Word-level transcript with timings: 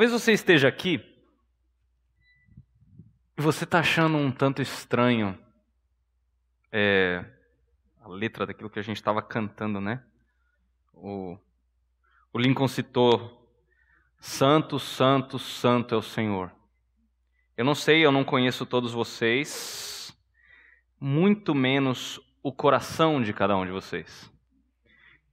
Talvez 0.00 0.18
você 0.18 0.32
esteja 0.32 0.66
aqui 0.66 0.98
e 3.36 3.42
você 3.42 3.64
está 3.64 3.80
achando 3.80 4.16
um 4.16 4.32
tanto 4.32 4.62
estranho 4.62 5.38
é, 6.72 7.22
a 8.00 8.08
letra 8.08 8.46
daquilo 8.46 8.70
que 8.70 8.78
a 8.78 8.82
gente 8.82 8.96
estava 8.96 9.20
cantando, 9.20 9.78
né? 9.78 10.02
O, 10.94 11.36
o 12.32 12.38
Lincoln 12.38 12.66
citou: 12.66 13.46
Santo, 14.18 14.78
Santo, 14.78 15.38
Santo 15.38 15.94
é 15.94 15.98
o 15.98 16.02
Senhor. 16.02 16.50
Eu 17.54 17.66
não 17.66 17.74
sei, 17.74 18.02
eu 18.02 18.10
não 18.10 18.24
conheço 18.24 18.64
todos 18.64 18.94
vocês, 18.94 20.16
muito 20.98 21.54
menos 21.54 22.18
o 22.42 22.50
coração 22.50 23.20
de 23.20 23.34
cada 23.34 23.54
um 23.54 23.66
de 23.66 23.70
vocês. 23.70 24.32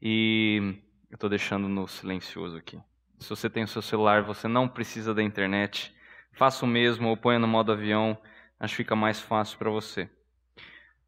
E 0.02 0.78
eu 1.10 1.16
estou 1.16 1.30
deixando 1.30 1.70
no 1.70 1.88
silencioso 1.88 2.58
aqui. 2.58 2.78
Se 3.20 3.30
você 3.30 3.50
tem 3.50 3.64
o 3.64 3.68
seu 3.68 3.82
celular, 3.82 4.22
você 4.22 4.48
não 4.48 4.68
precisa 4.68 5.14
da 5.14 5.24
internet. 5.24 5.94
Faça 6.32 6.66
o 6.66 6.68
mesmo 6.68 7.10
ou 7.10 7.18
ponha 7.18 7.40
no 7.40 7.48
modo 7.48 7.72
avião. 7.72 8.18
Acho 8.60 8.74
que 8.74 8.84
fica 8.84 8.96
mais 8.96 9.20
fácil 9.20 9.58
para 9.58 9.70
você. 9.70 10.10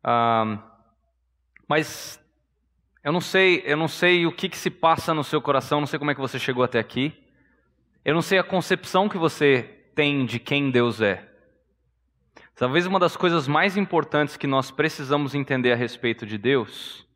Ah, 0.03 0.57
mas 1.67 2.19
eu 3.03 3.11
não 3.11 3.21
sei, 3.21 3.61
eu 3.65 3.77
não 3.77 3.87
sei 3.87 4.25
o 4.25 4.31
que, 4.31 4.49
que 4.49 4.57
se 4.57 4.69
passa 4.69 5.13
no 5.13 5.23
seu 5.23 5.41
coração. 5.41 5.79
Não 5.79 5.87
sei 5.87 5.99
como 5.99 6.11
é 6.11 6.15
que 6.15 6.21
você 6.21 6.39
chegou 6.39 6.63
até 6.63 6.79
aqui. 6.79 7.13
Eu 8.03 8.13
não 8.13 8.21
sei 8.21 8.39
a 8.39 8.43
concepção 8.43 9.07
que 9.07 9.17
você 9.17 9.63
tem 9.93 10.25
de 10.25 10.39
quem 10.39 10.71
Deus 10.71 11.01
é. 11.01 11.29
Talvez 12.55 12.85
uma 12.85 12.99
das 12.99 13.15
coisas 13.15 13.47
mais 13.47 13.77
importantes 13.77 14.35
que 14.35 14.47
nós 14.47 14.71
precisamos 14.71 15.33
entender 15.33 15.71
a 15.71 15.75
respeito 15.75 16.25
de 16.25 16.37
Deus, 16.37 17.07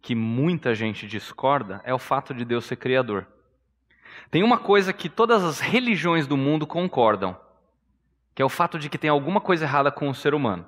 que 0.00 0.14
muita 0.14 0.74
gente 0.74 1.06
discorda, 1.06 1.80
é 1.84 1.94
o 1.94 1.98
fato 1.98 2.34
de 2.34 2.44
Deus 2.44 2.64
ser 2.64 2.76
criador. 2.76 3.26
Tem 4.30 4.42
uma 4.42 4.58
coisa 4.58 4.92
que 4.92 5.08
todas 5.08 5.42
as 5.42 5.60
religiões 5.60 6.26
do 6.26 6.36
mundo 6.36 6.66
concordam, 6.66 7.36
que 8.34 8.42
é 8.42 8.44
o 8.44 8.48
fato 8.48 8.78
de 8.78 8.88
que 8.88 8.98
tem 8.98 9.08
alguma 9.08 9.40
coisa 9.40 9.64
errada 9.64 9.90
com 9.90 10.08
o 10.08 10.14
ser 10.14 10.34
humano. 10.34 10.66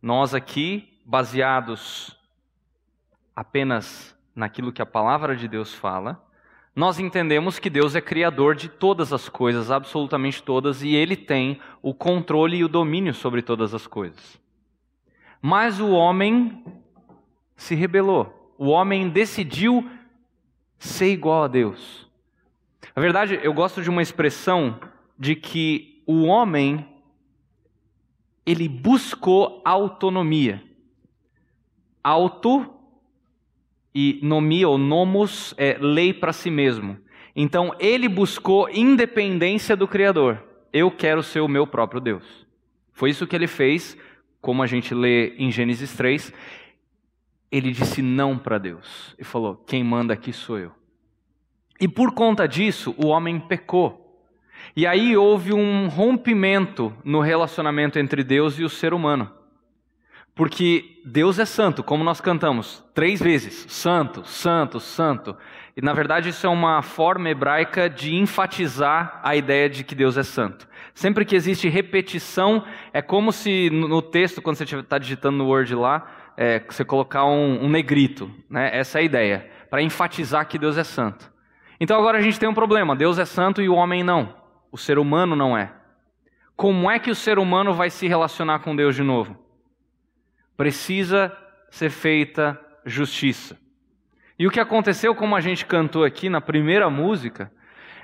Nós 0.00 0.34
aqui, 0.34 0.98
baseados 1.04 2.16
apenas 3.36 4.16
naquilo 4.34 4.72
que 4.72 4.82
a 4.82 4.86
palavra 4.86 5.36
de 5.36 5.46
Deus 5.46 5.74
fala, 5.74 6.24
nós 6.74 6.98
entendemos 6.98 7.58
que 7.58 7.68
Deus 7.68 7.94
é 7.96 8.00
criador 8.00 8.54
de 8.54 8.68
todas 8.68 9.12
as 9.12 9.28
coisas, 9.28 9.70
absolutamente 9.70 10.42
todas, 10.42 10.82
e 10.82 10.94
Ele 10.94 11.16
tem 11.16 11.60
o 11.82 11.92
controle 11.92 12.56
e 12.58 12.64
o 12.64 12.68
domínio 12.68 13.12
sobre 13.12 13.42
todas 13.42 13.74
as 13.74 13.86
coisas. 13.86 14.40
Mas 15.42 15.80
o 15.80 15.90
homem 15.90 16.64
se 17.56 17.74
rebelou. 17.74 18.54
O 18.56 18.68
homem 18.68 19.08
decidiu 19.08 19.90
ser 20.78 21.12
igual 21.12 21.44
a 21.44 21.48
Deus. 21.48 22.07
Na 22.98 23.02
verdade, 23.02 23.38
eu 23.44 23.54
gosto 23.54 23.80
de 23.80 23.88
uma 23.88 24.02
expressão 24.02 24.80
de 25.16 25.36
que 25.36 26.02
o 26.04 26.24
homem 26.24 26.84
ele 28.44 28.68
buscou 28.68 29.62
autonomia. 29.64 30.60
Auto 32.02 32.74
e 33.94 34.18
nomia 34.20 34.68
ou 34.68 34.76
nomos 34.76 35.54
é 35.56 35.78
lei 35.80 36.12
para 36.12 36.32
si 36.32 36.50
mesmo. 36.50 36.98
Então 37.36 37.72
ele 37.78 38.08
buscou 38.08 38.68
independência 38.68 39.76
do 39.76 39.86
Criador. 39.86 40.42
Eu 40.72 40.90
quero 40.90 41.22
ser 41.22 41.38
o 41.38 41.46
meu 41.46 41.68
próprio 41.68 42.00
Deus. 42.00 42.24
Foi 42.92 43.10
isso 43.10 43.28
que 43.28 43.36
ele 43.36 43.46
fez, 43.46 43.96
como 44.40 44.60
a 44.60 44.66
gente 44.66 44.92
lê 44.92 45.36
em 45.36 45.52
Gênesis 45.52 45.92
3. 45.92 46.32
Ele 47.48 47.70
disse 47.70 48.02
não 48.02 48.36
para 48.36 48.58
Deus 48.58 49.14
e 49.16 49.22
falou: 49.22 49.54
Quem 49.54 49.84
manda 49.84 50.12
aqui 50.12 50.32
sou 50.32 50.58
eu. 50.58 50.77
E 51.80 51.86
por 51.86 52.12
conta 52.12 52.46
disso, 52.46 52.94
o 52.98 53.06
homem 53.06 53.38
pecou. 53.38 54.04
E 54.74 54.86
aí 54.86 55.16
houve 55.16 55.52
um 55.52 55.88
rompimento 55.88 56.92
no 57.04 57.20
relacionamento 57.20 57.98
entre 57.98 58.22
Deus 58.24 58.58
e 58.58 58.64
o 58.64 58.68
ser 58.68 58.92
humano. 58.92 59.30
Porque 60.34 61.00
Deus 61.04 61.38
é 61.40 61.44
santo, 61.44 61.82
como 61.82 62.04
nós 62.04 62.20
cantamos 62.20 62.84
três 62.94 63.20
vezes: 63.20 63.66
santo, 63.68 64.24
santo, 64.24 64.78
santo. 64.78 65.36
E 65.76 65.82
na 65.82 65.92
verdade 65.92 66.28
isso 66.28 66.46
é 66.46 66.50
uma 66.50 66.80
forma 66.80 67.28
hebraica 67.28 67.90
de 67.90 68.14
enfatizar 68.14 69.20
a 69.24 69.34
ideia 69.34 69.68
de 69.68 69.82
que 69.82 69.94
Deus 69.96 70.16
é 70.16 70.22
santo. 70.22 70.68
Sempre 70.94 71.24
que 71.24 71.34
existe 71.34 71.68
repetição, 71.68 72.64
é 72.92 73.02
como 73.02 73.32
se 73.32 73.70
no 73.70 74.02
texto, 74.02 74.42
quando 74.42 74.56
você 74.56 74.64
está 74.64 74.98
digitando 74.98 75.38
no 75.38 75.46
Word 75.46 75.74
lá, 75.74 76.06
é, 76.36 76.60
você 76.60 76.84
colocar 76.84 77.24
um, 77.24 77.64
um 77.64 77.68
negrito. 77.68 78.30
Né? 78.48 78.70
Essa 78.72 78.98
é 78.98 79.02
a 79.02 79.04
ideia, 79.04 79.50
para 79.68 79.82
enfatizar 79.82 80.46
que 80.46 80.58
Deus 80.58 80.76
é 80.76 80.84
santo. 80.84 81.32
Então 81.80 81.98
agora 81.98 82.18
a 82.18 82.20
gente 82.20 82.38
tem 82.38 82.48
um 82.48 82.54
problema: 82.54 82.96
Deus 82.96 83.18
é 83.18 83.24
santo 83.24 83.62
e 83.62 83.68
o 83.68 83.74
homem 83.74 84.02
não. 84.02 84.34
O 84.70 84.78
ser 84.78 84.98
humano 84.98 85.34
não 85.34 85.56
é. 85.56 85.72
Como 86.56 86.90
é 86.90 86.98
que 86.98 87.10
o 87.10 87.14
ser 87.14 87.38
humano 87.38 87.72
vai 87.72 87.88
se 87.88 88.08
relacionar 88.08 88.58
com 88.60 88.74
Deus 88.74 88.96
de 88.96 89.02
novo? 89.02 89.36
Precisa 90.56 91.36
ser 91.70 91.90
feita 91.90 92.60
justiça. 92.84 93.56
E 94.38 94.46
o 94.46 94.50
que 94.50 94.60
aconteceu, 94.60 95.14
como 95.14 95.36
a 95.36 95.40
gente 95.40 95.66
cantou 95.66 96.04
aqui 96.04 96.28
na 96.28 96.40
primeira 96.40 96.88
música, 96.90 97.52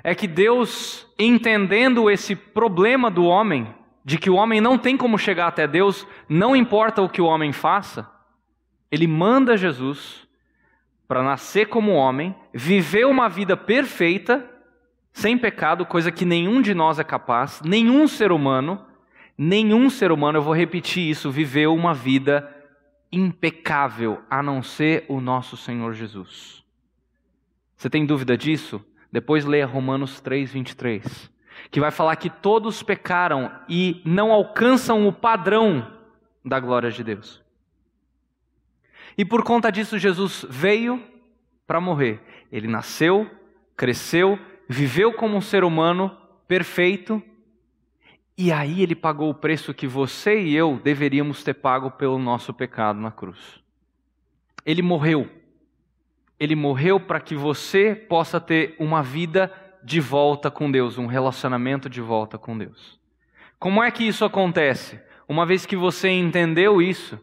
é 0.03 0.15
que 0.15 0.27
Deus, 0.27 1.07
entendendo 1.19 2.11
esse 2.11 2.37
problema 2.37 3.11
do 3.11 3.25
homem, 3.25 3.75
de 4.05 4.19
que 4.19 4.29
o 4.29 4.35
homem 4.35 4.61
não 4.61 4.77
tem 4.77 4.97
como 4.97 5.17
chegar 5.17 5.47
até 5.47 5.67
Deus, 5.67 6.07
não 6.29 6.55
importa 6.55 7.01
o 7.01 7.09
que 7.09 7.23
o 7.23 7.27
homem 7.27 7.53
faça, 7.53 8.11
ele 8.91 9.07
manda 9.07 9.57
Jesus 9.57 10.29
para 11.09 11.23
nascer 11.23 11.67
como 11.69 11.93
homem, 11.93 12.35
viver 12.55 13.05
uma 13.05 13.29
vida 13.29 13.57
perfeita, 13.57 14.49
sem 15.13 15.37
pecado, 15.37 15.85
coisa 15.85 16.13
que 16.13 16.25
nenhum 16.25 16.63
de 16.63 16.73
nós 16.73 17.01
é 17.01 17.05
capaz, 17.05 17.61
nenhum 17.63 18.07
ser 18.07 18.31
humano, 18.31 18.85
nenhum 19.37 19.91
ser 19.91 20.13
humano, 20.13 20.39
eu 20.39 20.43
vou 20.43 20.55
repetir 20.55 21.09
isso, 21.11 21.31
viveu 21.31 21.75
uma 21.75 21.93
vida 21.93 22.49
impecável, 23.11 24.23
a 24.31 24.43
não 24.43 24.63
ser 24.63 25.05
o 25.09 25.21
nosso 25.21 25.57
Senhor 25.57 25.93
Jesus. 25.93 26.65
Você 27.77 27.91
tem 27.91 28.07
dúvida 28.07 28.37
disso? 28.37 28.85
Depois 29.11 29.45
leia 29.45 29.67
Romanos 29.67 30.21
3, 30.21 30.53
23, 30.53 31.31
que 31.71 31.81
vai 31.81 31.91
falar 31.91 32.17
que 32.17 32.31
todos 32.31 32.83
pecaram 32.83 33.51
e 33.69 34.01
não 34.05 34.33
alcançam 34.33 35.07
o 35.07 35.13
padrão 35.13 35.93
da 36.45 36.59
glória 36.59 36.91
de 36.91 37.03
Deus. 37.03 37.43
E 39.17 39.25
por 39.25 39.45
conta 39.45 39.71
disso, 39.71 39.99
Jesus 39.99 40.45
veio 40.49 41.03
para 41.67 41.81
morrer. 41.81 42.21
Ele 42.55 42.69
nasceu, 42.69 43.29
cresceu, 43.77 44.39
viveu 44.69 45.13
como 45.13 45.37
um 45.37 45.41
ser 45.41 45.65
humano 45.65 46.17
perfeito, 46.47 47.21
e 48.39 48.53
aí 48.53 48.81
ele 48.81 48.95
pagou 48.95 49.29
o 49.29 49.35
preço 49.35 49.75
que 49.75 49.89
você 49.89 50.41
e 50.41 50.55
eu 50.55 50.81
deveríamos 50.81 51.43
ter 51.43 51.55
pago 51.55 51.91
pelo 51.91 52.17
nosso 52.17 52.55
pecado 52.55 53.01
na 53.01 53.11
cruz. 53.11 53.61
Ele 54.65 54.83
morreu. 54.83 55.29
Ele 56.39 56.55
morreu 56.55 57.01
para 57.01 57.19
que 57.19 57.35
você 57.35 57.93
possa 57.93 58.41
ter 58.41 58.77
uma 58.79 59.03
vida 59.03 59.53
de 59.83 59.99
volta 59.99 60.49
com 60.49 60.71
Deus, 60.71 60.97
um 60.97 61.07
relacionamento 61.07 61.91
de 61.91 62.01
volta 62.01 62.39
com 62.39 62.57
Deus. 62.57 63.01
Como 63.59 63.83
é 63.83 63.91
que 63.91 64.05
isso 64.05 64.25
acontece? 64.25 65.01
Uma 65.29 65.45
vez 65.45 65.67
que 65.67 65.75
você 65.75 66.09
entendeu 66.09 66.81
isso, 66.81 67.19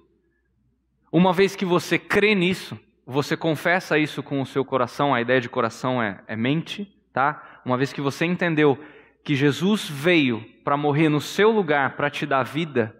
uma 1.09 1.31
vez 1.31 1.56
que 1.56 1.64
você 1.64 1.97
crê 1.97 2.36
nisso, 2.36 2.78
você 3.12 3.36
confessa 3.36 4.00
isso 4.00 4.24
com 4.24 4.42
o 4.42 4.46
seu 4.46 4.64
coração, 4.64 5.14
a 5.14 5.22
ideia 5.22 5.41
de 5.41 5.50
coração 5.50 6.02
é, 6.02 6.22
é 6.28 6.35
mente, 6.35 6.90
tá? 7.12 7.62
Uma 7.66 7.78
vez 7.78 7.91
que 7.91 8.02
você 8.02 8.26
entendeu 8.26 8.80
que 9.24 9.35
Jesus 9.35 9.88
veio 9.88 10.44
para 10.64 10.78
morrer 10.78 11.09
no 11.09 11.20
seu 11.20 11.52
lugar, 11.52 11.96
para 11.96 12.09
te 12.09 12.26
dar 12.26 12.44
vida, 12.44 12.96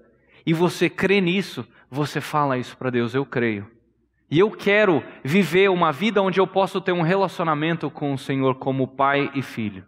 e 0.46 0.54
você 0.54 0.90
crê 0.90 1.22
nisso, 1.22 1.66
você 1.90 2.20
fala 2.20 2.58
isso 2.58 2.76
para 2.78 2.90
Deus, 2.90 3.16
eu 3.16 3.26
creio. 3.26 3.70
E 4.30 4.40
eu 4.40 4.52
quero 4.52 5.04
viver 5.24 5.70
uma 5.70 5.92
vida 5.92 6.22
onde 6.22 6.40
eu 6.40 6.48
posso 6.48 6.80
ter 6.80 6.92
um 6.92 7.02
relacionamento 7.02 7.90
com 7.90 8.14
o 8.14 8.18
Senhor 8.18 8.56
como 8.56 8.88
pai 8.88 9.32
e 9.34 9.42
filho. 9.42 9.86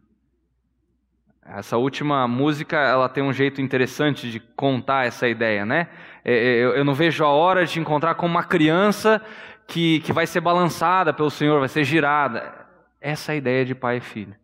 Essa 1.45 1.77
última 1.77 2.25
música, 2.25 2.77
ela 2.77 3.09
tem 3.09 3.21
um 3.21 3.33
jeito 3.33 3.62
interessante 3.62 4.31
de 4.31 4.39
contar 4.39 5.06
essa 5.06 5.27
ideia, 5.27 5.65
né? 5.65 5.89
É, 6.24 6.33
é, 6.33 6.62
eu 6.62 6.86
não 6.86 6.94
vejo 6.94 7.24
a 7.25 7.27
hora 7.27 7.65
de 7.65 7.80
encontrar 7.80 8.15
com 8.15 8.25
uma 8.25 8.44
criança 8.44 9.21
que, 9.68 10.00
que 10.01 10.13
vai 10.13 10.27
ser 10.27 10.42
balançada 10.42 11.13
pelo 11.13 11.30
Senhor, 11.30 11.60
vai 11.60 11.69
ser 11.69 11.83
girada. 11.83 12.68
Essa 13.00 13.31
é 13.31 13.33
a 13.33 13.38
ideia 13.38 13.65
de 13.65 13.75
pai 13.75 13.98
e 13.98 14.01
filho. 14.01 14.36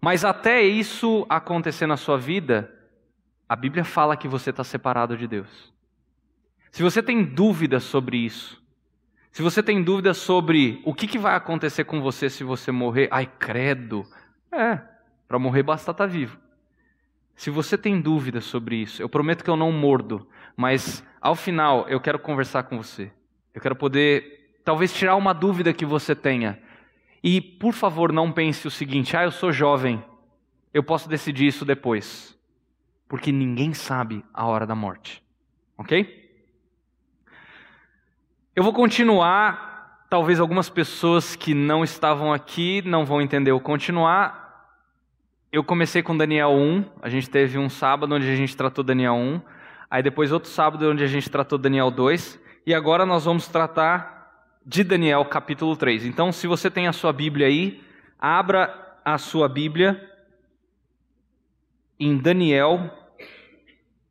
Mas 0.00 0.24
até 0.24 0.62
isso 0.62 1.26
acontecer 1.28 1.86
na 1.86 1.96
sua 1.96 2.16
vida, 2.16 2.72
a 3.48 3.54
Bíblia 3.54 3.84
fala 3.84 4.16
que 4.16 4.28
você 4.28 4.50
está 4.50 4.64
separado 4.64 5.16
de 5.16 5.26
Deus. 5.26 5.72
Se 6.70 6.82
você 6.82 7.02
tem 7.02 7.22
dúvidas 7.22 7.82
sobre 7.82 8.16
isso, 8.16 8.62
se 9.32 9.42
você 9.42 9.62
tem 9.62 9.82
dúvidas 9.82 10.16
sobre 10.16 10.80
o 10.84 10.94
que, 10.94 11.06
que 11.06 11.18
vai 11.18 11.34
acontecer 11.34 11.84
com 11.84 12.00
você 12.00 12.30
se 12.30 12.42
você 12.42 12.72
morrer, 12.72 13.08
ai 13.10 13.26
credo, 13.26 14.06
é, 14.52 14.80
para 15.28 15.38
morrer 15.38 15.62
basta 15.62 15.90
estar 15.90 16.04
tá 16.04 16.06
vivo. 16.06 16.38
Se 17.36 17.50
você 17.50 17.78
tem 17.78 18.00
dúvidas 18.00 18.44
sobre 18.44 18.76
isso, 18.76 19.00
eu 19.00 19.08
prometo 19.08 19.42
que 19.42 19.50
eu 19.50 19.56
não 19.56 19.72
mordo, 19.72 20.28
mas 20.56 21.04
ao 21.20 21.34
final 21.34 21.88
eu 21.88 22.00
quero 22.00 22.18
conversar 22.18 22.64
com 22.64 22.76
você. 22.76 23.10
Eu 23.54 23.60
quero 23.60 23.74
poder, 23.74 24.39
talvez, 24.64 24.92
tirar 24.92 25.16
uma 25.16 25.32
dúvida 25.32 25.72
que 25.72 25.84
você 25.84 26.14
tenha. 26.14 26.58
E, 27.22 27.40
por 27.40 27.72
favor, 27.72 28.12
não 28.12 28.32
pense 28.32 28.66
o 28.66 28.70
seguinte: 28.70 29.16
ah, 29.16 29.24
eu 29.24 29.30
sou 29.30 29.52
jovem, 29.52 30.02
eu 30.72 30.82
posso 30.82 31.08
decidir 31.08 31.46
isso 31.46 31.64
depois, 31.64 32.38
porque 33.08 33.30
ninguém 33.30 33.74
sabe 33.74 34.24
a 34.32 34.46
hora 34.46 34.66
da 34.66 34.74
morte, 34.74 35.22
ok? 35.76 36.18
Eu 38.54 38.64
vou 38.64 38.72
continuar, 38.72 40.06
talvez 40.10 40.40
algumas 40.40 40.68
pessoas 40.68 41.36
que 41.36 41.54
não 41.54 41.84
estavam 41.84 42.32
aqui 42.32 42.82
não 42.84 43.04
vão 43.04 43.22
entender 43.22 43.52
o 43.52 43.60
continuar. 43.60 44.40
Eu 45.52 45.64
comecei 45.64 46.02
com 46.02 46.16
Daniel 46.16 46.50
1, 46.50 46.84
a 47.02 47.08
gente 47.08 47.28
teve 47.28 47.58
um 47.58 47.68
sábado 47.68 48.14
onde 48.14 48.28
a 48.28 48.36
gente 48.36 48.56
tratou 48.56 48.84
Daniel 48.84 49.14
1, 49.14 49.40
aí 49.90 50.02
depois 50.02 50.30
outro 50.30 50.48
sábado 50.48 50.88
onde 50.90 51.02
a 51.02 51.06
gente 51.06 51.28
tratou 51.28 51.58
Daniel 51.58 51.90
2, 51.90 52.40
e 52.66 52.74
agora 52.74 53.04
nós 53.04 53.24
vamos 53.24 53.48
tratar 53.48 54.19
de 54.70 54.84
Daniel 54.84 55.24
capítulo 55.24 55.76
3. 55.76 56.06
Então, 56.06 56.30
se 56.30 56.46
você 56.46 56.70
tem 56.70 56.86
a 56.86 56.92
sua 56.92 57.12
Bíblia 57.12 57.48
aí, 57.48 57.82
abra 58.16 59.00
a 59.04 59.18
sua 59.18 59.48
Bíblia 59.48 60.08
em 61.98 62.16
Daniel 62.16 62.88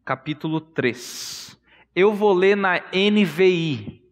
capítulo 0.03 0.59
3. 0.59 1.57
Eu 1.95 2.13
vou 2.13 2.33
ler 2.33 2.57
na 2.57 2.81
NVI, 2.93 4.03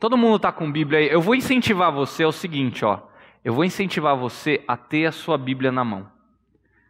Todo 0.00 0.16
mundo 0.16 0.36
está 0.36 0.52
com 0.52 0.70
Bíblia 0.70 1.00
aí. 1.00 1.08
Eu 1.08 1.20
vou 1.20 1.34
incentivar 1.34 1.92
você 1.92 2.22
é 2.22 2.26
o 2.26 2.30
seguinte, 2.30 2.84
ó. 2.84 3.00
Eu 3.44 3.52
vou 3.52 3.64
incentivar 3.64 4.16
você 4.16 4.62
a 4.66 4.76
ter 4.76 5.06
a 5.06 5.12
sua 5.12 5.36
Bíblia 5.36 5.72
na 5.72 5.84
mão. 5.84 6.08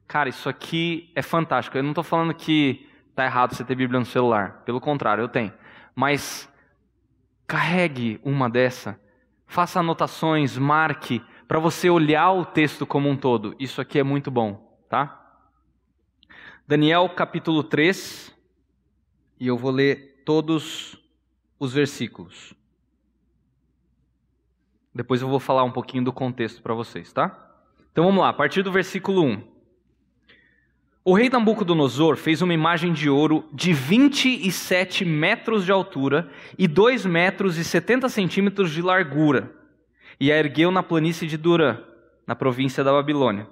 Cara, 0.06 0.28
isso 0.28 0.46
aqui 0.46 1.10
é 1.14 1.22
fantástico. 1.22 1.76
Eu 1.76 1.82
não 1.82 1.92
estou 1.92 2.04
falando 2.04 2.34
que 2.34 2.86
está 3.08 3.24
errado 3.24 3.54
você 3.54 3.64
ter 3.64 3.74
Bíblia 3.74 3.98
no 3.98 4.04
celular. 4.04 4.62
Pelo 4.66 4.78
contrário, 4.78 5.22
eu 5.22 5.28
tenho. 5.28 5.52
Mas 5.98 6.48
carregue 7.44 8.20
uma 8.22 8.48
dessa. 8.48 9.00
Faça 9.48 9.80
anotações, 9.80 10.56
marque, 10.56 11.20
para 11.48 11.58
você 11.58 11.90
olhar 11.90 12.30
o 12.30 12.44
texto 12.44 12.86
como 12.86 13.08
um 13.08 13.16
todo. 13.16 13.56
Isso 13.58 13.80
aqui 13.80 13.98
é 13.98 14.04
muito 14.04 14.30
bom, 14.30 14.78
tá? 14.88 15.42
Daniel 16.68 17.08
capítulo 17.08 17.64
3, 17.64 18.32
e 19.40 19.48
eu 19.48 19.58
vou 19.58 19.72
ler 19.72 20.22
todos 20.24 20.96
os 21.58 21.72
versículos. 21.72 22.54
Depois 24.94 25.20
eu 25.20 25.26
vou 25.26 25.40
falar 25.40 25.64
um 25.64 25.72
pouquinho 25.72 26.04
do 26.04 26.12
contexto 26.12 26.62
para 26.62 26.74
vocês, 26.74 27.12
tá? 27.12 27.60
Então 27.90 28.04
vamos 28.04 28.20
lá, 28.20 28.28
a 28.28 28.32
partir 28.32 28.62
do 28.62 28.70
versículo 28.70 29.24
1. 29.24 29.57
O 31.08 31.14
rei 31.14 31.30
Nabucodonosor 31.30 32.18
fez 32.18 32.42
uma 32.42 32.52
imagem 32.52 32.92
de 32.92 33.08
ouro 33.08 33.42
de 33.50 33.72
27 33.72 35.06
metros 35.06 35.64
de 35.64 35.72
altura 35.72 36.28
e 36.58 36.68
2 36.68 37.06
metros 37.06 37.56
e 37.56 37.64
70 37.64 38.10
centímetros 38.10 38.70
de 38.70 38.82
largura, 38.82 39.50
e 40.20 40.30
a 40.30 40.36
ergueu 40.36 40.70
na 40.70 40.82
planície 40.82 41.26
de 41.26 41.38
Durã, 41.38 41.78
na 42.26 42.36
província 42.36 42.84
da 42.84 42.92
Babilônia. 42.92 43.46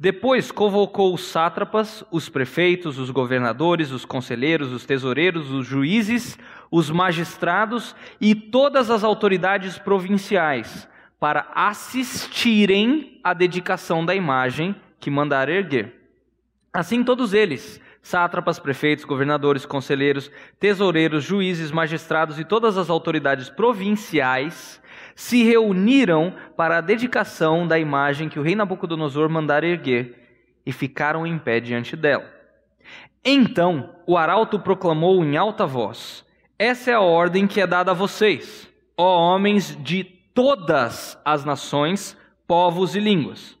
Depois 0.00 0.50
convocou 0.50 1.14
os 1.14 1.22
sátrapas, 1.28 2.02
os 2.10 2.28
prefeitos, 2.28 2.98
os 2.98 3.10
governadores, 3.10 3.92
os 3.92 4.04
conselheiros, 4.04 4.72
os 4.72 4.84
tesoureiros, 4.84 5.48
os 5.52 5.64
juízes, 5.64 6.36
os 6.72 6.90
magistrados 6.90 7.94
e 8.20 8.34
todas 8.34 8.90
as 8.90 9.04
autoridades 9.04 9.78
provinciais 9.78 10.88
para 11.20 11.52
assistirem 11.54 13.20
à 13.22 13.32
dedicação 13.32 14.04
da 14.04 14.12
imagem 14.12 14.74
que 14.98 15.08
mandara 15.08 15.52
erguer. 15.52 15.99
Assim 16.72 17.02
todos 17.02 17.34
eles, 17.34 17.80
sátrapas, 18.00 18.58
prefeitos, 18.58 19.04
governadores, 19.04 19.66
conselheiros, 19.66 20.30
tesoureiros, 20.58 21.24
juízes, 21.24 21.72
magistrados 21.72 22.38
e 22.38 22.44
todas 22.44 22.78
as 22.78 22.88
autoridades 22.88 23.50
provinciais 23.50 24.80
se 25.16 25.42
reuniram 25.42 26.34
para 26.56 26.78
a 26.78 26.80
dedicação 26.80 27.66
da 27.66 27.78
imagem 27.78 28.28
que 28.28 28.38
o 28.38 28.42
rei 28.42 28.54
Nabucodonosor 28.54 29.28
mandara 29.28 29.66
erguer 29.66 30.16
e 30.64 30.72
ficaram 30.72 31.26
em 31.26 31.38
pé 31.38 31.58
diante 31.58 31.96
dela. 31.96 32.24
Então 33.24 33.96
o 34.06 34.16
arauto 34.16 34.58
proclamou 34.58 35.24
em 35.24 35.36
alta 35.36 35.66
voz: 35.66 36.24
Essa 36.58 36.92
é 36.92 36.94
a 36.94 37.00
ordem 37.00 37.46
que 37.46 37.60
é 37.60 37.66
dada 37.66 37.90
a 37.90 37.94
vocês, 37.94 38.68
ó 38.96 39.34
homens 39.34 39.76
de 39.82 40.04
todas 40.04 41.20
as 41.24 41.44
nações, 41.44 42.16
povos 42.46 42.94
e 42.94 43.00
línguas. 43.00 43.58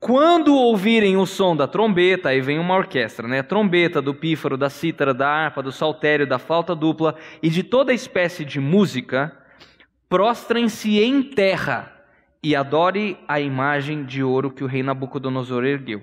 Quando 0.00 0.54
ouvirem 0.54 1.16
o 1.16 1.26
som 1.26 1.56
da 1.56 1.66
trombeta, 1.66 2.28
aí 2.28 2.40
vem 2.40 2.58
uma 2.58 2.76
orquestra, 2.76 3.26
né? 3.26 3.42
Trombeta, 3.42 4.00
do 4.00 4.14
pífaro, 4.14 4.56
da 4.56 4.70
cítara, 4.70 5.12
da 5.12 5.28
harpa, 5.28 5.60
do 5.60 5.72
saltério, 5.72 6.26
da 6.26 6.38
flauta 6.38 6.74
dupla 6.74 7.16
e 7.42 7.50
de 7.50 7.64
toda 7.64 7.92
espécie 7.92 8.44
de 8.44 8.60
música, 8.60 9.36
prostrem-se 10.08 11.00
em 11.00 11.20
terra 11.22 11.92
e 12.40 12.54
adore 12.54 13.18
a 13.26 13.40
imagem 13.40 14.04
de 14.04 14.22
ouro 14.22 14.52
que 14.52 14.62
o 14.62 14.68
rei 14.68 14.84
Nabucodonosor 14.84 15.64
ergueu. 15.64 16.02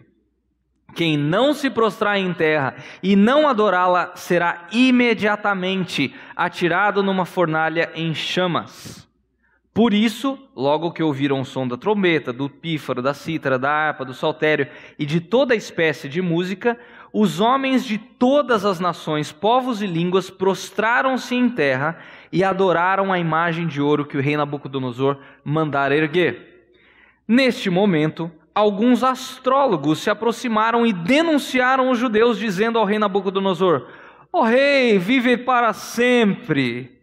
Quem 0.94 1.18
não 1.18 1.53
se 1.53 1.69
prostrar 1.69 2.19
em 2.19 2.33
terra 2.33 2.75
e 3.01 3.15
não 3.15 3.48
adorá-la 3.48 4.12
será 4.15 4.68
imediatamente 4.74 6.13
atirado 6.36 7.01
numa 7.01 7.25
fornalha 7.25 7.91
em 7.95 8.13
chamas. 8.13 9.04
Por 9.75 9.94
isso, 9.94 10.39
logo 10.56 10.94
que 10.94 11.04
ouviram 11.04 11.42
o 11.42 11.45
som 11.45 11.68
da 11.68 11.75
trombeta, 11.75 12.31
do 12.31 12.50
pífaro, 12.50 13.01
da 13.01 13.13
cítara, 13.13 13.60
da 13.60 13.69
harpa, 13.69 14.06
do 14.06 14.13
saltério 14.13 14.69
e 14.98 15.06
de 15.06 15.19
toda 15.19 15.54
espécie 15.54 16.07
de 16.07 16.22
música, 16.22 16.80
os 17.12 17.42
homens 17.42 17.83
de 17.83 17.98
todas 17.98 18.63
as 18.63 18.80
nações, 18.80 19.33
povos 19.33 19.81
e 19.81 19.86
línguas 19.86 20.30
prostraram-se 20.30 21.36
em 21.36 21.50
terra 21.50 22.00
e 22.31 22.42
adoraram 22.42 23.12
a 23.12 23.19
imagem 23.19 23.68
de 23.68 23.81
ouro 23.81 24.06
que 24.06 24.16
o 24.16 24.22
rei 24.22 24.38
Nabucodonosor 24.38 25.18
mandara 25.44 25.94
erguer. 25.94 26.72
Neste 27.27 27.69
momento, 27.69 28.31
alguns 28.54 29.04
astrólogos 29.04 30.00
se 30.00 30.10
aproximaram 30.10 30.86
e 30.86 30.94
denunciaram 30.94 31.92
os 31.92 32.00
judeus, 32.00 32.39
dizendo 32.39 32.80
ao 32.80 32.86
rei 32.86 32.98
Nabucodonosor: 32.98 33.89
Ó 34.31 34.39
oh, 34.39 34.44
rei, 34.44 34.98
vive 34.98 35.36
para 35.36 35.74
sempre. 35.74 36.94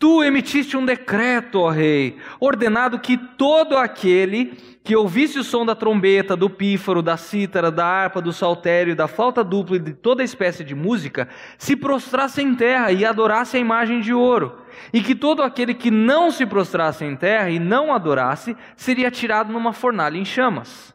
Tu 0.00 0.24
emitiste 0.24 0.78
um 0.78 0.86
decreto, 0.86 1.60
ó 1.60 1.68
rei, 1.68 2.16
ordenado 2.40 2.98
que 2.98 3.18
todo 3.18 3.76
aquele 3.76 4.46
que 4.82 4.96
ouvisse 4.96 5.38
o 5.38 5.44
som 5.44 5.66
da 5.66 5.74
trombeta, 5.74 6.34
do 6.34 6.48
pífaro, 6.48 7.02
da 7.02 7.18
cítara, 7.18 7.70
da 7.70 7.84
harpa, 7.84 8.22
do 8.22 8.32
saltério, 8.32 8.96
da 8.96 9.06
flauta 9.06 9.44
dupla 9.44 9.76
e 9.76 9.78
de 9.78 9.92
toda 9.92 10.24
espécie 10.24 10.64
de 10.64 10.74
música, 10.74 11.28
se 11.58 11.76
prostrasse 11.76 12.40
em 12.40 12.54
terra 12.54 12.90
e 12.90 13.04
adorasse 13.04 13.58
a 13.58 13.60
imagem 13.60 14.00
de 14.00 14.14
ouro, 14.14 14.62
e 14.90 15.02
que 15.02 15.14
todo 15.14 15.42
aquele 15.42 15.74
que 15.74 15.90
não 15.90 16.30
se 16.30 16.46
prostrasse 16.46 17.04
em 17.04 17.14
terra 17.14 17.50
e 17.50 17.58
não 17.58 17.92
adorasse, 17.92 18.56
seria 18.74 19.10
tirado 19.10 19.52
numa 19.52 19.74
fornalha 19.74 20.16
em 20.16 20.24
chamas. 20.24 20.94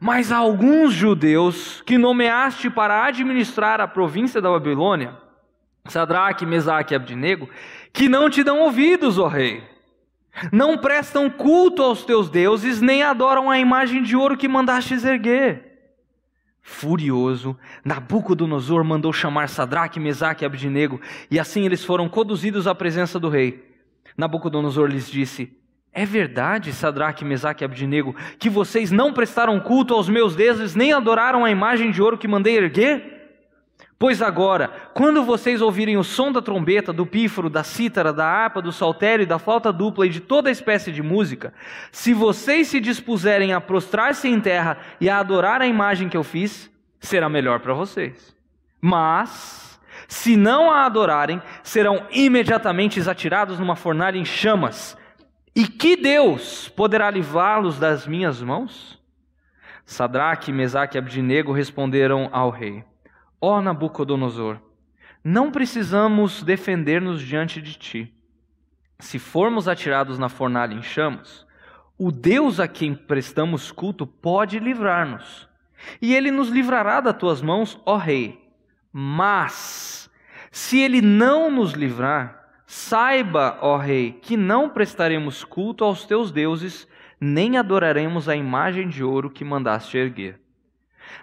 Mas 0.00 0.30
alguns 0.30 0.92
judeus 0.92 1.82
que 1.84 1.98
nomeaste 1.98 2.70
para 2.70 3.04
administrar 3.06 3.80
a 3.80 3.88
província 3.88 4.40
da 4.40 4.50
Babilônia, 4.50 5.18
Sadraque, 5.90 6.46
Mesaque 6.46 6.94
e 6.94 6.96
Abdinego, 6.96 7.48
que 7.92 8.08
não 8.08 8.30
te 8.30 8.42
dão 8.42 8.60
ouvidos, 8.60 9.18
ó 9.18 9.26
rei. 9.26 9.62
Não 10.52 10.78
prestam 10.78 11.28
culto 11.28 11.82
aos 11.82 12.04
teus 12.04 12.30
deuses, 12.30 12.80
nem 12.80 13.02
adoram 13.02 13.50
a 13.50 13.58
imagem 13.58 14.02
de 14.02 14.16
ouro 14.16 14.36
que 14.36 14.48
mandastes 14.48 15.04
erguer. 15.04 15.68
Furioso, 16.62 17.58
Nabucodonosor 17.84 18.84
mandou 18.84 19.12
chamar 19.12 19.48
Sadraque, 19.48 19.98
Mesaque 19.98 20.44
e 20.44 20.46
Abdinego, 20.46 21.00
e 21.30 21.38
assim 21.38 21.64
eles 21.64 21.84
foram 21.84 22.08
conduzidos 22.08 22.66
à 22.66 22.74
presença 22.74 23.18
do 23.18 23.28
rei. 23.28 23.64
Nabucodonosor 24.16 24.86
lhes 24.86 25.10
disse: 25.10 25.52
É 25.92 26.06
verdade, 26.06 26.72
Sadraque, 26.72 27.24
Mesaque 27.24 27.64
e 27.64 27.66
Abdinego, 27.66 28.14
que 28.38 28.48
vocês 28.48 28.90
não 28.90 29.12
prestaram 29.12 29.58
culto 29.58 29.94
aos 29.94 30.08
meus 30.08 30.36
deuses, 30.36 30.74
nem 30.74 30.92
adoraram 30.92 31.44
a 31.44 31.50
imagem 31.50 31.90
de 31.90 32.00
ouro 32.00 32.18
que 32.18 32.28
mandei 32.28 32.56
erguer? 32.56 33.19
Pois 34.00 34.22
agora, 34.22 34.68
quando 34.94 35.22
vocês 35.22 35.60
ouvirem 35.60 35.98
o 35.98 36.02
som 36.02 36.32
da 36.32 36.40
trombeta, 36.40 36.90
do 36.90 37.04
pífaro, 37.04 37.50
da 37.50 37.62
cítara, 37.62 38.14
da 38.14 38.24
harpa, 38.24 38.62
do 38.62 38.72
saltério, 38.72 39.26
da 39.26 39.38
flauta 39.38 39.70
dupla 39.70 40.06
e 40.06 40.08
de 40.08 40.20
toda 40.20 40.50
espécie 40.50 40.90
de 40.90 41.02
música, 41.02 41.52
se 41.92 42.14
vocês 42.14 42.68
se 42.68 42.80
dispuserem 42.80 43.52
a 43.52 43.60
prostrar-se 43.60 44.26
em 44.26 44.40
terra 44.40 44.78
e 45.02 45.10
a 45.10 45.18
adorar 45.18 45.60
a 45.60 45.66
imagem 45.66 46.08
que 46.08 46.16
eu 46.16 46.24
fiz, 46.24 46.70
será 46.98 47.28
melhor 47.28 47.60
para 47.60 47.74
vocês. 47.74 48.34
Mas, 48.80 49.78
se 50.08 50.34
não 50.34 50.70
a 50.70 50.86
adorarem, 50.86 51.42
serão 51.62 52.06
imediatamente 52.10 53.06
atirados 53.06 53.58
numa 53.58 53.76
fornalha 53.76 54.16
em 54.16 54.24
chamas. 54.24 54.96
E 55.54 55.66
que 55.66 55.94
Deus 55.94 56.70
poderá 56.70 57.10
livrá-los 57.10 57.78
das 57.78 58.06
minhas 58.06 58.40
mãos? 58.40 58.98
Sadraque, 59.84 60.50
Mesaque 60.50 60.96
e 60.96 60.98
Abdinego 60.98 61.52
responderam 61.52 62.30
ao 62.32 62.48
rei 62.48 62.82
Ó 63.40 63.60
Nabucodonosor, 63.62 64.60
não 65.24 65.50
precisamos 65.50 66.42
defender-nos 66.42 67.22
diante 67.22 67.60
de 67.60 67.74
ti. 67.78 68.14
Se 68.98 69.18
formos 69.18 69.66
atirados 69.66 70.18
na 70.18 70.28
fornalha 70.28 70.74
em 70.74 70.82
chamas, 70.82 71.46
o 71.98 72.12
Deus 72.12 72.60
a 72.60 72.68
quem 72.68 72.94
prestamos 72.94 73.72
culto 73.72 74.06
pode 74.06 74.58
livrar-nos. 74.58 75.48
E 76.00 76.14
ele 76.14 76.30
nos 76.30 76.48
livrará 76.48 77.00
das 77.00 77.16
tuas 77.16 77.40
mãos, 77.40 77.80
ó 77.86 77.96
Rei. 77.96 78.38
Mas, 78.92 80.10
se 80.50 80.78
ele 80.78 81.00
não 81.00 81.50
nos 81.50 81.72
livrar, 81.72 82.62
saiba, 82.66 83.58
ó 83.62 83.76
Rei, 83.78 84.12
que 84.20 84.36
não 84.36 84.68
prestaremos 84.68 85.44
culto 85.44 85.84
aos 85.84 86.04
teus 86.04 86.30
deuses, 86.30 86.86
nem 87.20 87.56
adoraremos 87.56 88.28
a 88.28 88.36
imagem 88.36 88.88
de 88.88 89.02
ouro 89.02 89.30
que 89.30 89.44
mandaste 89.44 89.96
erguer. 89.96 90.40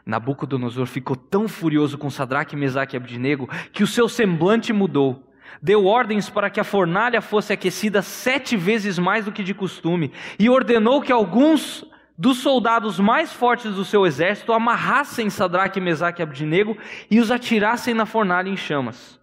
Nabucodonosor 0.05 0.85
ficou 0.85 1.15
tão 1.15 1.47
furioso 1.47 1.97
com 1.97 2.09
Sadraque, 2.09 2.55
Mesaque 2.55 2.95
e 2.95 2.97
Abdinego 2.97 3.49
que 3.71 3.83
o 3.83 3.87
seu 3.87 4.07
semblante 4.07 4.71
mudou. 4.73 5.23
Deu 5.61 5.85
ordens 5.85 6.29
para 6.29 6.49
que 6.49 6.59
a 6.59 6.63
fornalha 6.63 7.21
fosse 7.21 7.53
aquecida 7.53 8.01
sete 8.01 8.55
vezes 8.55 8.99
mais 8.99 9.25
do 9.25 9.31
que 9.31 9.43
de 9.43 9.53
costume 9.53 10.11
e 10.37 10.49
ordenou 10.49 11.01
que 11.01 11.11
alguns 11.11 11.85
dos 12.17 12.39
soldados 12.39 12.99
mais 12.99 13.31
fortes 13.31 13.75
do 13.75 13.85
seu 13.85 14.05
exército 14.05 14.51
amarrassem 14.51 15.29
Sadraque, 15.29 15.79
Mesaque 15.79 16.21
e 16.21 16.23
Abdinego 16.23 16.77
e 17.09 17.19
os 17.19 17.29
atirassem 17.29 17.93
na 17.93 18.05
fornalha 18.05 18.49
em 18.49 18.57
chamas. 18.57 19.19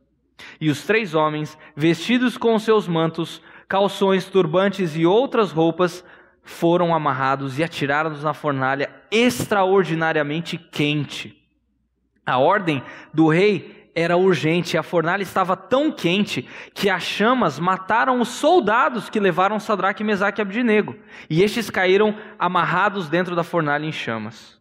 E 0.61 0.71
os 0.71 0.85
três 0.85 1.15
homens, 1.15 1.59
vestidos 1.77 2.37
com 2.37 2.59
seus 2.59 2.87
mantos, 2.87 3.43
calções, 3.69 4.27
turbantes 4.27 4.97
e 4.97 5.05
outras 5.05 5.51
roupas, 5.51 6.05
foram 6.45 6.95
amarrados 6.95 7.59
e 7.59 7.65
atirados 7.65 8.23
na 8.23 8.35
fornalha 8.35 8.91
extraordinariamente 9.11 10.59
quente. 10.59 11.43
A 12.25 12.39
ordem 12.39 12.83
do 13.13 13.29
rei 13.29 13.91
era 13.95 14.17
urgente, 14.17 14.77
a 14.77 14.83
fornalha 14.83 15.23
estava 15.23 15.57
tão 15.57 15.91
quente 15.91 16.49
que 16.75 16.91
as 16.91 17.03
chamas 17.03 17.59
mataram 17.59 18.21
os 18.21 18.29
soldados 18.29 19.09
que 19.09 19.21
levaram 19.21 19.61
Sadraque, 19.61 20.03
Mesaque 20.03 20.41
e 20.41 20.43
Abdinego, 20.43 20.97
e 21.31 21.43
estes 21.43 21.71
caíram 21.71 22.17
amarrados 22.39 23.09
dentro 23.09 23.37
da 23.37 23.45
fornalha 23.45 23.87
em 23.87 23.93
chamas. 23.93 24.61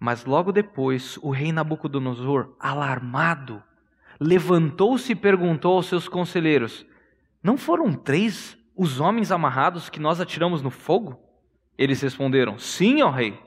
Mas 0.00 0.24
logo 0.24 0.52
depois, 0.52 1.18
o 1.22 1.30
rei 1.30 1.52
Nabucodonosor, 1.52 2.54
alarmado, 2.58 3.62
levantou-se 4.18 5.12
e 5.12 5.16
perguntou 5.16 5.76
aos 5.76 5.86
seus 5.86 6.08
conselheiros: 6.08 6.86
Não 7.42 7.56
foram 7.56 7.92
três 7.92 8.55
os 8.76 9.00
homens 9.00 9.32
amarrados 9.32 9.88
que 9.88 9.98
nós 9.98 10.20
atiramos 10.20 10.60
no 10.62 10.70
fogo? 10.70 11.18
Eles 11.78 12.00
responderam: 12.00 12.58
Sim, 12.58 13.02
ó 13.02 13.10
rei. 13.10 13.38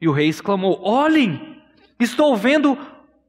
E 0.00 0.08
o 0.08 0.12
rei 0.12 0.28
exclamou: 0.28 0.80
Olhem, 0.82 1.62
estou 1.98 2.36
vendo 2.36 2.78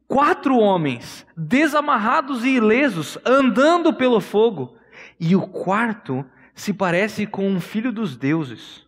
quatro 0.07 0.57
homens 0.57 1.25
desamarrados 1.35 2.45
e 2.45 2.49
ilesos 2.49 3.17
andando 3.25 3.93
pelo 3.93 4.21
fogo, 4.21 4.75
e 5.19 5.35
o 5.35 5.41
quarto 5.41 6.23
se 6.53 6.73
parece 6.73 7.25
com 7.25 7.47
um 7.47 7.59
filho 7.59 7.91
dos 7.91 8.15
deuses. 8.15 8.83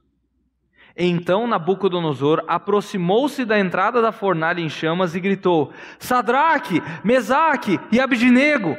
Então 0.97 1.45
Nabucodonosor 1.45 2.43
aproximou-se 2.47 3.43
da 3.43 3.59
entrada 3.59 4.01
da 4.01 4.11
fornalha 4.11 4.61
em 4.61 4.69
chamas 4.69 5.13
e 5.13 5.19
gritou: 5.19 5.73
Sadraque, 5.99 6.81
Mesaque 7.03 7.79
e 7.91 7.99
Abdinego, 7.99 8.77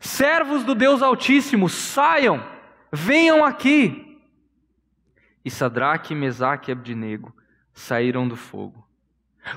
servos 0.00 0.64
do 0.64 0.74
Deus 0.74 1.02
Altíssimo, 1.02 1.68
saiam! 1.68 2.57
Venham 2.92 3.44
aqui! 3.44 4.20
E 5.44 5.50
Sadraque, 5.50 6.14
Mesaque 6.14 6.70
e 6.70 6.72
Abdinego 6.72 7.34
saíram 7.72 8.26
do 8.26 8.36
fogo. 8.36 8.86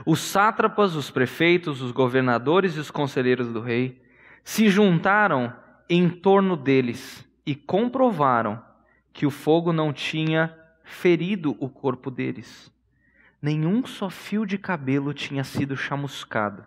Os 0.06 0.20
sátrapas, 0.20 0.96
os 0.96 1.10
prefeitos, 1.10 1.82
os 1.82 1.92
governadores 1.92 2.76
e 2.76 2.80
os 2.80 2.92
conselheiros 2.92 3.52
do 3.52 3.62
rei 3.62 4.02
se 4.44 4.70
juntaram 4.70 5.54
em 5.90 6.10
torno 6.10 6.56
deles 6.56 7.28
e 7.46 7.56
comprovaram 7.56 8.62
que 9.12 9.26
o 9.26 9.32
fogo 9.32 9.74
não 9.74 9.92
tinha 9.92 10.56
ferido 10.84 11.56
o 11.60 11.70
corpo 11.70 12.10
deles. 12.10 12.72
Nenhum 13.42 13.86
só 13.86 14.10
fio 14.10 14.46
de 14.46 14.58
cabelo 14.58 15.14
tinha 15.14 15.44
sido 15.44 15.76
chamuscado. 15.76 16.64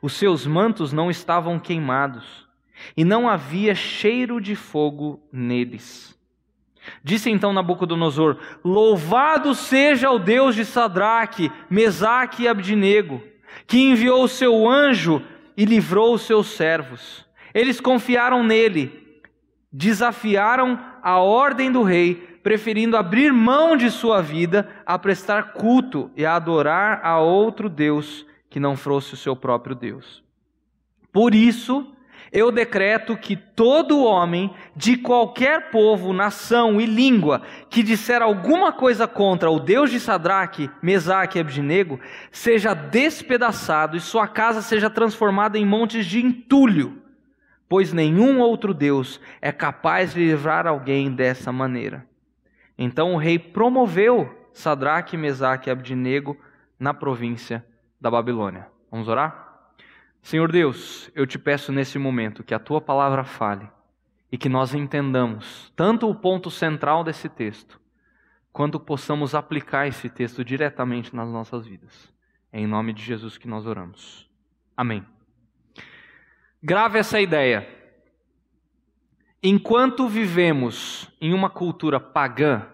Os 0.00 0.12
seus 0.14 0.46
mantos 0.46 0.92
não 0.92 1.10
estavam 1.10 1.58
queimados 1.58 2.48
e 2.96 3.04
não 3.04 3.28
havia 3.28 3.74
cheiro 3.74 4.40
de 4.40 4.54
fogo 4.54 5.20
neles. 5.32 6.18
Disse 7.02 7.30
então 7.30 7.52
Nabucodonosor: 7.52 8.38
Louvado 8.64 9.54
seja 9.54 10.10
o 10.10 10.18
Deus 10.18 10.54
de 10.54 10.64
Sadraque, 10.64 11.50
Mesaque 11.70 12.42
e 12.44 12.48
Abdinego, 12.48 13.22
que 13.66 13.78
enviou 13.78 14.24
o 14.24 14.28
seu 14.28 14.68
anjo 14.68 15.22
e 15.56 15.64
livrou 15.64 16.14
os 16.14 16.22
seus 16.22 16.48
servos. 16.48 17.26
Eles 17.54 17.80
confiaram 17.80 18.42
nele, 18.42 19.20
desafiaram 19.70 20.78
a 21.02 21.18
ordem 21.18 21.70
do 21.70 21.82
rei, 21.82 22.14
preferindo 22.42 22.96
abrir 22.96 23.32
mão 23.32 23.76
de 23.76 23.90
sua 23.90 24.20
vida 24.20 24.68
a 24.84 24.98
prestar 24.98 25.52
culto 25.52 26.10
e 26.16 26.24
a 26.24 26.34
adorar 26.34 27.00
a 27.04 27.20
outro 27.20 27.68
Deus 27.68 28.26
que 28.50 28.58
não 28.58 28.76
fosse 28.76 29.14
o 29.14 29.16
seu 29.16 29.36
próprio 29.36 29.74
Deus. 29.74 30.22
Por 31.12 31.34
isso, 31.34 31.86
eu 32.32 32.50
decreto 32.50 33.14
que 33.14 33.36
todo 33.36 34.02
homem 34.02 34.54
de 34.74 34.96
qualquer 34.96 35.70
povo, 35.70 36.14
nação 36.14 36.80
e 36.80 36.86
língua 36.86 37.42
que 37.68 37.82
disser 37.82 38.22
alguma 38.22 38.72
coisa 38.72 39.06
contra 39.06 39.50
o 39.50 39.60
Deus 39.60 39.90
de 39.90 40.00
Sadraque, 40.00 40.70
Mesaque 40.80 41.36
e 41.36 41.40
Abdinego, 41.42 42.00
seja 42.30 42.72
despedaçado 42.72 43.98
e 43.98 44.00
sua 44.00 44.26
casa 44.26 44.62
seja 44.62 44.88
transformada 44.88 45.58
em 45.58 45.66
montes 45.66 46.06
de 46.06 46.24
entulho, 46.24 47.02
pois 47.68 47.92
nenhum 47.92 48.40
outro 48.40 48.72
Deus 48.72 49.20
é 49.42 49.52
capaz 49.52 50.14
de 50.14 50.20
livrar 50.20 50.66
alguém 50.66 51.12
dessa 51.12 51.52
maneira. 51.52 52.06
Então 52.78 53.12
o 53.12 53.18
rei 53.18 53.38
promoveu 53.38 54.48
Sadraque, 54.54 55.18
Mesaque 55.18 55.68
e 55.68 55.70
Abdinego 55.70 56.38
na 56.80 56.94
província 56.94 57.64
da 58.00 58.10
Babilônia. 58.10 58.68
Vamos 58.90 59.06
orar? 59.06 59.51
Senhor 60.22 60.50
Deus, 60.50 61.10
eu 61.16 61.26
te 61.26 61.36
peço 61.36 61.72
nesse 61.72 61.98
momento 61.98 62.44
que 62.44 62.54
a 62.54 62.58
tua 62.58 62.80
palavra 62.80 63.24
fale 63.24 63.68
e 64.30 64.38
que 64.38 64.48
nós 64.48 64.72
entendamos 64.72 65.70
tanto 65.74 66.08
o 66.08 66.14
ponto 66.14 66.50
central 66.50 67.02
desse 67.02 67.28
texto, 67.28 67.80
quanto 68.52 68.78
possamos 68.78 69.34
aplicar 69.34 69.88
esse 69.88 70.08
texto 70.08 70.44
diretamente 70.44 71.14
nas 71.14 71.28
nossas 71.28 71.66
vidas. 71.66 72.10
É 72.52 72.60
em 72.60 72.66
nome 72.66 72.92
de 72.92 73.02
Jesus 73.02 73.36
que 73.36 73.48
nós 73.48 73.66
oramos. 73.66 74.30
Amém. 74.76 75.04
Grave 76.62 76.98
essa 76.98 77.20
ideia. 77.20 77.68
Enquanto 79.42 80.08
vivemos 80.08 81.10
em 81.20 81.34
uma 81.34 81.50
cultura 81.50 81.98
pagã, 81.98 82.64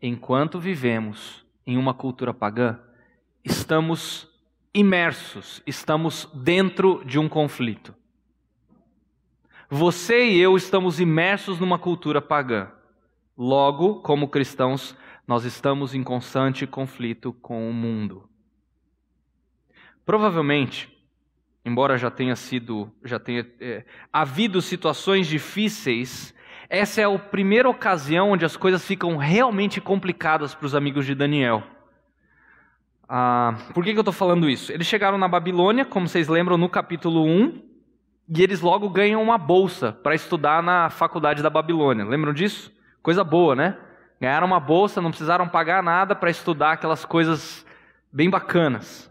enquanto 0.00 0.58
vivemos 0.58 1.44
em 1.66 1.76
uma 1.76 1.92
cultura 1.92 2.32
pagã, 2.32 2.80
estamos 3.44 4.33
imersos, 4.74 5.62
estamos 5.64 6.28
dentro 6.34 7.02
de 7.04 7.18
um 7.18 7.28
conflito. 7.28 7.94
Você 9.70 10.26
e 10.26 10.40
eu 10.40 10.56
estamos 10.56 10.98
imersos 10.98 11.60
numa 11.60 11.78
cultura 11.78 12.20
pagã. 12.20 12.70
Logo, 13.38 14.00
como 14.02 14.28
cristãos, 14.28 14.96
nós 15.26 15.44
estamos 15.44 15.94
em 15.94 16.02
constante 16.02 16.66
conflito 16.66 17.32
com 17.32 17.68
o 17.68 17.72
mundo. 17.72 18.28
Provavelmente, 20.04 20.92
embora 21.64 21.96
já 21.96 22.10
tenha 22.10 22.36
sido, 22.36 22.92
já 23.04 23.18
tenha 23.18 23.48
é, 23.60 23.84
havido 24.12 24.60
situações 24.60 25.26
difíceis, 25.26 26.34
essa 26.68 27.00
é 27.00 27.04
a 27.04 27.18
primeira 27.18 27.68
ocasião 27.68 28.32
onde 28.32 28.44
as 28.44 28.56
coisas 28.56 28.84
ficam 28.84 29.16
realmente 29.16 29.80
complicadas 29.80 30.54
para 30.54 30.66
os 30.66 30.74
amigos 30.74 31.06
de 31.06 31.14
Daniel. 31.14 31.62
Ah, 33.08 33.54
por 33.74 33.84
que, 33.84 33.92
que 33.92 33.98
eu 33.98 34.02
estou 34.02 34.12
falando 34.12 34.48
isso? 34.48 34.72
Eles 34.72 34.86
chegaram 34.86 35.18
na 35.18 35.28
Babilônia, 35.28 35.84
como 35.84 36.08
vocês 36.08 36.28
lembram, 36.28 36.56
no 36.56 36.68
capítulo 36.68 37.24
1, 37.24 37.62
e 38.28 38.42
eles 38.42 38.60
logo 38.60 38.88
ganham 38.88 39.22
uma 39.22 39.36
bolsa 39.36 39.92
para 39.92 40.14
estudar 40.14 40.62
na 40.62 40.88
faculdade 40.88 41.42
da 41.42 41.50
Babilônia. 41.50 42.04
Lembram 42.04 42.32
disso? 42.32 42.72
Coisa 43.02 43.22
boa, 43.22 43.54
né? 43.54 43.76
Ganharam 44.20 44.46
uma 44.46 44.60
bolsa, 44.60 45.02
não 45.02 45.10
precisaram 45.10 45.46
pagar 45.48 45.82
nada 45.82 46.14
para 46.14 46.30
estudar 46.30 46.72
aquelas 46.72 47.04
coisas 47.04 47.66
bem 48.10 48.30
bacanas. 48.30 49.10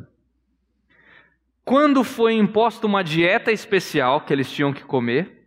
Quando 1.64 2.04
foi 2.04 2.34
imposta 2.34 2.88
uma 2.88 3.04
dieta 3.04 3.52
especial 3.52 4.22
que 4.22 4.34
eles 4.34 4.52
tinham 4.52 4.74
que 4.74 4.84
comer, 4.84 5.44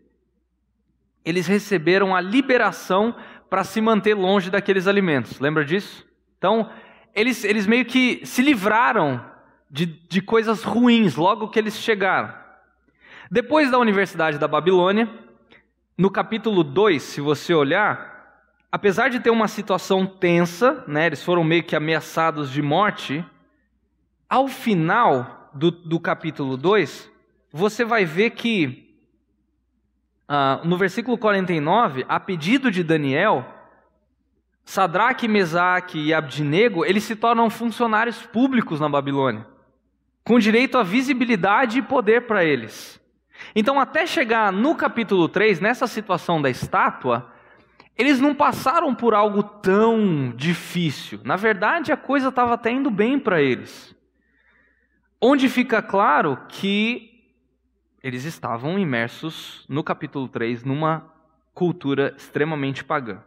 eles 1.24 1.46
receberam 1.46 2.14
a 2.14 2.20
liberação 2.20 3.14
para 3.50 3.64
se 3.64 3.80
manter 3.80 4.14
longe 4.14 4.50
daqueles 4.50 4.86
alimentos. 4.86 5.40
Lembra 5.40 5.64
disso? 5.64 6.06
Então, 6.38 6.70
eles, 7.16 7.42
eles 7.44 7.66
meio 7.66 7.86
que 7.86 8.20
se 8.26 8.42
livraram 8.42 9.24
de, 9.70 9.86
de 9.86 10.20
coisas 10.20 10.62
ruins 10.62 11.16
logo 11.16 11.48
que 11.48 11.58
eles 11.58 11.78
chegaram. 11.78 12.32
Depois 13.30 13.70
da 13.70 13.78
Universidade 13.78 14.38
da 14.38 14.46
Babilônia, 14.46 15.08
no 15.96 16.10
capítulo 16.10 16.62
2, 16.62 17.02
se 17.02 17.22
você 17.22 17.54
olhar, 17.54 18.52
apesar 18.70 19.08
de 19.08 19.18
ter 19.18 19.30
uma 19.30 19.48
situação 19.48 20.04
tensa, 20.04 20.84
né, 20.86 21.06
eles 21.06 21.24
foram 21.24 21.42
meio 21.42 21.64
que 21.64 21.74
ameaçados 21.74 22.50
de 22.50 22.60
morte, 22.60 23.24
ao 24.28 24.46
final 24.46 25.50
do, 25.54 25.70
do 25.70 25.98
capítulo 25.98 26.54
2, 26.58 27.10
você 27.50 27.82
vai 27.82 28.04
ver 28.04 28.32
que, 28.32 28.94
ah, 30.28 30.60
no 30.64 30.76
versículo 30.76 31.16
49, 31.16 32.04
a 32.06 32.20
pedido 32.20 32.70
de 32.70 32.84
Daniel, 32.84 33.55
Sadraque, 34.66 35.28
Mesaque 35.28 35.96
e 35.96 36.12
Abdinego, 36.12 36.84
eles 36.84 37.04
se 37.04 37.14
tornam 37.14 37.48
funcionários 37.48 38.26
públicos 38.26 38.80
na 38.80 38.88
Babilônia, 38.88 39.46
com 40.24 40.40
direito 40.40 40.76
a 40.76 40.82
visibilidade 40.82 41.78
e 41.78 41.82
poder 41.82 42.26
para 42.26 42.44
eles. 42.44 43.00
Então, 43.54 43.78
até 43.78 44.08
chegar 44.08 44.52
no 44.52 44.74
capítulo 44.74 45.28
3, 45.28 45.60
nessa 45.60 45.86
situação 45.86 46.42
da 46.42 46.50
estátua, 46.50 47.32
eles 47.96 48.20
não 48.20 48.34
passaram 48.34 48.92
por 48.92 49.14
algo 49.14 49.44
tão 49.44 50.32
difícil. 50.36 51.20
Na 51.22 51.36
verdade, 51.36 51.92
a 51.92 51.96
coisa 51.96 52.28
estava 52.28 52.54
até 52.54 52.72
indo 52.72 52.90
bem 52.90 53.20
para 53.20 53.40
eles. 53.40 53.94
Onde 55.20 55.48
fica 55.48 55.80
claro 55.80 56.38
que 56.48 57.22
eles 58.02 58.24
estavam 58.24 58.76
imersos, 58.80 59.64
no 59.68 59.84
capítulo 59.84 60.26
3, 60.26 60.64
numa 60.64 61.06
cultura 61.54 62.12
extremamente 62.16 62.82
pagã. 62.82 63.22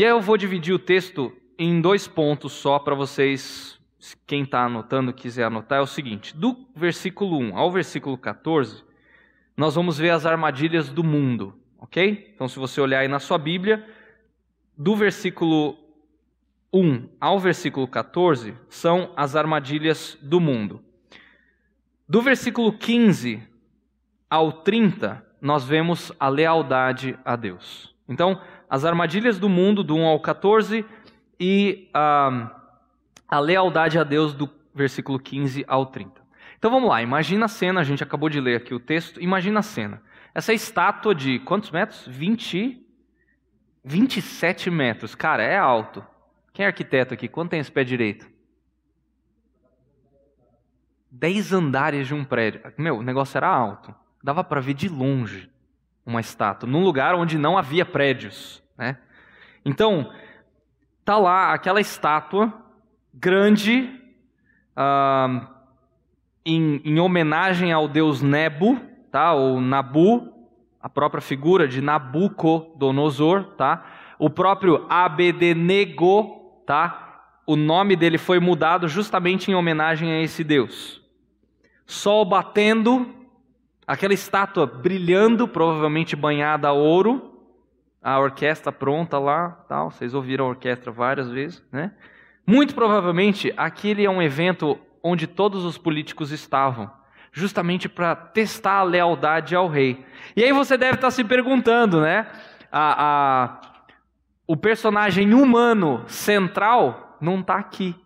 E 0.00 0.02
aí 0.02 0.10
eu 0.12 0.20
vou 0.22 0.38
dividir 0.38 0.72
o 0.72 0.78
texto 0.78 1.30
em 1.58 1.78
dois 1.78 2.08
pontos 2.08 2.52
só 2.52 2.78
para 2.78 2.94
vocês, 2.94 3.78
quem 4.26 4.44
está 4.44 4.64
anotando, 4.64 5.12
quiser 5.12 5.44
anotar, 5.44 5.78
é 5.78 5.82
o 5.82 5.86
seguinte: 5.86 6.34
do 6.34 6.56
versículo 6.74 7.38
1 7.38 7.58
ao 7.58 7.70
versículo 7.70 8.16
14, 8.16 8.82
nós 9.54 9.74
vamos 9.74 9.98
ver 9.98 10.08
as 10.08 10.24
armadilhas 10.24 10.88
do 10.88 11.04
mundo, 11.04 11.54
ok? 11.78 12.32
Então, 12.34 12.48
se 12.48 12.58
você 12.58 12.80
olhar 12.80 13.00
aí 13.00 13.08
na 13.08 13.18
sua 13.18 13.36
Bíblia, 13.36 13.86
do 14.74 14.96
versículo 14.96 15.76
1 16.72 17.06
ao 17.20 17.38
versículo 17.38 17.86
14 17.86 18.56
são 18.70 19.12
as 19.14 19.36
armadilhas 19.36 20.16
do 20.22 20.40
mundo. 20.40 20.82
Do 22.08 22.22
versículo 22.22 22.72
15 22.72 23.42
ao 24.30 24.50
30, 24.50 25.22
nós 25.42 25.62
vemos 25.64 26.10
a 26.18 26.30
lealdade 26.30 27.18
a 27.22 27.36
Deus. 27.36 27.94
Então, 28.08 28.40
as 28.70 28.84
armadilhas 28.84 29.36
do 29.36 29.48
mundo, 29.48 29.82
do 29.82 29.96
1 29.96 30.06
ao 30.06 30.20
14, 30.20 30.86
e 31.40 31.90
a, 31.92 32.52
a 33.28 33.40
lealdade 33.40 33.98
a 33.98 34.04
Deus, 34.04 34.32
do 34.32 34.48
versículo 34.72 35.18
15 35.18 35.64
ao 35.66 35.86
30. 35.86 36.20
Então 36.56 36.70
vamos 36.70 36.88
lá, 36.88 37.02
imagina 37.02 37.46
a 37.46 37.48
cena, 37.48 37.80
a 37.80 37.84
gente 37.84 38.04
acabou 38.04 38.28
de 38.28 38.40
ler 38.40 38.56
aqui 38.56 38.72
o 38.72 38.78
texto, 38.78 39.20
imagina 39.20 39.58
a 39.58 39.62
cena. 39.62 40.00
Essa 40.32 40.52
estátua 40.52 41.12
de 41.12 41.40
quantos 41.40 41.72
metros? 41.72 42.06
20, 42.06 42.86
27 43.84 44.70
metros. 44.70 45.16
Cara, 45.16 45.42
é 45.42 45.58
alto. 45.58 46.06
Quem 46.52 46.64
é 46.64 46.68
arquiteto 46.68 47.12
aqui? 47.12 47.26
Quanto 47.26 47.50
tem 47.50 47.58
esse 47.58 47.72
pé 47.72 47.82
direito? 47.82 48.30
10 51.10 51.52
andares 51.52 52.06
de 52.06 52.14
um 52.14 52.24
prédio. 52.24 52.60
Meu, 52.78 52.98
o 52.98 53.02
negócio 53.02 53.36
era 53.36 53.48
alto. 53.48 53.92
Dava 54.22 54.44
para 54.44 54.60
ver 54.60 54.74
de 54.74 54.88
longe 54.88 55.50
uma 56.04 56.20
estátua, 56.20 56.68
num 56.68 56.82
lugar 56.82 57.14
onde 57.14 57.38
não 57.38 57.56
havia 57.56 57.84
prédios. 57.84 58.62
Né? 58.76 58.96
Então, 59.64 60.12
tá 61.04 61.18
lá 61.18 61.52
aquela 61.52 61.80
estátua 61.80 62.52
grande 63.12 64.00
em, 66.44 66.80
em, 66.84 66.98
homenagem 66.98 67.72
ao 67.72 67.86
deus 67.86 68.22
Nebo, 68.22 68.80
tá? 69.10 69.32
ou 69.32 69.60
Nabu, 69.60 70.32
a 70.80 70.88
própria 70.88 71.20
figura 71.20 71.68
de 71.68 71.80
Nabucodonosor, 71.80 73.44
tá? 73.56 73.84
o 74.18 74.30
próprio 74.30 74.86
Abednego, 74.88 76.62
tá? 76.66 77.10
o 77.46 77.56
nome 77.56 77.96
dele 77.96 78.16
foi 78.16 78.38
mudado 78.38 78.88
justamente 78.88 79.50
em 79.50 79.54
homenagem 79.54 80.12
a 80.12 80.22
esse 80.22 80.44
deus. 80.44 81.02
Sol 81.84 82.24
batendo, 82.24 83.12
aquela 83.90 84.14
estátua 84.14 84.66
brilhando, 84.66 85.48
provavelmente 85.48 86.14
banhada 86.14 86.68
a 86.68 86.72
ouro, 86.72 87.42
a 88.00 88.20
orquestra 88.20 88.70
pronta 88.70 89.18
lá, 89.18 89.50
tal. 89.68 89.90
Vocês 89.90 90.14
ouviram 90.14 90.44
a 90.44 90.48
orquestra 90.50 90.92
várias 90.92 91.28
vezes, 91.28 91.60
né? 91.72 91.90
Muito 92.46 92.72
provavelmente 92.72 93.52
aquele 93.56 94.04
é 94.04 94.10
um 94.10 94.22
evento 94.22 94.78
onde 95.02 95.26
todos 95.26 95.64
os 95.64 95.76
políticos 95.76 96.30
estavam, 96.30 96.88
justamente 97.32 97.88
para 97.88 98.14
testar 98.14 98.74
a 98.74 98.84
lealdade 98.84 99.56
ao 99.56 99.66
rei. 99.66 100.06
E 100.36 100.44
aí 100.44 100.52
você 100.52 100.76
deve 100.76 100.94
estar 100.94 101.10
se 101.10 101.24
perguntando, 101.24 102.00
né? 102.00 102.28
A, 102.70 103.04
a, 103.04 103.60
o 104.46 104.56
personagem 104.56 105.34
humano 105.34 106.04
central 106.06 107.18
não 107.20 107.40
está 107.40 107.56
aqui. 107.56 107.96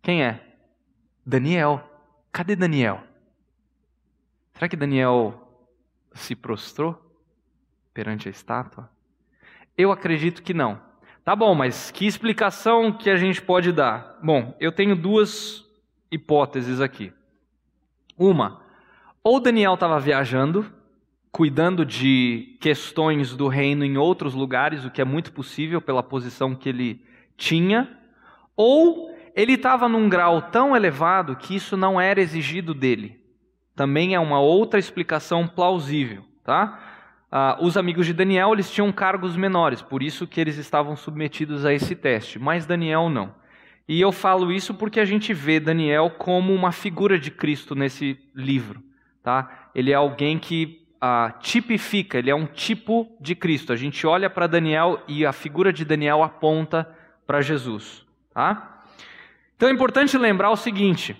Quem 0.00 0.24
é? 0.24 0.40
Daniel. 1.26 1.90
Cadê 2.32 2.56
Daniel? 2.56 3.02
Será 4.54 4.68
que 4.68 4.76
Daniel 4.76 5.34
se 6.12 6.34
prostrou 6.34 7.00
perante 7.92 8.28
a 8.28 8.30
estátua? 8.30 8.88
Eu 9.76 9.90
acredito 9.90 10.42
que 10.42 10.54
não. 10.54 10.80
Tá 11.24 11.34
bom, 11.34 11.54
mas 11.54 11.90
que 11.90 12.06
explicação 12.06 12.92
que 12.92 13.10
a 13.10 13.16
gente 13.16 13.42
pode 13.42 13.72
dar? 13.72 14.18
Bom, 14.22 14.56
eu 14.60 14.70
tenho 14.70 14.94
duas 14.94 15.64
hipóteses 16.10 16.80
aqui. 16.80 17.12
Uma, 18.16 18.60
ou 19.24 19.40
Daniel 19.40 19.74
estava 19.74 19.98
viajando, 19.98 20.70
cuidando 21.32 21.84
de 21.84 22.56
questões 22.60 23.34
do 23.34 23.48
reino 23.48 23.84
em 23.84 23.96
outros 23.96 24.34
lugares, 24.34 24.84
o 24.84 24.90
que 24.90 25.00
é 25.00 25.04
muito 25.04 25.32
possível 25.32 25.80
pela 25.80 26.02
posição 26.02 26.54
que 26.54 26.68
ele 26.68 27.04
tinha, 27.36 27.98
ou 28.56 29.12
ele 29.34 29.54
estava 29.54 29.88
num 29.88 30.08
grau 30.08 30.42
tão 30.42 30.76
elevado 30.76 31.34
que 31.34 31.56
isso 31.56 31.76
não 31.76 32.00
era 32.00 32.20
exigido 32.20 32.72
dele. 32.72 33.23
Também 33.74 34.14
é 34.14 34.20
uma 34.20 34.40
outra 34.40 34.78
explicação 34.78 35.46
plausível, 35.48 36.24
tá? 36.44 36.78
Ah, 37.30 37.58
os 37.60 37.76
amigos 37.76 38.06
de 38.06 38.12
Daniel 38.12 38.52
eles 38.52 38.70
tinham 38.70 38.92
cargos 38.92 39.36
menores, 39.36 39.82
por 39.82 40.02
isso 40.02 40.26
que 40.26 40.40
eles 40.40 40.56
estavam 40.56 40.94
submetidos 40.94 41.64
a 41.64 41.72
esse 41.72 41.96
teste, 41.96 42.38
mas 42.38 42.64
Daniel 42.64 43.08
não. 43.08 43.34
E 43.88 44.00
eu 44.00 44.12
falo 44.12 44.52
isso 44.52 44.72
porque 44.72 45.00
a 45.00 45.04
gente 45.04 45.34
vê 45.34 45.60
Daniel 45.60 46.10
como 46.10 46.54
uma 46.54 46.72
figura 46.72 47.18
de 47.18 47.30
Cristo 47.30 47.74
nesse 47.74 48.18
livro. 48.34 48.82
Tá? 49.22 49.70
Ele 49.74 49.90
é 49.90 49.94
alguém 49.94 50.38
que 50.38 50.86
ah, 51.00 51.34
tipifica, 51.40 52.18
ele 52.18 52.30
é 52.30 52.34
um 52.34 52.46
tipo 52.46 53.14
de 53.20 53.34
Cristo. 53.34 53.72
A 53.72 53.76
gente 53.76 54.06
olha 54.06 54.30
para 54.30 54.46
Daniel 54.46 55.02
e 55.06 55.26
a 55.26 55.32
figura 55.32 55.72
de 55.72 55.84
Daniel 55.84 56.22
aponta 56.22 56.88
para 57.26 57.42
Jesus. 57.42 58.06
Tá? 58.32 58.84
Então 59.56 59.68
é 59.68 59.72
importante 59.72 60.16
lembrar 60.16 60.50
o 60.50 60.56
seguinte: 60.56 61.14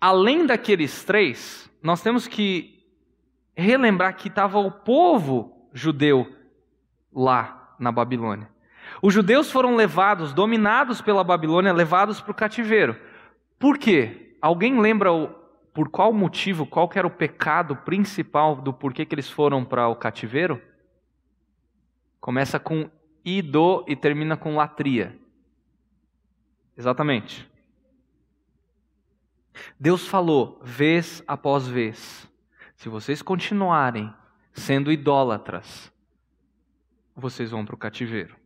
além 0.00 0.46
daqueles 0.46 1.04
três, 1.04 1.70
nós 1.82 2.02
temos 2.02 2.26
que 2.26 2.82
relembrar 3.54 4.16
que 4.16 4.28
estava 4.28 4.58
o 4.58 4.70
povo 4.70 5.68
judeu 5.72 6.26
lá 7.12 7.74
na 7.78 7.92
Babilônia. 7.92 8.48
Os 9.02 9.14
judeus 9.14 9.50
foram 9.50 9.76
levados, 9.76 10.32
dominados 10.32 11.00
pela 11.00 11.22
Babilônia, 11.22 11.72
levados 11.72 12.20
para 12.20 12.32
o 12.32 12.34
cativeiro. 12.34 12.96
Por 13.58 13.78
quê? 13.78 14.36
Alguém 14.40 14.80
lembra 14.80 15.12
o, 15.12 15.28
por 15.72 15.88
qual 15.88 16.12
motivo, 16.12 16.66
qual 16.66 16.90
era 16.94 17.06
o 17.06 17.10
pecado 17.10 17.76
principal 17.76 18.56
do 18.56 18.72
porquê 18.72 19.04
que 19.04 19.14
eles 19.14 19.28
foram 19.28 19.64
para 19.64 19.88
o 19.88 19.96
cativeiro? 19.96 20.60
Começa 22.20 22.58
com 22.58 22.90
ido 23.24 23.84
e 23.86 23.94
termina 23.94 24.36
com 24.36 24.56
latria. 24.56 25.18
Exatamente. 26.76 27.49
Deus 29.78 30.06
falou 30.06 30.60
vez 30.62 31.22
após 31.26 31.66
vez: 31.66 32.28
se 32.76 32.88
vocês 32.88 33.22
continuarem 33.22 34.12
sendo 34.52 34.90
idólatras, 34.90 35.92
vocês 37.14 37.50
vão 37.50 37.64
para 37.64 37.74
o 37.74 37.78
cativeiro. 37.78 38.36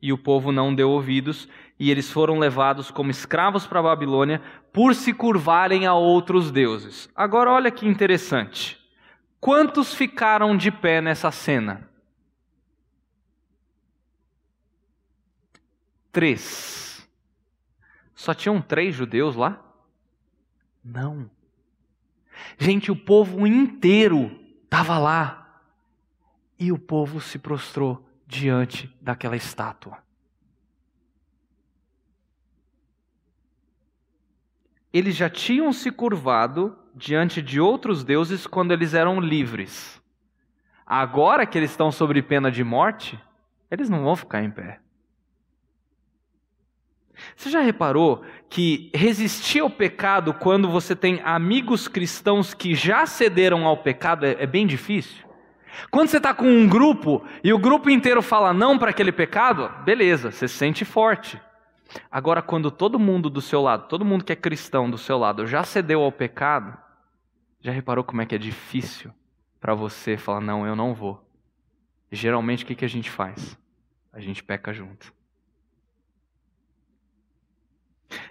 E 0.00 0.12
o 0.12 0.18
povo 0.18 0.52
não 0.52 0.74
deu 0.74 0.90
ouvidos, 0.90 1.48
e 1.78 1.90
eles 1.90 2.10
foram 2.10 2.38
levados 2.38 2.90
como 2.90 3.10
escravos 3.10 3.66
para 3.66 3.80
a 3.80 3.84
Babilônia 3.84 4.42
por 4.72 4.94
se 4.94 5.14
curvarem 5.14 5.86
a 5.86 5.94
outros 5.94 6.50
deuses. 6.50 7.08
Agora, 7.14 7.50
olha 7.50 7.70
que 7.70 7.86
interessante. 7.86 8.78
Quantos 9.40 9.94
ficaram 9.94 10.56
de 10.56 10.70
pé 10.70 11.00
nessa 11.00 11.30
cena? 11.30 11.88
Três. 16.12 17.08
Só 18.14 18.32
tinham 18.32 18.60
três 18.60 18.94
judeus 18.94 19.36
lá? 19.36 19.60
Não. 20.84 21.30
Gente, 22.58 22.90
o 22.90 22.96
povo 22.96 23.46
inteiro 23.46 24.38
estava 24.64 24.98
lá. 24.98 25.40
E 26.58 26.70
o 26.70 26.78
povo 26.78 27.20
se 27.20 27.38
prostrou 27.38 28.06
diante 28.26 28.94
daquela 29.00 29.36
estátua. 29.36 29.98
Eles 34.92 35.16
já 35.16 35.28
tinham 35.28 35.72
se 35.72 35.90
curvado 35.90 36.78
diante 36.94 37.42
de 37.42 37.60
outros 37.60 38.04
deuses 38.04 38.46
quando 38.46 38.72
eles 38.72 38.94
eram 38.94 39.18
livres. 39.20 40.00
Agora 40.86 41.44
que 41.44 41.58
eles 41.58 41.70
estão 41.70 41.90
sob 41.90 42.22
pena 42.22 42.52
de 42.52 42.62
morte, 42.62 43.18
eles 43.68 43.88
não 43.88 44.04
vão 44.04 44.14
ficar 44.14 44.44
em 44.44 44.50
pé. 44.50 44.83
Você 47.36 47.50
já 47.50 47.60
reparou 47.60 48.24
que 48.48 48.90
resistir 48.94 49.60
ao 49.60 49.70
pecado 49.70 50.34
quando 50.34 50.68
você 50.68 50.94
tem 50.94 51.20
amigos 51.24 51.88
cristãos 51.88 52.54
que 52.54 52.74
já 52.74 53.06
cederam 53.06 53.66
ao 53.66 53.76
pecado 53.76 54.26
é, 54.26 54.36
é 54.38 54.46
bem 54.46 54.66
difícil? 54.66 55.24
Quando 55.90 56.08
você 56.08 56.18
está 56.18 56.32
com 56.32 56.46
um 56.46 56.68
grupo 56.68 57.24
e 57.42 57.52
o 57.52 57.58
grupo 57.58 57.90
inteiro 57.90 58.22
fala 58.22 58.52
não 58.52 58.78
para 58.78 58.90
aquele 58.90 59.12
pecado, 59.12 59.68
beleza, 59.84 60.30
você 60.30 60.46
se 60.46 60.54
sente 60.54 60.84
forte. 60.84 61.40
Agora, 62.10 62.42
quando 62.42 62.70
todo 62.70 62.98
mundo 62.98 63.28
do 63.28 63.40
seu 63.40 63.60
lado, 63.60 63.88
todo 63.88 64.04
mundo 64.04 64.24
que 64.24 64.32
é 64.32 64.36
cristão 64.36 64.90
do 64.90 64.98
seu 64.98 65.18
lado 65.18 65.46
já 65.46 65.62
cedeu 65.64 66.02
ao 66.02 66.12
pecado, 66.12 66.76
já 67.60 67.72
reparou 67.72 68.04
como 68.04 68.22
é 68.22 68.26
que 68.26 68.34
é 68.34 68.38
difícil 68.38 69.12
para 69.60 69.74
você 69.74 70.16
falar: 70.16 70.40
não, 70.40 70.66
eu 70.66 70.76
não 70.76 70.94
vou. 70.94 71.26
geralmente 72.10 72.64
o 72.64 72.66
que, 72.66 72.74
que 72.74 72.84
a 72.84 72.88
gente 72.88 73.10
faz? 73.10 73.58
A 74.12 74.20
gente 74.20 74.42
peca 74.42 74.72
junto. 74.72 75.12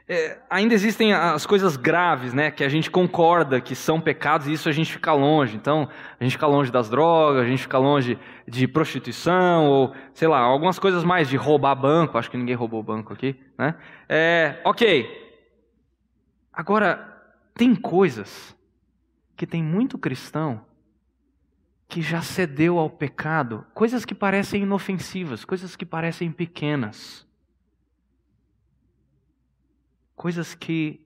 É, 0.08 0.39
ainda 0.50 0.74
existem 0.74 1.13
as 1.13 1.46
coisas 1.46 1.78
graves, 1.78 2.34
né, 2.34 2.52
que 2.52 2.63
a 2.63 2.69
gente 2.69 2.91
concorda 2.91 3.62
que 3.62 3.76
são 3.76 4.00
pecados 4.00 4.48
e 4.48 4.54
isso 4.54 4.67
a 4.67 4.72
gente 4.72 4.91
fica 4.91 5.13
longe. 5.13 5.56
Então, 5.56 5.88
a 6.19 6.24
gente 6.24 6.34
fica 6.34 6.48
longe 6.48 6.72
das 6.72 6.89
drogas, 6.89 7.43
a 7.43 7.48
gente 7.48 7.62
fica 7.62 7.78
longe 7.78 8.17
de 8.48 8.67
prostituição 8.67 9.67
ou, 9.67 9.96
sei 10.13 10.28
lá, 10.28 10.39
algumas 10.39 10.78
coisas 10.78 11.04
mais 11.04 11.30
de 11.30 11.38
roubar 11.38 11.76
banco. 11.76 12.17
Acho 12.17 12.30
que 12.30 12.38
ninguém 12.38 12.56
roubou 12.56 12.84
banco 12.84 13.13
aqui, 13.13 13.39
né? 13.58 13.76
É, 14.08 14.62
ok. 14.63 15.08
Agora, 16.52 17.13
tem 17.56 17.74
coisas 17.74 18.56
que 19.36 19.48
tem 19.48 19.63
muito 19.63 19.98
cristão 19.98 20.62
que 21.88 22.02
já 22.02 22.22
cedeu 22.22 22.80
ao 22.80 22.89
pecado, 22.89 23.65
coisas 23.74 24.04
que 24.04 24.15
parecem 24.15 24.63
inofensivas, 24.63 25.46
coisas 25.46 25.76
que 25.76 25.86
parecem 25.86 26.32
pequenas. 26.32 27.28
Coisas 30.15 30.54
que 30.54 31.06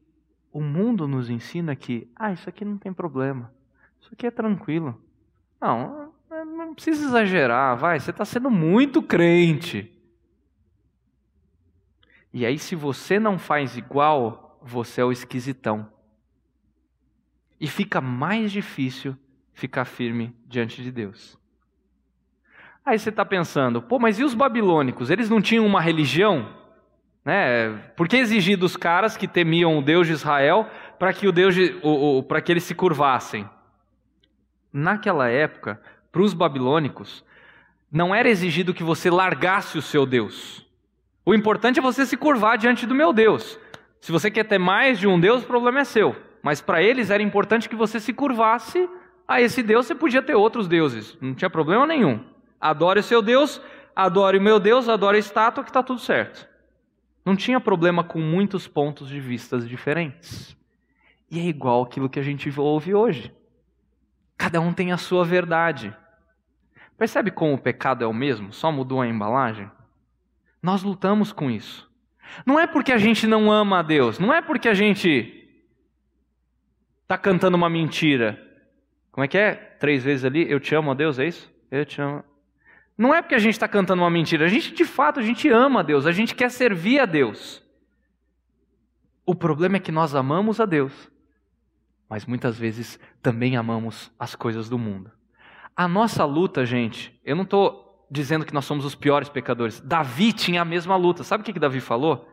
o 0.51 0.61
mundo 0.61 1.07
nos 1.07 1.29
ensina 1.29 1.75
que, 1.75 2.09
ah, 2.15 2.31
isso 2.31 2.49
aqui 2.49 2.65
não 2.65 2.77
tem 2.77 2.91
problema, 2.91 3.53
isso 4.01 4.09
aqui 4.13 4.25
é 4.25 4.31
tranquilo. 4.31 4.99
Não, 5.59 6.11
não 6.29 6.73
precisa 6.73 7.05
exagerar, 7.05 7.77
vai, 7.77 7.99
você 7.99 8.11
está 8.11 8.25
sendo 8.25 8.49
muito 8.49 9.01
crente. 9.01 9.93
E 12.33 12.45
aí, 12.45 12.59
se 12.59 12.75
você 12.75 13.19
não 13.19 13.39
faz 13.39 13.77
igual, 13.77 14.59
você 14.61 15.01
é 15.01 15.05
o 15.05 15.11
esquisitão. 15.11 15.91
E 17.59 17.67
fica 17.67 17.99
mais 17.99 18.51
difícil 18.51 19.17
ficar 19.53 19.85
firme 19.85 20.35
diante 20.45 20.83
de 20.83 20.91
Deus. 20.91 21.37
Aí 22.85 22.97
você 22.99 23.09
está 23.09 23.25
pensando, 23.25 23.81
pô, 23.81 23.99
mas 23.99 24.19
e 24.19 24.23
os 24.23 24.33
babilônicos? 24.33 25.09
Eles 25.09 25.29
não 25.29 25.41
tinham 25.41 25.65
uma 25.65 25.81
religião? 25.81 26.55
Né? 27.27 27.77
Por 27.97 28.07
que 28.07 28.15
exigir 28.15 28.55
dos 28.55 28.77
caras 28.77 29.17
que 29.17 29.27
temiam 29.27 29.77
o 29.77 29.81
Deus 29.81 30.07
de 30.07 30.13
Israel 30.13 30.65
para 30.97 31.11
que 31.11 31.27
o 31.27 31.31
Deus 31.33 31.53
para 32.25 32.39
que 32.39 32.53
eles 32.53 32.63
se 32.63 32.73
curvassem? 32.73 33.45
Naquela 34.71 35.27
época, 35.27 35.77
para 36.09 36.21
os 36.21 36.33
babilônicos, 36.33 37.25
não 37.91 38.15
era 38.15 38.29
exigido 38.29 38.73
que 38.73 38.81
você 38.81 39.09
largasse 39.09 39.77
o 39.77 39.81
seu 39.81 40.05
Deus. 40.05 40.65
O 41.25 41.35
importante 41.35 41.79
é 41.79 41.81
você 41.81 42.05
se 42.05 42.15
curvar 42.15 42.57
diante 42.57 42.85
do 42.85 42.95
meu 42.95 43.11
Deus. 43.11 43.59
Se 43.99 44.09
você 44.09 44.31
quer 44.31 44.45
ter 44.45 44.57
mais 44.57 44.97
de 44.97 45.05
um 45.05 45.19
Deus, 45.19 45.43
o 45.43 45.47
problema 45.47 45.81
é 45.81 45.83
seu. 45.83 46.15
Mas 46.41 46.61
para 46.61 46.81
eles 46.81 47.09
era 47.09 47.21
importante 47.21 47.67
que 47.67 47.75
você 47.75 47.99
se 47.99 48.13
curvasse 48.13 48.89
a 49.27 49.41
esse 49.41 49.61
Deus. 49.61 49.85
Você 49.85 49.93
podia 49.93 50.21
ter 50.21 50.35
outros 50.35 50.65
deuses, 50.65 51.17
não 51.19 51.35
tinha 51.35 51.49
problema 51.49 51.85
nenhum. 51.85 52.23
Adore 52.57 53.01
o 53.01 53.03
seu 53.03 53.21
Deus, 53.21 53.61
adore 53.93 54.37
o 54.37 54.41
meu 54.41 54.61
Deus, 54.61 54.87
adore 54.87 55.17
a 55.17 55.19
estátua, 55.19 55.61
que 55.61 55.69
está 55.69 55.83
tudo 55.83 55.99
certo. 55.99 56.55
Não 57.27 57.35
tinha 57.35 57.59
problema 57.59 58.05
com 58.05 58.21
muitos 58.21 58.69
pontos 58.69 59.09
de 59.09 59.19
vistas 59.19 59.67
diferentes. 59.67 60.55
E 61.29 61.37
é 61.37 61.43
igual 61.43 61.83
aquilo 61.83 62.07
que 62.07 62.17
a 62.17 62.23
gente 62.23 62.49
ouve 62.57 62.95
hoje. 62.95 63.35
Cada 64.37 64.61
um 64.61 64.71
tem 64.71 64.93
a 64.93 64.97
sua 64.97 65.25
verdade. 65.25 65.93
Percebe 66.97 67.29
como 67.29 67.53
o 67.53 67.57
pecado 67.57 68.01
é 68.01 68.07
o 68.07 68.13
mesmo, 68.13 68.53
só 68.53 68.71
mudou 68.71 69.01
a 69.01 69.07
embalagem? 69.09 69.69
Nós 70.63 70.83
lutamos 70.83 71.33
com 71.33 71.51
isso. 71.51 71.91
Não 72.45 72.57
é 72.57 72.65
porque 72.65 72.93
a 72.93 72.97
gente 72.97 73.27
não 73.27 73.51
ama 73.51 73.79
a 73.79 73.83
Deus, 73.83 74.19
não 74.19 74.33
é 74.33 74.41
porque 74.41 74.69
a 74.69 74.73
gente 74.73 75.49
está 77.01 77.17
cantando 77.17 77.57
uma 77.57 77.69
mentira. 77.69 78.41
Como 79.11 79.25
é 79.25 79.27
que 79.27 79.37
é? 79.37 79.53
Três 79.53 80.01
vezes 80.01 80.23
ali, 80.23 80.49
eu 80.49 80.61
te 80.61 80.73
amo 80.73 80.91
a 80.91 80.93
Deus, 80.93 81.19
é 81.19 81.27
isso? 81.27 81.53
Eu 81.69 81.85
te 81.85 82.01
amo. 82.01 82.23
Não 82.97 83.13
é 83.13 83.21
porque 83.21 83.35
a 83.35 83.39
gente 83.39 83.53
está 83.53 83.67
cantando 83.67 84.01
uma 84.01 84.09
mentira, 84.09 84.45
a 84.45 84.47
gente 84.47 84.73
de 84.73 84.83
fato, 84.83 85.19
a 85.19 85.23
gente 85.23 85.47
ama 85.49 85.81
a 85.81 85.83
Deus, 85.83 86.05
a 86.05 86.11
gente 86.11 86.33
quer 86.33 86.49
servir 86.49 86.99
a 86.99 87.05
Deus. 87.05 87.63
O 89.25 89.35
problema 89.35 89.77
é 89.77 89.79
que 89.79 89.91
nós 89.91 90.15
amamos 90.15 90.59
a 90.59 90.65
Deus, 90.65 91.11
mas 92.09 92.25
muitas 92.25 92.57
vezes 92.57 92.99
também 93.21 93.55
amamos 93.55 94.11
as 94.17 94.33
coisas 94.35 94.67
do 94.67 94.79
mundo. 94.79 95.11
A 95.75 95.87
nossa 95.87 96.25
luta, 96.25 96.65
gente, 96.65 97.19
eu 97.23 97.35
não 97.35 97.43
estou 97.43 98.07
dizendo 98.09 98.45
que 98.45 98.53
nós 98.53 98.65
somos 98.65 98.83
os 98.83 98.95
piores 98.95 99.29
pecadores. 99.29 99.79
Davi 99.79 100.33
tinha 100.33 100.61
a 100.61 100.65
mesma 100.65 100.95
luta. 100.95 101.23
Sabe 101.23 101.41
o 101.41 101.45
que, 101.45 101.53
que 101.53 101.59
Davi 101.59 101.79
falou? 101.79 102.27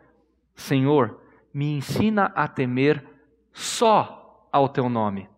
Senhor, 0.54 1.20
me 1.52 1.76
ensina 1.76 2.32
a 2.34 2.48
temer 2.48 3.04
só 3.52 4.48
ao 4.50 4.68
teu 4.68 4.88
nome. 4.88 5.28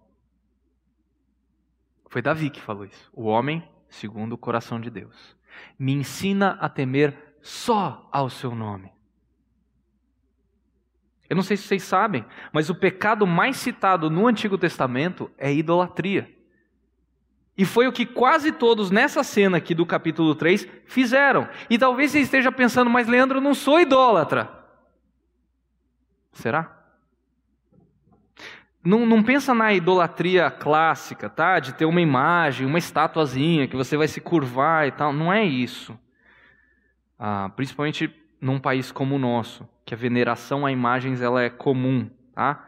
Foi 2.08 2.22
Davi 2.22 2.50
que 2.50 2.60
falou 2.60 2.84
isso. 2.84 3.10
O 3.12 3.24
homem 3.24 3.66
segundo 3.96 4.34
o 4.34 4.38
coração 4.38 4.80
de 4.80 4.90
Deus. 4.90 5.36
Me 5.78 5.92
ensina 5.92 6.58
a 6.60 6.68
temer 6.68 7.36
só 7.40 8.08
ao 8.12 8.28
seu 8.28 8.54
nome. 8.54 8.92
Eu 11.28 11.34
não 11.34 11.42
sei 11.42 11.56
se 11.56 11.64
vocês 11.64 11.82
sabem, 11.82 12.24
mas 12.52 12.70
o 12.70 12.74
pecado 12.74 13.26
mais 13.26 13.56
citado 13.56 14.08
no 14.08 14.26
Antigo 14.26 14.56
Testamento 14.56 15.30
é 15.36 15.52
idolatria. 15.52 16.32
E 17.58 17.64
foi 17.64 17.88
o 17.88 17.92
que 17.92 18.04
quase 18.04 18.52
todos 18.52 18.90
nessa 18.90 19.24
cena 19.24 19.56
aqui 19.56 19.74
do 19.74 19.86
capítulo 19.86 20.34
3 20.34 20.68
fizeram. 20.86 21.48
E 21.70 21.78
talvez 21.78 22.10
você 22.10 22.20
esteja 22.20 22.52
pensando, 22.52 22.90
mas 22.90 23.08
Leandro, 23.08 23.38
eu 23.38 23.42
não 23.42 23.54
sou 23.54 23.80
idólatra. 23.80 24.50
Será? 26.32 26.75
Não, 28.86 29.04
não, 29.04 29.20
pensa 29.20 29.52
na 29.52 29.72
idolatria 29.72 30.48
clássica, 30.48 31.28
tá? 31.28 31.58
De 31.58 31.74
ter 31.74 31.84
uma 31.84 32.00
imagem, 32.00 32.64
uma 32.64 32.78
estatuazinha 32.78 33.66
que 33.66 33.74
você 33.74 33.96
vai 33.96 34.06
se 34.06 34.20
curvar 34.20 34.86
e 34.86 34.92
tal. 34.92 35.12
Não 35.12 35.32
é 35.32 35.44
isso. 35.44 35.98
Ah, 37.18 37.50
principalmente 37.56 38.14
num 38.40 38.60
país 38.60 38.92
como 38.92 39.16
o 39.16 39.18
nosso, 39.18 39.68
que 39.84 39.92
a 39.92 39.96
veneração 39.96 40.64
a 40.64 40.70
imagens 40.70 41.20
ela 41.20 41.42
é 41.42 41.50
comum, 41.50 42.08
tá? 42.32 42.64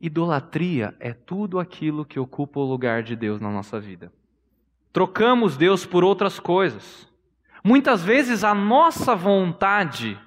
Idolatria 0.00 0.92
é 0.98 1.12
tudo 1.12 1.60
aquilo 1.60 2.04
que 2.04 2.18
ocupa 2.18 2.58
o 2.58 2.64
lugar 2.64 3.04
de 3.04 3.14
Deus 3.14 3.40
na 3.40 3.48
nossa 3.48 3.78
vida. 3.78 4.12
Trocamos 4.92 5.56
Deus 5.56 5.86
por 5.86 6.02
outras 6.02 6.40
coisas. 6.40 7.08
Muitas 7.62 8.02
vezes 8.02 8.42
a 8.42 8.52
nossa 8.52 9.14
vontade 9.14 10.18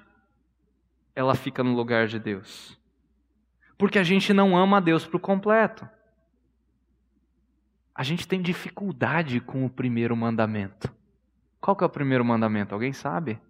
ela 1.14 1.34
fica 1.34 1.62
no 1.62 1.74
lugar 1.74 2.06
de 2.06 2.18
Deus. 2.18 2.78
Porque 3.78 3.98
a 3.98 4.02
gente 4.02 4.32
não 4.32 4.56
ama 4.56 4.78
a 4.78 4.80
Deus 4.80 5.06
por 5.06 5.20
completo. 5.20 5.88
A 7.94 8.02
gente 8.02 8.28
tem 8.28 8.42
dificuldade 8.42 9.40
com 9.40 9.64
o 9.64 9.70
primeiro 9.70 10.16
mandamento. 10.16 10.94
Qual 11.60 11.76
que 11.76 11.82
é 11.82 11.86
o 11.86 11.90
primeiro 11.90 12.24
mandamento? 12.24 12.74
Alguém 12.74 12.92
sabe? 12.92 13.40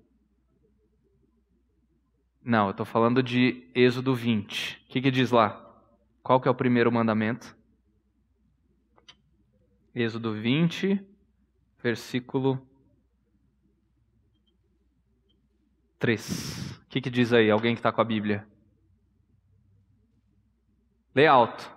Não, 2.42 2.66
eu 2.66 2.70
estou 2.70 2.86
falando 2.86 3.22
de 3.22 3.68
Êxodo 3.74 4.14
20. 4.14 4.84
O 4.84 4.88
que, 4.88 5.00
que 5.00 5.10
diz 5.10 5.32
lá? 5.32 5.62
Qual 6.22 6.40
que 6.40 6.46
é 6.46 6.50
o 6.50 6.54
primeiro 6.54 6.92
mandamento? 6.92 7.56
Êxodo 9.92 10.32
20, 10.32 11.04
versículo 11.82 12.64
3. 15.98 16.80
O 16.82 16.86
que, 16.88 17.00
que 17.00 17.10
diz 17.10 17.32
aí? 17.32 17.50
Alguém 17.50 17.74
que 17.74 17.80
está 17.80 17.90
com 17.90 18.00
a 18.00 18.04
Bíblia? 18.04 18.46
Lê 21.16 21.26
alto. 21.26 21.74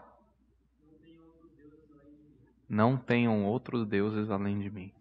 Não 2.68 2.98
tenham 2.98 3.46
outros 3.46 3.88
deuses 3.88 4.30
além 4.30 4.60
de 4.60 4.70
mim. 4.70 4.92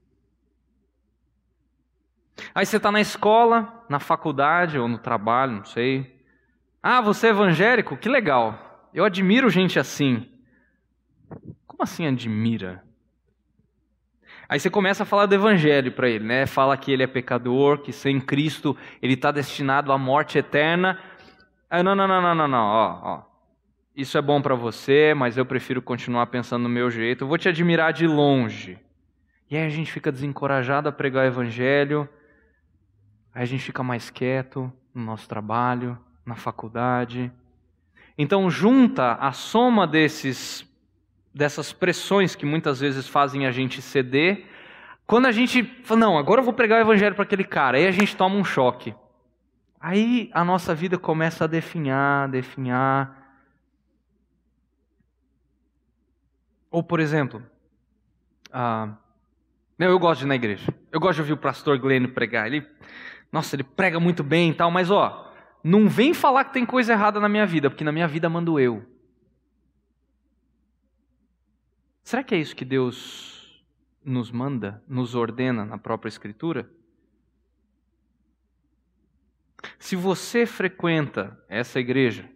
Aí 2.55 2.65
você 2.65 2.77
está 2.77 2.93
na 2.93 3.01
escola, 3.01 3.85
na 3.89 3.99
faculdade 3.99 4.79
ou 4.79 4.87
no 4.87 4.97
trabalho, 4.97 5.55
não 5.55 5.65
sei. 5.65 6.23
Ah, 6.81 7.01
você 7.01 7.27
é 7.27 7.31
evangélico? 7.31 7.97
Que 7.97 8.09
legal. 8.09 8.89
Eu 8.95 9.05
admiro 9.05 9.51
gente 9.51 9.77
assim. 9.77 10.31
Como 11.67 11.83
assim 11.83 12.07
admira? 12.07 12.85
Aí 14.49 14.61
você 14.61 14.71
começa 14.71 15.03
a 15.03 15.07
falar 15.07 15.27
do 15.27 15.35
evangelho 15.35 15.91
para 15.91 16.09
ele, 16.09 16.25
né? 16.25 16.47
Fala 16.47 16.77
que 16.77 16.93
ele 16.93 17.03
é 17.03 17.09
pecador, 17.09 17.79
que 17.79 17.93
sem 17.93 18.21
Cristo 18.21 18.77
ele 19.03 19.15
está 19.15 19.33
destinado 19.33 19.91
à 19.91 19.99
morte 19.99 20.39
eterna. 20.39 20.97
Ah, 21.69 21.83
não, 21.83 21.97
não, 21.97 22.07
não, 22.07 22.23
não, 22.23 22.35
não, 22.37 22.49
não. 22.49 22.65
Ó, 22.65 23.01
ó 23.03 23.28
isso 23.99 24.17
é 24.17 24.23
bom 24.23 24.41
para 24.41 24.55
você, 24.55 25.13
mas 25.13 25.37
eu 25.37 25.45
prefiro 25.45 25.83
continuar 25.83 26.29
pensando 26.29 26.63
no 26.63 26.69
meu 26.69 26.89
jeito. 26.89 27.25
Eu 27.25 27.29
vou 27.29 27.37
te 27.37 27.49
admirar 27.49 27.93
de 27.93 28.07
longe. 28.07 28.79
E 29.51 29.57
aí 29.57 29.67
a 29.67 29.69
gente 29.69 29.91
fica 29.91 30.13
desencorajado 30.13 30.89
a 30.89 30.93
pregar 30.93 31.25
o 31.25 31.27
evangelho. 31.27 32.09
Aí 33.35 33.43
a 33.43 33.45
gente 33.45 33.65
fica 33.65 33.83
mais 33.83 34.09
quieto 34.09 34.73
no 34.95 35.05
nosso 35.05 35.29
trabalho, 35.29 35.99
na 36.25 36.37
faculdade. 36.37 37.33
Então 38.17 38.49
junta 38.49 39.15
a 39.15 39.33
soma 39.33 39.85
desses 39.85 40.65
dessas 41.35 41.73
pressões 41.73 42.37
que 42.37 42.47
muitas 42.47 42.79
vezes 42.79 43.09
fazem 43.09 43.49
a 43.49 43.51
gente 43.51 43.83
ceder. 43.83 44.47
Quando 45.09 45.27
a 45.27 45.33
gente 45.33 45.65
fala, 45.83 46.01
não, 46.01 46.19
agora 46.19 46.41
eu 46.41 46.45
vou 46.45 46.55
pregar 46.55 46.79
o 46.79 46.83
evangelho 46.83 47.17
para 47.17 47.25
aquele 47.25 47.45
cara, 47.45 47.79
aí 47.79 47.87
a 47.87 47.91
gente 47.91 48.15
toma 48.15 48.37
um 48.37 48.45
choque. 48.45 48.95
Aí 49.81 50.31
a 50.33 50.45
nossa 50.45 50.73
vida 50.73 50.97
começa 50.97 51.45
a 51.45 51.47
definhar, 51.49 52.29
definhar. 52.29 53.18
Ou, 56.71 56.83
por 56.83 57.01
exemplo, 57.01 57.43
Não, 58.53 58.99
eu 59.79 59.99
gosto 59.99 60.21
de 60.21 60.27
ir 60.27 60.29
na 60.29 60.35
igreja. 60.35 60.75
Eu 60.91 61.01
gosto 61.01 61.17
de 61.17 61.21
ouvir 61.23 61.33
o 61.33 61.37
pastor 61.37 61.79
Glenn 61.79 62.09
pregar. 62.09 62.47
Ele, 62.47 62.67
nossa, 63.31 63.55
ele 63.55 63.63
prega 63.63 64.01
muito 64.01 64.25
bem 64.25 64.51
e 64.51 64.55
tal, 64.55 64.71
mas 64.71 64.91
ó, 64.91 65.33
não 65.63 65.89
vem 65.89 66.13
falar 66.13 66.45
que 66.45 66.53
tem 66.53 66.67
coisa 66.67 66.93
errada 66.93 67.21
na 67.21 67.29
minha 67.29 67.47
vida, 67.47 67.71
porque 67.71 67.85
na 67.85 67.93
minha 67.93 68.09
vida 68.09 68.29
mando 68.29 68.59
eu. 68.59 68.85
Será 72.03 72.25
que 72.25 72.35
é 72.35 72.39
isso 72.39 72.57
que 72.57 72.65
Deus 72.65 73.63
nos 74.03 74.31
manda, 74.31 74.83
nos 74.89 75.15
ordena 75.15 75.65
na 75.65 75.77
própria 75.77 76.09
Escritura? 76.09 76.71
Se 79.79 79.95
você 79.95 80.47
frequenta 80.47 81.39
essa 81.49 81.79
igreja 81.79 82.29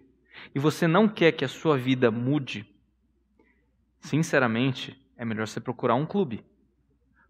e 0.55 0.59
você 0.59 0.87
não 0.87 1.09
quer 1.09 1.33
que 1.33 1.45
a 1.45 1.49
sua 1.49 1.79
vida 1.79 2.11
mude, 2.11 2.72
sinceramente, 4.03 5.01
é 5.17 5.25
melhor 5.25 5.49
você 5.49 5.61
procurar 5.61 5.95
um 5.95 6.05
clube. 6.05 6.45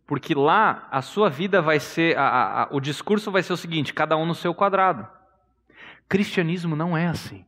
Porque 0.06 0.34
lá 0.34 0.88
a 0.90 1.00
sua 1.00 1.30
vida 1.30 1.62
vai 1.62 1.78
ser, 1.78 2.18
a, 2.18 2.22
a, 2.22 2.62
a, 2.64 2.68
o 2.72 2.80
discurso 2.80 3.30
vai 3.30 3.42
ser 3.42 3.52
o 3.52 3.56
seguinte: 3.56 3.94
cada 3.94 4.16
um 4.16 4.26
no 4.26 4.34
seu 4.34 4.52
quadrado. 4.52 5.06
Cristianismo 6.08 6.74
não 6.74 6.96
é 6.96 7.06
assim. 7.06 7.44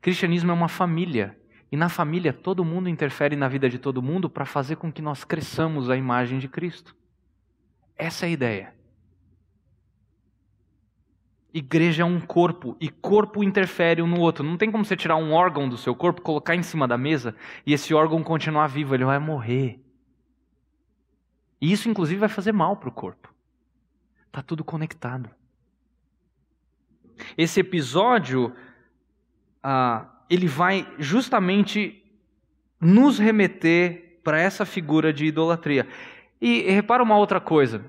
Cristianismo 0.00 0.50
é 0.50 0.54
uma 0.54 0.68
família. 0.68 1.36
E 1.70 1.76
na 1.76 1.88
família 1.88 2.32
todo 2.32 2.64
mundo 2.64 2.88
interfere 2.88 3.34
na 3.34 3.48
vida 3.48 3.68
de 3.68 3.78
todo 3.78 4.02
mundo 4.02 4.28
para 4.28 4.44
fazer 4.44 4.76
com 4.76 4.92
que 4.92 5.02
nós 5.02 5.24
cresçamos 5.24 5.90
a 5.90 5.96
imagem 5.96 6.38
de 6.38 6.46
Cristo. 6.46 6.94
Essa 7.96 8.26
é 8.26 8.28
a 8.28 8.32
ideia. 8.32 8.74
Igreja 11.54 12.02
é 12.02 12.06
um 12.06 12.20
corpo 12.20 12.76
e 12.80 12.88
corpo 12.88 13.44
interfere 13.44 14.00
um 14.00 14.06
no 14.06 14.20
outro. 14.20 14.42
Não 14.42 14.56
tem 14.56 14.70
como 14.70 14.84
você 14.84 14.96
tirar 14.96 15.16
um 15.16 15.32
órgão 15.32 15.68
do 15.68 15.76
seu 15.76 15.94
corpo, 15.94 16.22
colocar 16.22 16.54
em 16.54 16.62
cima 16.62 16.88
da 16.88 16.96
mesa 16.96 17.34
e 17.66 17.74
esse 17.74 17.92
órgão 17.92 18.22
continuar 18.22 18.68
vivo, 18.68 18.94
ele 18.94 19.04
vai 19.04 19.18
morrer. 19.18 19.78
E 21.60 21.70
isso, 21.70 21.88
inclusive, 21.88 22.18
vai 22.18 22.28
fazer 22.28 22.52
mal 22.52 22.76
para 22.76 22.88
o 22.88 22.92
corpo. 22.92 23.32
Está 24.26 24.42
tudo 24.42 24.64
conectado. 24.64 25.30
Esse 27.36 27.60
episódio, 27.60 28.54
ah, 29.62 30.08
ele 30.28 30.46
vai 30.46 30.90
justamente 30.98 32.02
nos 32.80 33.18
remeter 33.18 34.20
para 34.24 34.40
essa 34.40 34.64
figura 34.64 35.12
de 35.12 35.26
idolatria. 35.26 35.86
E 36.40 36.62
repara 36.62 37.02
uma 37.02 37.16
outra 37.16 37.40
coisa. 37.40 37.84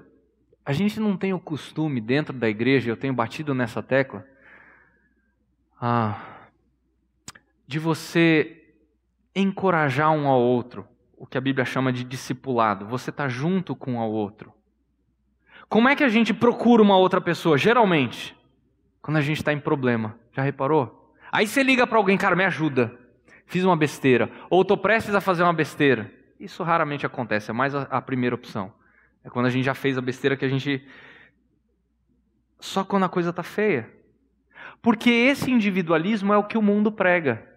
A 0.66 0.72
gente 0.72 1.00
não 1.00 1.18
tem 1.18 1.34
o 1.34 1.40
costume 1.40 2.00
dentro 2.00 2.34
da 2.34 2.48
igreja, 2.48 2.90
eu 2.90 2.98
tenho 2.98 3.14
batido 3.14 3.54
nessa 3.54 3.84
tecla, 3.84 4.26
ah, 5.80 6.22
de 7.68 7.80
você 7.80 8.64
encorajar 9.36 10.12
um 10.12 10.28
ao 10.28 10.40
outro, 10.40 10.88
o 11.18 11.26
que 11.26 11.38
a 11.38 11.42
Bíblia 11.42 11.66
chama 11.66 11.92
de 11.92 12.04
discipulado. 12.04 12.86
Você 12.86 13.10
está 13.10 13.28
junto 13.28 13.76
com 13.76 14.00
ao 14.00 14.12
outro. 14.12 14.54
Como 15.68 15.90
é 15.90 15.96
que 15.96 16.04
a 16.04 16.10
gente 16.10 16.34
procura 16.34 16.82
uma 16.82 16.98
outra 16.98 17.20
pessoa? 17.20 17.58
Geralmente, 17.58 18.36
quando 19.02 19.18
a 19.18 19.22
gente 19.22 19.38
está 19.38 19.52
em 19.52 19.60
problema. 19.60 20.16
Já 20.32 20.44
reparou? 20.44 21.14
Aí 21.32 21.48
você 21.48 21.64
liga 21.64 21.86
para 21.86 21.98
alguém, 21.98 22.18
cara, 22.18 22.36
me 22.36 22.46
ajuda. 22.46 22.98
Fiz 23.46 23.64
uma 23.64 23.76
besteira. 23.76 24.32
Ou 24.50 24.62
estou 24.62 24.78
prestes 24.78 25.14
a 25.16 25.22
fazer 25.22 25.44
uma 25.44 25.54
besteira. 25.54 26.12
Isso 26.40 26.64
raramente 26.64 27.06
acontece, 27.06 27.50
é 27.50 27.54
mais 27.54 27.74
a, 27.74 27.84
a 27.84 28.02
primeira 28.02 28.36
opção. 28.36 28.72
É 29.24 29.30
quando 29.30 29.46
a 29.46 29.50
gente 29.50 29.64
já 29.64 29.74
fez 29.74 29.98
a 29.98 30.02
besteira 30.02 30.36
que 30.36 30.46
a 30.46 30.50
gente. 30.50 30.86
Só 32.60 32.84
quando 32.84 33.04
a 33.04 33.10
coisa 33.10 33.30
está 33.30 33.44
feia. 33.44 33.92
Porque 34.82 35.10
esse 35.10 35.50
individualismo 35.50 36.34
é 36.34 36.38
o 36.38 36.44
que 36.44 36.58
o 36.58 36.62
mundo 36.62 36.92
prega. 36.92 37.48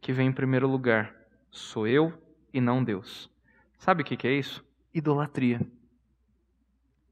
Que 0.00 0.12
vem 0.12 0.28
em 0.28 0.32
primeiro 0.32 0.68
lugar. 0.68 1.14
Sou 1.50 1.86
eu 1.86 2.12
e 2.52 2.60
não 2.60 2.82
Deus. 2.82 3.30
Sabe 3.78 4.02
o 4.02 4.04
que 4.04 4.26
é 4.26 4.32
isso? 4.32 4.64
Idolatria. 4.92 5.60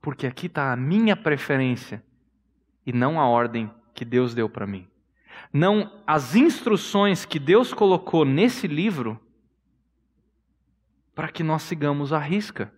Porque 0.00 0.26
aqui 0.26 0.46
está 0.46 0.72
a 0.72 0.76
minha 0.76 1.16
preferência 1.16 2.02
e 2.84 2.92
não 2.92 3.20
a 3.20 3.28
ordem 3.28 3.70
que 3.94 4.04
Deus 4.04 4.34
deu 4.34 4.48
para 4.48 4.66
mim. 4.66 4.88
Não 5.52 6.02
as 6.06 6.34
instruções 6.34 7.24
que 7.24 7.38
Deus 7.38 7.72
colocou 7.72 8.24
nesse 8.24 8.66
livro 8.66 9.20
para 11.16 11.28
que 11.28 11.42
nós 11.42 11.62
sigamos 11.62 12.12
a 12.12 12.18
risca. 12.18 12.70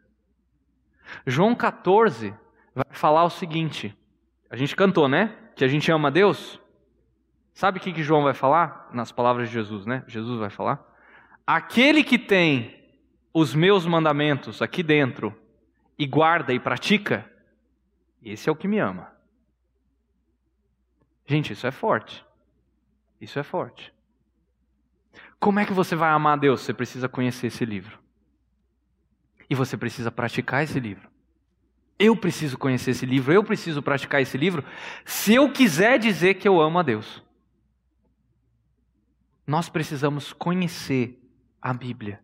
João 1.27 1.57
14 1.57 2.33
vai 2.73 2.87
falar 2.93 3.25
o 3.25 3.31
seguinte: 3.31 3.95
a 4.49 4.57
gente 4.57 4.77
cantou, 4.77 5.09
né? 5.09 5.37
Que 5.57 5.65
a 5.65 5.69
gente 5.69 5.91
ama 5.91 6.09
Deus. 6.09 6.61
Sabe 7.53 7.79
o 7.79 7.83
que, 7.83 7.93
que 7.93 8.03
João 8.05 8.23
vai 8.23 8.35
falar? 8.35 8.89
Nas 8.93 9.11
palavras 9.11 9.49
de 9.49 9.55
Jesus, 9.55 9.85
né? 9.85 10.05
Jesus 10.07 10.39
vai 10.39 10.49
falar. 10.49 10.81
Aquele 11.45 12.05
que 12.05 12.17
tem 12.17 12.79
os 13.35 13.55
meus 13.55 13.85
mandamentos 13.85 14.63
aqui 14.63 14.85
dentro 14.85 15.37
e 15.99 16.07
guarda 16.07 16.53
e 16.53 16.61
pratica, 16.61 17.29
esse 18.23 18.49
é 18.49 18.53
o 18.53 18.57
que 18.57 18.69
me 18.69 18.79
ama. 18.79 19.11
Gente, 21.27 21.53
isso 21.53 21.67
é 21.67 21.73
forte. 21.73 22.25
Isso 23.21 23.37
é 23.41 23.43
forte. 23.43 23.93
Como 25.41 25.59
é 25.59 25.65
que 25.65 25.73
você 25.73 25.97
vai 25.97 26.11
amar 26.11 26.35
a 26.35 26.41
Deus? 26.41 26.61
Você 26.61 26.73
precisa 26.73 27.09
conhecer 27.09 27.49
esse 27.49 27.65
livro. 27.65 27.99
E 29.49 29.55
você 29.55 29.77
precisa 29.77 30.11
praticar 30.11 30.63
esse 30.63 30.79
livro. 30.79 31.09
Eu 31.99 32.17
preciso 32.17 32.57
conhecer 32.57 32.93
esse 32.93 33.05
livro, 33.05 33.33
eu 33.33 33.43
preciso 33.43 33.83
praticar 33.83 34.23
esse 34.23 34.39
livro, 34.39 34.65
se 35.05 35.35
eu 35.35 35.51
quiser 35.51 35.99
dizer 35.99 36.35
que 36.35 36.47
eu 36.47 36.61
amo 36.61 36.79
a 36.79 36.83
Deus. 36.83 37.23
Nós 39.45 39.69
precisamos 39.69 40.33
conhecer 40.33 41.19
a 41.61 41.73
Bíblia 41.73 42.21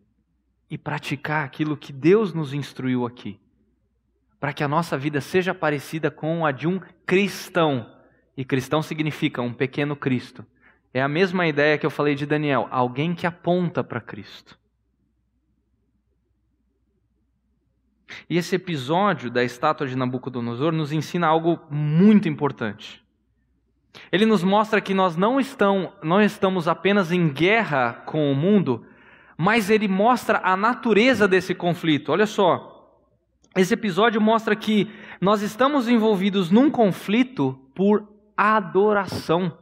e 0.69 0.77
praticar 0.77 1.43
aquilo 1.43 1.75
que 1.75 1.91
Deus 1.91 2.33
nos 2.33 2.53
instruiu 2.53 3.05
aqui, 3.05 3.39
para 4.39 4.53
que 4.53 4.63
a 4.63 4.67
nossa 4.67 4.97
vida 4.97 5.19
seja 5.19 5.53
parecida 5.53 6.09
com 6.09 6.45
a 6.45 6.51
de 6.51 6.67
um 6.67 6.79
cristão. 7.05 7.91
E 8.37 8.45
cristão 8.45 8.81
significa 8.81 9.41
um 9.41 9.53
pequeno 9.53 9.95
Cristo. 9.95 10.45
É 10.93 11.01
a 11.01 11.07
mesma 11.07 11.45
ideia 11.47 11.77
que 11.77 11.85
eu 11.85 11.89
falei 11.89 12.15
de 12.15 12.25
Daniel, 12.25 12.67
alguém 12.71 13.13
que 13.13 13.27
aponta 13.27 13.83
para 13.83 13.99
Cristo. 13.99 14.57
E 18.29 18.37
esse 18.37 18.55
episódio 18.55 19.29
da 19.29 19.43
estátua 19.43 19.87
de 19.87 19.95
Nabucodonosor 19.95 20.71
nos 20.71 20.91
ensina 20.91 21.27
algo 21.27 21.59
muito 21.69 22.29
importante. 22.29 23.03
Ele 24.11 24.25
nos 24.25 24.43
mostra 24.43 24.81
que 24.81 24.93
nós 24.93 25.15
não, 25.15 25.39
estão, 25.39 25.93
não 26.03 26.21
estamos 26.21 26.67
apenas 26.67 27.11
em 27.11 27.29
guerra 27.29 27.93
com 28.05 28.31
o 28.31 28.35
mundo, 28.35 28.85
mas 29.37 29.69
ele 29.69 29.87
mostra 29.87 30.41
a 30.43 30.55
natureza 30.55 31.27
desse 31.27 31.55
conflito. 31.55 32.11
Olha 32.11 32.25
só, 32.25 32.75
esse 33.55 33.73
episódio 33.73 34.19
mostra 34.21 34.55
que 34.55 34.91
nós 35.19 35.41
estamos 35.41 35.87
envolvidos 35.87 36.51
num 36.51 36.69
conflito 36.69 37.57
por 37.73 38.07
adoração. 38.35 39.57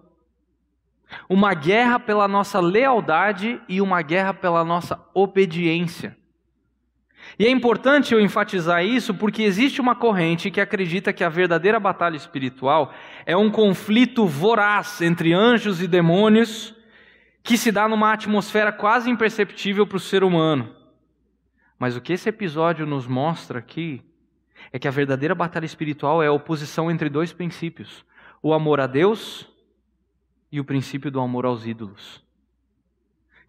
Uma 1.29 1.53
guerra 1.53 1.99
pela 1.99 2.27
nossa 2.27 2.59
lealdade 2.59 3.61
e 3.69 3.79
uma 3.79 4.01
guerra 4.01 4.33
pela 4.33 4.63
nossa 4.63 4.99
obediência. 5.13 6.17
E 7.37 7.45
é 7.45 7.49
importante 7.49 8.13
eu 8.13 8.19
enfatizar 8.19 8.85
isso 8.85 9.13
porque 9.13 9.43
existe 9.43 9.81
uma 9.81 9.95
corrente 9.95 10.51
que 10.51 10.61
acredita 10.61 11.11
que 11.11 11.23
a 11.23 11.29
verdadeira 11.29 11.79
batalha 11.79 12.15
espiritual 12.15 12.93
é 13.25 13.35
um 13.35 13.49
conflito 13.49 14.25
voraz 14.25 15.01
entre 15.01 15.33
anjos 15.33 15.81
e 15.81 15.87
demônios 15.87 16.75
que 17.41 17.57
se 17.57 17.71
dá 17.71 17.87
numa 17.87 18.13
atmosfera 18.13 18.71
quase 18.71 19.09
imperceptível 19.09 19.85
para 19.85 19.97
o 19.97 19.99
ser 19.99 20.23
humano. 20.23 20.75
Mas 21.77 21.95
o 21.95 22.01
que 22.01 22.13
esse 22.13 22.29
episódio 22.29 22.85
nos 22.85 23.07
mostra 23.07 23.59
aqui 23.59 24.01
é 24.71 24.79
que 24.79 24.87
a 24.87 24.91
verdadeira 24.91 25.35
batalha 25.35 25.65
espiritual 25.65 26.23
é 26.23 26.27
a 26.27 26.31
oposição 26.31 26.89
entre 26.89 27.09
dois 27.09 27.33
princípios: 27.33 28.05
o 28.41 28.53
amor 28.53 28.79
a 28.79 28.87
Deus 28.87 29.49
e 30.51 30.59
o 30.59 30.63
princípio 30.63 31.11
do 31.11 31.19
amor 31.19 31.45
aos 31.45 31.65
ídolos 31.65 32.23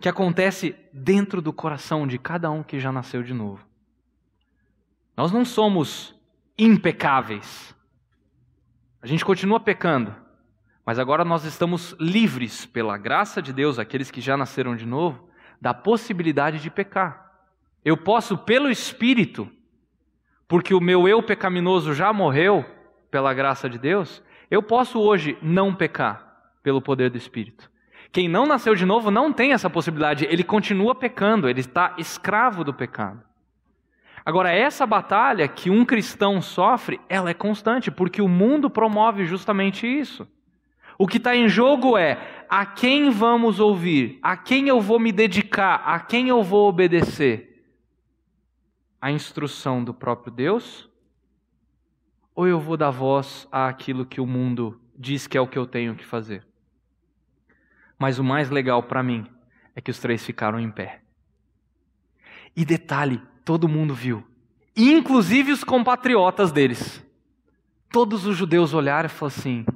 que 0.05 0.09
acontece 0.11 0.77
dentro 0.93 1.41
do 1.41 1.51
coração 1.51 2.07
de 2.07 2.19
cada 2.19 2.51
um 2.51 2.63
que 2.63 2.79
já 2.79 2.93
nasceu 2.93 3.23
de 3.23 3.33
novo. 3.33 3.65
Nós 5.17 5.31
não 5.31 5.45
somos 5.45 6.15
impecáveis. 6.59 7.75
A 9.01 9.07
gente 9.07 9.25
continua 9.25 9.61
pecando, 9.61 10.15
mas 10.85 10.99
agora 10.99 11.25
nós 11.25 11.45
estamos 11.45 11.95
livres 12.01 12.67
pela 12.67 12.97
graça 12.97 13.41
de 13.41 13.53
Deus, 13.53 13.79
aqueles 13.79 14.11
que 14.11 14.21
já 14.21 14.37
nasceram 14.37 14.75
de 14.75 14.87
novo, 14.87 15.29
da 15.61 15.73
possibilidade 15.73 16.59
de 16.59 16.71
pecar. 16.71 17.33
Eu 17.85 17.97
posso, 17.97 18.37
pelo 18.37 18.71
Espírito, 18.71 19.49
porque 20.49 20.75
o 20.75 20.81
meu 20.81 21.07
eu 21.07 21.23
pecaminoso 21.23 21.95
já 21.95 22.13
morreu 22.13 22.65
pela 23.11 23.33
graça 23.35 23.69
de 23.69 23.79
Deus, 23.79 24.23
eu 24.51 24.63
posso 24.63 25.01
hoje 25.01 25.39
não 25.43 25.75
pecar 25.75 26.53
pelo 26.63 26.83
poder 26.83 27.11
do 27.11 27.19
Espírito. 27.19 27.71
Quem 28.11 28.29
não 28.29 28.47
nasceu 28.47 28.75
de 28.75 28.87
novo 28.87 29.11
não 29.11 29.33
tem 29.33 29.53
essa 29.53 29.69
possibilidade, 29.69 30.27
ele 30.27 30.45
continua 30.45 30.95
pecando, 30.95 31.49
ele 31.49 31.61
está 31.61 31.95
escravo 31.99 32.65
do 32.65 32.73
pecado. 32.73 33.23
Agora, 34.25 34.51
essa 34.51 34.87
batalha 34.87 35.47
que 35.47 35.69
um 35.69 35.85
cristão 35.85 36.41
sofre, 36.41 36.99
ela 37.09 37.29
é 37.29 37.35
constante, 37.35 37.91
porque 37.91 38.23
o 38.23 38.29
mundo 38.29 38.71
promove 38.71 39.27
justamente 39.27 39.87
isso. 39.87 40.27
O 40.97 41.07
que 41.07 41.19
está 41.19 41.35
em 41.37 41.49
jogo 41.49 41.99
é 41.99 42.47
a 42.49 42.65
quem 42.65 43.11
vamos 43.11 43.61
ouvir, 43.61 44.19
a 44.23 44.37
quem 44.37 44.69
eu 44.69 44.81
vou 44.81 44.99
me 44.99 45.13
dedicar, 45.13 45.83
a 45.85 46.01
quem 46.01 46.29
eu 46.29 46.43
vou 46.43 46.69
obedecer. 46.69 47.51
a 49.01 49.11
instrução 49.11 49.85
do 49.85 49.93
próprio 49.93 50.33
Deus? 50.33 50.89
Ou 52.35 52.49
eu 52.49 52.59
vou 52.59 52.75
dar 52.75 52.91
voz 52.91 53.47
àquilo 53.53 54.07
que 54.07 54.19
o 54.19 54.27
mundo 54.27 54.81
diz 54.97 55.27
que 55.27 55.37
é 55.37 55.41
o 55.43 55.47
que 55.47 55.59
eu 55.59 55.67
tenho 55.67 55.95
que 55.95 56.07
fazer? 56.07 56.47
Mas 57.99 58.19
o 58.19 58.25
mais 58.25 58.49
legal 58.49 58.83
para 58.83 59.03
mim 59.03 59.27
é 59.77 59.81
que 59.83 59.91
os 59.91 59.99
três 59.99 60.25
ficaram 60.25 60.59
em 60.59 60.71
pé. 60.71 61.03
E 62.57 62.65
detalhe, 62.65 63.21
todo 63.45 63.69
mundo 63.69 63.95
viu, 63.95 64.25
inclusive 64.77 65.53
os 65.53 65.63
compatriotas 65.63 66.51
deles. 66.51 67.05
Todos 67.91 68.27
os 68.27 68.37
judeus 68.37 68.75
olharam 68.75 69.07
e 69.07 69.11
falaram 69.11 69.37
assim: 69.39 69.67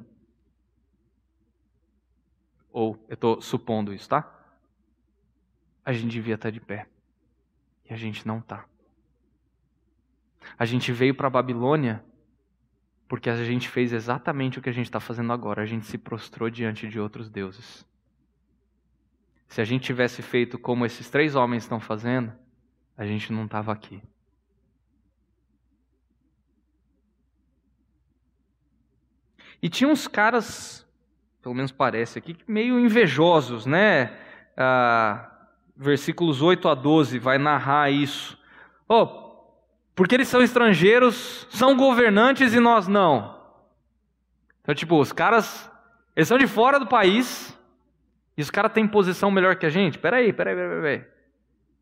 ou 2.71 2.97
eu 3.07 3.13
estou 3.13 3.41
supondo 3.41 3.93
isso, 3.93 4.07
tá? 4.07 4.29
A 5.83 5.91
gente 5.91 6.11
devia 6.11 6.35
estar 6.35 6.47
tá 6.47 6.51
de 6.51 6.59
pé. 6.59 6.87
E 7.89 7.93
a 7.93 7.97
gente 7.97 8.27
não 8.27 8.39
está. 8.39 8.65
A 10.57 10.65
gente 10.65 10.91
veio 10.91 11.15
para 11.15 11.27
a 11.27 11.31
Babilônia 11.31 12.03
porque 13.07 13.29
a 13.29 13.43
gente 13.43 13.67
fez 13.67 13.91
exatamente 13.91 14.59
o 14.59 14.61
que 14.61 14.69
a 14.69 14.71
gente 14.73 14.85
está 14.85 14.99
fazendo 14.99 15.33
agora. 15.33 15.63
A 15.63 15.65
gente 15.65 15.87
se 15.87 15.97
prostrou 15.97 16.49
diante 16.49 16.87
de 16.87 16.99
outros 16.99 17.29
deuses. 17.29 17.85
Se 19.47 19.59
a 19.61 19.65
gente 19.65 19.83
tivesse 19.83 20.21
feito 20.21 20.59
como 20.59 20.85
esses 20.85 21.09
três 21.09 21.35
homens 21.35 21.63
estão 21.63 21.79
fazendo, 21.79 22.31
a 22.99 23.05
gente 23.05 23.31
não 23.31 23.45
estava 23.45 23.71
aqui. 23.71 24.01
E 29.61 29.69
tinha 29.69 29.89
uns 29.89 30.05
caras, 30.05 30.85
pelo 31.41 31.55
menos 31.55 31.71
parece 31.71 32.19
aqui, 32.19 32.35
meio 32.45 32.77
invejosos, 32.77 33.65
né? 33.65 34.17
Ah, 34.55 35.31
versículos 35.77 36.41
8 36.41 36.67
a 36.67 36.75
12 36.75 37.17
vai 37.19 37.37
narrar 37.37 37.89
isso. 37.89 38.37
Oh, 38.85 39.07
porque 39.95 40.15
eles 40.15 40.27
são 40.27 40.41
estrangeiros, 40.41 41.47
são 41.49 41.77
governantes 41.77 42.53
e 42.53 42.59
nós 42.59 42.85
não. 42.85 43.39
Então, 44.61 44.75
tipo, 44.75 44.99
os 44.99 45.13
caras, 45.13 45.71
eles 46.17 46.27
são 46.27 46.37
de 46.37 46.47
fora 46.47 46.77
do 46.77 46.87
país 46.87 47.57
e 48.35 48.41
os 48.41 48.51
caras 48.51 48.73
têm 48.73 48.85
posição 48.85 49.31
melhor 49.31 49.55
que 49.55 49.65
a 49.65 49.69
gente. 49.69 49.97
Peraí, 49.97 50.33
peraí, 50.33 50.53
peraí, 50.53 50.81
peraí. 50.81 51.18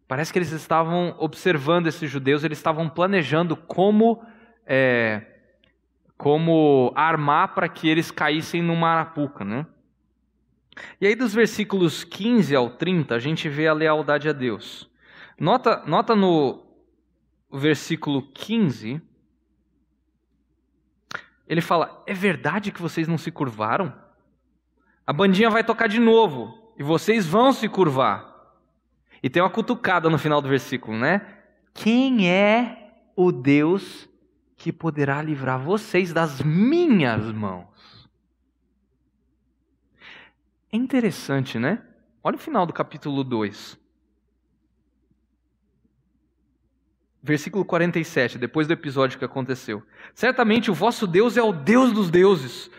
Parece 0.07 0.31
que 0.31 0.39
eles 0.39 0.51
estavam 0.51 1.15
observando 1.19 1.87
esses 1.87 2.09
judeus, 2.09 2.43
eles 2.43 2.57
estavam 2.57 2.87
planejando 2.87 3.55
como, 3.55 4.23
é, 4.65 5.21
como 6.17 6.93
armar 6.95 7.53
para 7.53 7.67
que 7.67 7.89
eles 7.89 8.09
caíssem 8.09 8.61
numa 8.61 8.89
arapuca, 8.89 9.43
né? 9.43 9.65
E 11.01 11.07
aí, 11.07 11.15
dos 11.15 11.33
versículos 11.33 12.03
15 12.03 12.55
ao 12.55 12.69
30, 12.69 13.15
a 13.15 13.19
gente 13.19 13.49
vê 13.49 13.67
a 13.67 13.73
lealdade 13.73 14.29
a 14.29 14.33
Deus. 14.33 14.89
Nota, 15.39 15.83
nota 15.85 16.15
no, 16.15 16.67
versículo 17.51 18.21
15, 18.33 19.01
ele 21.47 21.61
fala: 21.61 22.03
É 22.05 22.13
verdade 22.13 22.71
que 22.71 22.81
vocês 22.81 23.07
não 23.07 23.17
se 23.17 23.31
curvaram? 23.31 23.93
A 25.05 25.13
bandinha 25.13 25.49
vai 25.49 25.63
tocar 25.63 25.87
de 25.87 25.99
novo 25.99 26.73
e 26.77 26.83
vocês 26.83 27.25
vão 27.25 27.53
se 27.53 27.69
curvar. 27.69 28.26
E 29.21 29.29
tem 29.29 29.41
uma 29.41 29.49
cutucada 29.49 30.09
no 30.09 30.17
final 30.17 30.41
do 30.41 30.49
versículo, 30.49 30.97
né? 30.97 31.21
Quem 31.73 32.29
é 32.29 32.93
o 33.15 33.31
Deus 33.31 34.07
que 34.55 34.71
poderá 34.71 35.21
livrar 35.21 35.59
vocês 35.59 36.11
das 36.11 36.41
minhas 36.41 37.31
mãos? 37.31 38.09
É 40.71 40.77
interessante, 40.77 41.57
né? 41.57 41.81
Olha 42.23 42.35
o 42.35 42.39
final 42.39 42.65
do 42.65 42.73
capítulo 42.73 43.23
2. 43.23 43.79
Versículo 47.23 47.65
47, 47.65 48.37
depois 48.37 48.67
do 48.67 48.73
episódio 48.73 49.19
que 49.19 49.25
aconteceu. 49.25 49.83
Certamente 50.13 50.71
o 50.71 50.73
vosso 50.73 51.05
Deus 51.05 51.37
é 51.37 51.41
o 51.41 51.51
Deus 51.51 51.91
dos 51.91 52.09
deuses, 52.09 52.69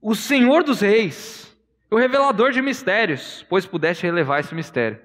o 0.00 0.14
Senhor 0.14 0.62
dos 0.62 0.80
reis, 0.80 1.56
o 1.90 1.96
revelador 1.96 2.52
de 2.52 2.60
mistérios, 2.60 3.44
pois 3.48 3.64
pudeste 3.64 4.04
relevar 4.04 4.40
esse 4.40 4.54
mistério. 4.54 5.00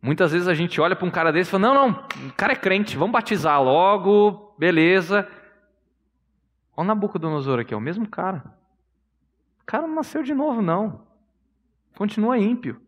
Muitas 0.00 0.32
vezes 0.32 0.46
a 0.46 0.54
gente 0.54 0.80
olha 0.80 0.94
para 0.94 1.06
um 1.06 1.10
cara 1.10 1.32
desse 1.32 1.50
e 1.50 1.52
fala: 1.52 1.68
não, 1.68 1.74
não, 1.74 2.06
o 2.28 2.32
cara 2.34 2.52
é 2.52 2.56
crente, 2.56 2.96
vamos 2.96 3.12
batizar 3.12 3.62
logo, 3.62 4.54
beleza. 4.58 5.28
Olha 6.76 6.84
o 6.84 6.88
Nabucodonosor 6.88 7.60
aqui, 7.60 7.72
é 7.72 7.76
o 7.76 7.80
mesmo 7.80 8.08
cara. 8.08 8.44
O 9.62 9.64
cara 9.64 9.86
não 9.86 9.94
nasceu 9.94 10.22
de 10.22 10.34
novo, 10.34 10.62
não. 10.62 11.06
Continua 11.96 12.38
ímpio. 12.38 12.80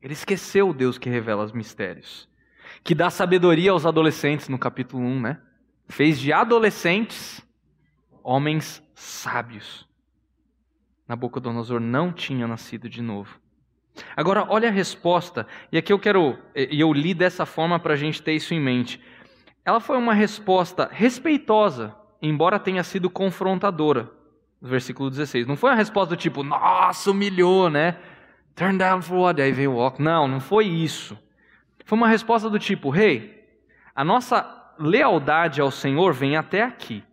Ele 0.00 0.12
esqueceu 0.12 0.68
o 0.68 0.74
Deus 0.74 0.98
que 0.98 1.10
revela 1.10 1.42
os 1.42 1.52
mistérios 1.52 2.28
que 2.82 2.94
dá 2.94 3.10
sabedoria 3.10 3.70
aos 3.70 3.86
adolescentes 3.86 4.48
no 4.48 4.58
capítulo 4.58 5.02
1, 5.02 5.20
né? 5.20 5.40
Fez 5.88 6.18
de 6.18 6.32
adolescentes 6.32 7.44
homens 8.22 8.82
sábios. 8.94 9.88
Nabucodonosor 11.06 11.80
não 11.80 12.12
tinha 12.12 12.46
nascido 12.46 12.88
de 12.88 13.02
novo. 13.02 13.40
Agora, 14.16 14.46
olha 14.48 14.68
a 14.68 14.72
resposta, 14.72 15.46
e 15.70 15.78
aqui 15.78 15.92
eu 15.92 15.98
quero, 15.98 16.38
e 16.54 16.80
eu 16.80 16.92
li 16.92 17.14
dessa 17.14 17.46
forma 17.46 17.78
para 17.78 17.94
a 17.94 17.96
gente 17.96 18.22
ter 18.22 18.32
isso 18.32 18.52
em 18.54 18.60
mente. 18.60 19.00
Ela 19.64 19.80
foi 19.80 19.96
uma 19.96 20.14
resposta 20.14 20.88
respeitosa, 20.92 21.94
embora 22.20 22.58
tenha 22.58 22.84
sido 22.84 23.10
confrontadora, 23.10 24.10
versículo 24.60 25.10
16. 25.10 25.46
Não 25.46 25.56
foi 25.56 25.70
uma 25.70 25.76
resposta 25.76 26.14
do 26.14 26.18
tipo, 26.18 26.42
nossa, 26.42 27.10
humilhou, 27.10 27.68
né? 27.68 27.96
Turn 28.54 28.78
down 28.78 29.02
for 29.02 29.18
what? 29.18 29.40
Aí 29.40 29.52
veio 29.52 29.72
walk. 29.72 30.00
Não, 30.00 30.26
não 30.26 30.40
foi 30.40 30.66
isso. 30.66 31.18
Foi 31.84 31.98
uma 31.98 32.08
resposta 32.08 32.48
do 32.48 32.58
tipo: 32.58 32.90
Rei, 32.90 33.16
hey, 33.16 33.44
a 33.94 34.02
nossa 34.02 34.74
lealdade 34.78 35.60
ao 35.60 35.70
Senhor 35.70 36.12
vem 36.12 36.36
até 36.36 36.62
aqui. 36.62 37.04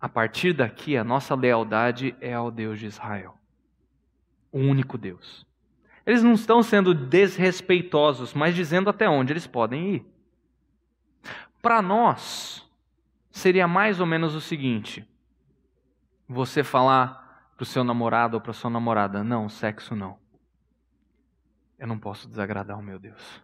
A 0.00 0.08
partir 0.08 0.54
daqui, 0.54 0.96
a 0.96 1.04
nossa 1.04 1.34
lealdade 1.34 2.14
é 2.20 2.32
ao 2.32 2.50
Deus 2.50 2.80
de 2.80 2.86
Israel, 2.86 3.34
o 4.50 4.58
único 4.58 4.96
Deus. 4.96 5.46
Eles 6.06 6.22
não 6.22 6.32
estão 6.32 6.62
sendo 6.62 6.94
desrespeitosos, 6.94 8.34
mas 8.34 8.54
dizendo 8.54 8.90
até 8.90 9.08
onde 9.08 9.32
eles 9.32 9.46
podem 9.46 9.96
ir. 9.96 10.06
Para 11.60 11.82
nós, 11.82 12.68
seria 13.30 13.68
mais 13.68 14.00
ou 14.00 14.06
menos 14.06 14.34
o 14.34 14.40
seguinte: 14.40 15.06
você 16.28 16.64
falar 16.64 17.52
para 17.56 17.62
o 17.62 17.66
seu 17.66 17.84
namorado 17.84 18.36
ou 18.36 18.40
para 18.40 18.52
sua 18.52 18.70
namorada, 18.70 19.22
não, 19.22 19.48
sexo 19.48 19.94
não. 19.94 20.18
Eu 21.78 21.86
não 21.86 21.98
posso 21.98 22.28
desagradar 22.28 22.78
o 22.78 22.82
meu 22.82 22.98
Deus. 22.98 23.42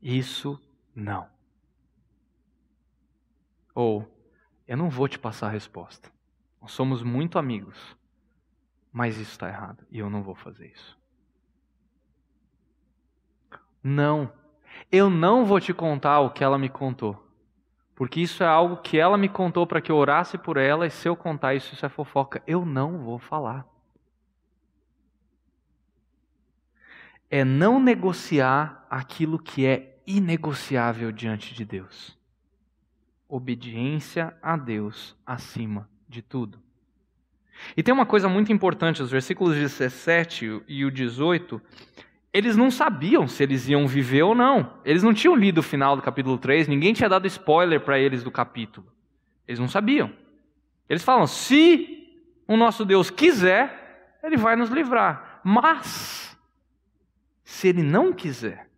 Isso 0.00 0.60
não. 0.94 1.28
Ou, 3.74 4.06
eu 4.66 4.76
não 4.76 4.90
vou 4.90 5.08
te 5.08 5.18
passar 5.18 5.46
a 5.46 5.50
resposta. 5.50 6.10
Nós 6.60 6.72
somos 6.72 7.02
muito 7.02 7.38
amigos, 7.38 7.96
mas 8.92 9.16
isso 9.16 9.32
está 9.32 9.48
errado 9.48 9.86
e 9.90 9.98
eu 9.98 10.10
não 10.10 10.22
vou 10.22 10.34
fazer 10.34 10.66
isso. 10.66 11.01
Não, 13.82 14.32
eu 14.90 15.10
não 15.10 15.44
vou 15.44 15.60
te 15.60 15.72
contar 15.72 16.20
o 16.20 16.30
que 16.30 16.44
ela 16.44 16.58
me 16.58 16.68
contou, 16.68 17.26
porque 17.94 18.20
isso 18.20 18.42
é 18.42 18.46
algo 18.46 18.76
que 18.76 18.98
ela 18.98 19.16
me 19.16 19.28
contou 19.28 19.66
para 19.66 19.80
que 19.80 19.90
eu 19.90 19.96
orasse 19.96 20.38
por 20.38 20.56
ela 20.56 20.86
e 20.86 20.90
se 20.90 21.08
eu 21.08 21.16
contar 21.16 21.54
isso, 21.54 21.74
isso 21.74 21.84
é 21.84 21.88
fofoca. 21.88 22.42
Eu 22.46 22.64
não 22.64 22.98
vou 22.98 23.18
falar. 23.18 23.66
É 27.30 27.44
não 27.44 27.80
negociar 27.80 28.86
aquilo 28.90 29.38
que 29.38 29.64
é 29.66 29.98
inegociável 30.06 31.10
diante 31.10 31.54
de 31.54 31.64
Deus. 31.64 32.18
Obediência 33.28 34.36
a 34.42 34.56
Deus 34.56 35.16
acima 35.24 35.88
de 36.08 36.20
tudo. 36.20 36.62
E 37.76 37.82
tem 37.82 37.94
uma 37.94 38.04
coisa 38.04 38.28
muito 38.28 38.52
importante, 38.52 39.02
os 39.02 39.10
versículos 39.10 39.54
17 39.54 40.62
e 40.68 40.84
o 40.84 40.90
18, 40.90 41.60
eles 42.32 42.56
não 42.56 42.70
sabiam 42.70 43.28
se 43.28 43.42
eles 43.42 43.68
iam 43.68 43.86
viver 43.86 44.22
ou 44.22 44.34
não. 44.34 44.78
Eles 44.84 45.02
não 45.02 45.12
tinham 45.12 45.36
lido 45.36 45.58
o 45.58 45.62
final 45.62 45.94
do 45.94 46.02
capítulo 46.02 46.38
3, 46.38 46.66
ninguém 46.66 46.94
tinha 46.94 47.08
dado 47.08 47.26
spoiler 47.26 47.80
para 47.80 47.98
eles 47.98 48.24
do 48.24 48.30
capítulo. 48.30 48.86
Eles 49.46 49.60
não 49.60 49.68
sabiam. 49.68 50.10
Eles 50.88 51.04
falam: 51.04 51.26
se 51.26 52.22
o 52.48 52.56
nosso 52.56 52.84
Deus 52.84 53.10
quiser, 53.10 54.18
ele 54.22 54.36
vai 54.36 54.56
nos 54.56 54.70
livrar. 54.70 55.40
Mas, 55.44 56.36
se 57.44 57.68
ele 57.68 57.82
não 57.82 58.12
quiser, 58.12 58.70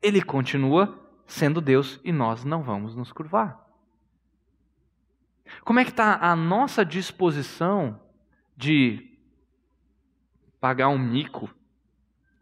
ele 0.00 0.22
continua 0.22 0.98
sendo 1.26 1.60
Deus 1.60 2.00
e 2.02 2.10
nós 2.10 2.44
não 2.44 2.62
vamos 2.62 2.96
nos 2.96 3.12
curvar. 3.12 3.60
Como 5.64 5.80
é 5.80 5.84
que 5.84 5.90
está 5.90 6.16
a 6.16 6.34
nossa 6.34 6.84
disposição 6.84 8.00
de 8.56 9.18
pagar 10.60 10.88
um 10.88 10.98
mico 10.98 11.50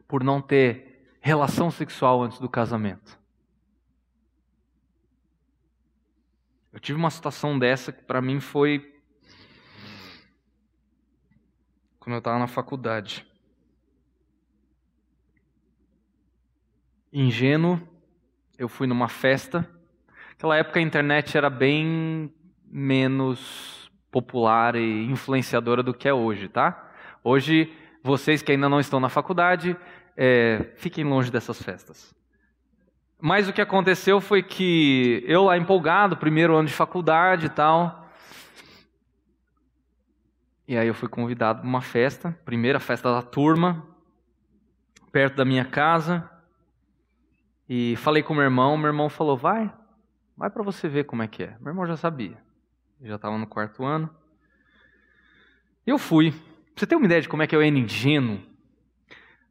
por 0.09 0.25
não 0.25 0.41
ter 0.41 1.17
relação 1.21 1.71
sexual 1.71 2.23
antes 2.23 2.41
do 2.41 2.49
casamento? 2.49 3.17
Eu 6.73 6.81
tive 6.81 6.99
uma 6.99 7.11
situação 7.11 7.57
dessa 7.59 7.93
que 7.93 8.03
para 8.03 8.21
mim 8.21 8.41
foi 8.41 9.01
quando 12.01 12.15
eu 12.15 12.19
estava 12.19 12.39
na 12.39 12.49
faculdade. 12.49 13.29
ingênuo, 17.13 17.81
eu 18.59 18.69
fui 18.69 18.87
numa 18.87 19.09
festa. 19.09 19.69
Naquela 20.31 20.57
época 20.57 20.79
a 20.79 20.83
internet 20.83 21.37
era 21.37 21.51
bem 21.51 22.33
menos 22.71 23.91
popular 24.11 24.77
e 24.77 25.05
influenciadora 25.07 25.83
do 25.83 25.95
que 25.95 26.09
é 26.09 26.15
hoje, 26.15 26.49
tá? 26.49 26.93
Hoje, 27.25 27.73
vocês 28.03 28.43
que 28.43 28.53
ainda 28.53 28.69
não 28.69 28.81
estão 28.81 29.01
na 29.01 29.09
faculdade, 29.09 29.77
é, 30.21 30.73
fiquem 30.75 31.05
longe 31.05 31.31
dessas 31.31 31.63
festas. 31.63 32.13
Mas 33.21 33.49
o 33.49 33.53
que 33.53 33.61
aconteceu 33.61 34.21
foi 34.21 34.43
que 34.43 35.23
eu 35.25 35.45
lá 35.45 35.57
empolgado, 35.57 36.17
primeiro 36.17 36.57
ano 36.57 36.67
de 36.67 36.75
faculdade 36.75 37.47
e 37.47 37.49
tal. 37.49 38.11
E 40.67 40.77
aí 40.77 40.89
eu 40.89 40.95
fui 40.95 41.09
convidado 41.09 41.61
para 41.61 41.69
uma 41.69 41.81
festa, 41.81 42.37
primeira 42.45 42.81
festa 42.81 43.13
da 43.13 43.23
turma, 43.23 43.87
perto 45.13 45.37
da 45.37 45.45
minha 45.45 45.65
casa. 45.65 46.29
E 47.69 47.95
falei 47.97 48.23
com 48.23 48.35
meu 48.35 48.43
irmão, 48.43 48.77
meu 48.77 48.89
irmão 48.89 49.09
falou: 49.09 49.37
"Vai, 49.37 49.73
vai 50.37 50.51
para 50.51 50.65
você 50.65 50.89
ver 50.89 51.05
como 51.05 51.23
é 51.23 51.29
que 51.29 51.45
é". 51.45 51.57
Meu 51.61 51.69
irmão 51.69 51.87
já 51.87 51.97
sabia. 51.97 52.39
já 53.01 53.15
estava 53.15 53.39
no 53.39 53.47
quarto 53.47 53.85
ano. 53.85 54.11
Eu 55.87 55.97
fui. 55.97 56.35
Você 56.75 56.87
ter 56.87 56.97
uma 56.97 57.07
ideia 57.07 57.23
de 57.23 57.29
como 57.29 57.43
é 57.43 57.47
que 57.47 57.55
eu 57.55 57.63
era 57.63 57.77
ingênuo. 57.77 58.58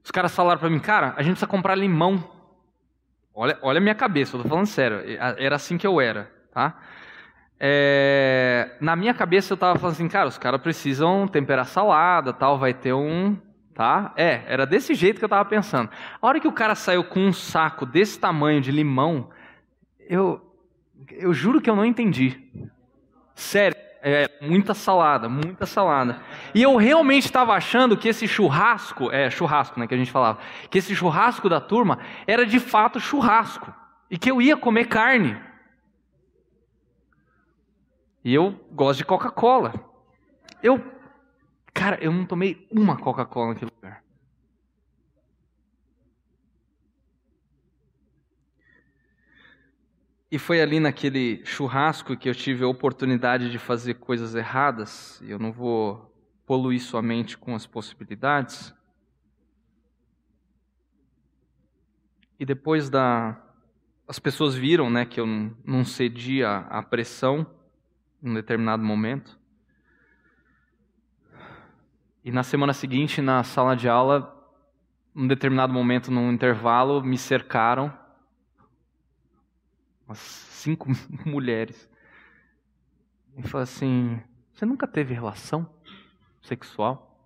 Os 0.08 0.12
caras 0.12 0.34
falaram 0.34 0.58
para 0.58 0.70
mim: 0.70 0.80
"Cara, 0.80 1.14
a 1.18 1.22
gente 1.22 1.34
precisa 1.34 1.47
comprar 1.47 1.76
limão". 1.76 2.24
Olha, 3.36 3.60
olha 3.62 3.78
a 3.78 3.82
minha 3.82 3.93
cabeça, 3.93 4.38
eu 4.38 4.41
tô 4.41 4.47
falando 4.47 4.66
sério. 4.66 5.01
Era 5.38 5.58
assim 5.58 5.78
que 5.78 5.86
eu 5.86 5.99
era, 5.99 6.32
tá? 6.53 6.80
É, 7.60 8.78
na 8.80 8.95
minha 8.95 9.14
cabeça 9.14 9.51
eu 9.51 9.58
tava 9.58 9.78
falando 9.78 9.95
assim, 9.95 10.08
cara, 10.08 10.30
os 10.30 10.38
caras 10.38 10.62
precisam 10.62 11.28
temperar 11.28 11.66
salada, 11.66 12.32
tal, 12.32 12.58
vai 12.58 12.74
ter 12.74 12.93
um, 12.93 13.36
tá? 13.74 14.14
É, 14.16 14.43
era 14.47 14.66
desse 14.66 14.93
jeito 14.95 15.20
que 15.20 15.26
eu 15.26 15.30
tava 15.30 15.43
pensando. 15.43 15.89
A 16.22 16.26
hora 16.26 16.39
que 16.39 16.47
o 16.47 16.53
cara 16.53 16.74
saiu 16.74 17.03
com 17.03 17.20
um 17.20 17.34
saco 17.34 17.86
desse 17.86 18.18
tamanho 18.18 18.62
de 18.62 18.72
limão, 18.72 19.30
eu, 19.99 20.41
eu 21.12 21.34
juro 21.34 21.60
que 21.60 21.70
eu 21.70 21.76
não 21.76 21.84
entendi. 21.84 22.49
Sério. 23.36 23.76
É, 24.02 24.30
muita 24.41 24.74
salada, 24.74 25.28
muita 25.28 25.66
salada. 25.66 26.22
E 26.54 26.62
eu 26.62 26.76
realmente 26.76 27.26
estava 27.26 27.54
achando 27.54 27.98
que 27.98 28.08
esse 28.08 28.28
churrasco, 28.28 29.12
é 29.12 29.30
churrasco, 29.30 29.80
né, 29.80 29.88
que 29.88 29.93
a 29.93 29.98
gente 29.98 30.12
falava, 30.12 30.39
que 30.70 30.78
esse 30.78 30.95
churrasco 30.95 31.50
da 31.50 31.60
turma 31.60 32.00
era 32.26 32.45
de 32.45 32.60
fato 32.60 33.00
churrasco 33.00 33.74
e 34.10 34.18
que 34.18 34.30
eu 34.30 34.41
ia 34.41 34.56
comer 34.56 34.86
carne. 34.86 35.38
E 38.24 38.34
eu 38.34 38.52
gosto 38.72 39.00
de 39.00 39.06
Coca-Cola. 39.06 39.74
Eu, 40.62 40.84
cara, 41.74 41.98
eu 42.02 42.12
não 42.12 42.26
tomei 42.26 42.68
uma 42.70 42.98
Coca-Cola 42.98 43.54
naquele 43.54 43.72
lugar. 43.74 44.04
E 50.30 50.38
foi 50.38 50.61
ali 50.61 50.78
naquele 50.80 51.41
churrasco 51.45 52.17
que 52.17 52.28
eu 52.28 52.36
tive 52.36 52.63
a 52.63 52.67
oportunidade 52.67 53.49
de 53.49 53.57
fazer 53.57 53.93
coisas 53.93 54.36
erradas, 54.36 55.21
e 55.21 55.32
eu 55.32 55.39
não 55.39 55.53
vou 55.53 56.13
poluir 56.45 56.82
sua 56.82 57.01
mente 57.01 57.38
com 57.38 57.55
as 57.55 57.65
possibilidades. 57.65 58.73
E 62.38 62.45
depois 62.45 62.89
da. 62.89 63.41
As 64.05 64.19
pessoas 64.19 64.55
viram 64.55 64.89
né, 64.89 65.05
que 65.05 65.19
eu 65.19 65.25
não 65.65 65.84
cedia 65.84 66.59
à 66.69 66.82
pressão 66.82 67.45
em 68.21 68.30
um 68.30 68.34
determinado 68.34 68.84
momento. 68.84 69.38
E 72.23 72.32
na 72.32 72.43
semana 72.43 72.73
seguinte, 72.73 73.21
na 73.21 73.43
sala 73.43 73.75
de 73.75 73.88
aula, 73.88 74.34
em 75.15 75.23
um 75.23 75.28
determinado 75.28 75.73
momento, 75.73 76.11
num 76.11 76.32
intervalo, 76.32 77.01
me 77.01 77.17
cercaram 77.17 77.93
umas 80.08 80.20
cinco 80.20 80.89
mulheres. 81.26 81.89
E 83.36 83.43
falou 83.43 83.64
assim: 83.64 84.20
Você 84.53 84.66
nunca 84.66 84.88
teve 84.88 85.14
relação 85.14 85.70
sexual? 86.41 87.20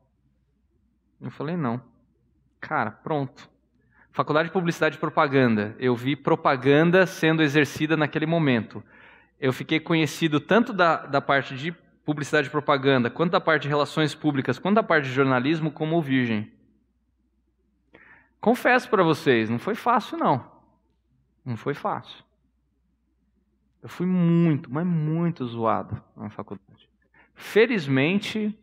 Eu 1.22 1.32
falei: 1.32 1.56
Não. 1.56 1.82
Cara, 2.60 2.92
pronto. 2.92 3.50
Faculdade 4.12 4.50
de 4.50 4.54
Publicidade 4.54 4.98
e 4.98 5.00
Propaganda. 5.00 5.76
Eu 5.80 5.96
vi 5.96 6.16
propaganda 6.16 7.06
sendo 7.06 7.42
exercida 7.42 7.96
naquele 7.96 8.26
momento. 8.26 8.84
Eu 9.40 9.54
fiquei 9.54 9.80
conhecido 9.80 10.40
tanto 10.40 10.74
da, 10.74 10.98
da 11.06 11.22
parte 11.22 11.56
de 11.56 11.72
publicidade 12.06 12.48
e 12.48 12.52
propaganda, 12.52 13.10
quanto 13.10 13.32
da 13.32 13.42
parte 13.42 13.64
de 13.64 13.70
relações 13.70 14.14
públicas, 14.14 14.60
quanto 14.60 14.76
da 14.76 14.84
parte 14.84 15.06
de 15.06 15.14
jornalismo, 15.14 15.72
como 15.72 15.98
o 15.98 16.02
virgem. 16.02 16.52
Confesso 18.40 18.90
para 18.90 19.04
vocês, 19.04 19.50
não 19.50 19.60
foi 19.60 19.76
fácil, 19.76 20.18
não. 20.18 20.52
Não 21.46 21.56
foi 21.56 21.74
fácil. 21.74 22.24
Eu 23.82 23.90
fui 23.90 24.06
muito, 24.06 24.72
mas 24.72 24.86
muito 24.86 25.46
zoado 25.46 26.02
na 26.16 26.30
faculdade. 26.30 26.90
Felizmente, 27.34 28.58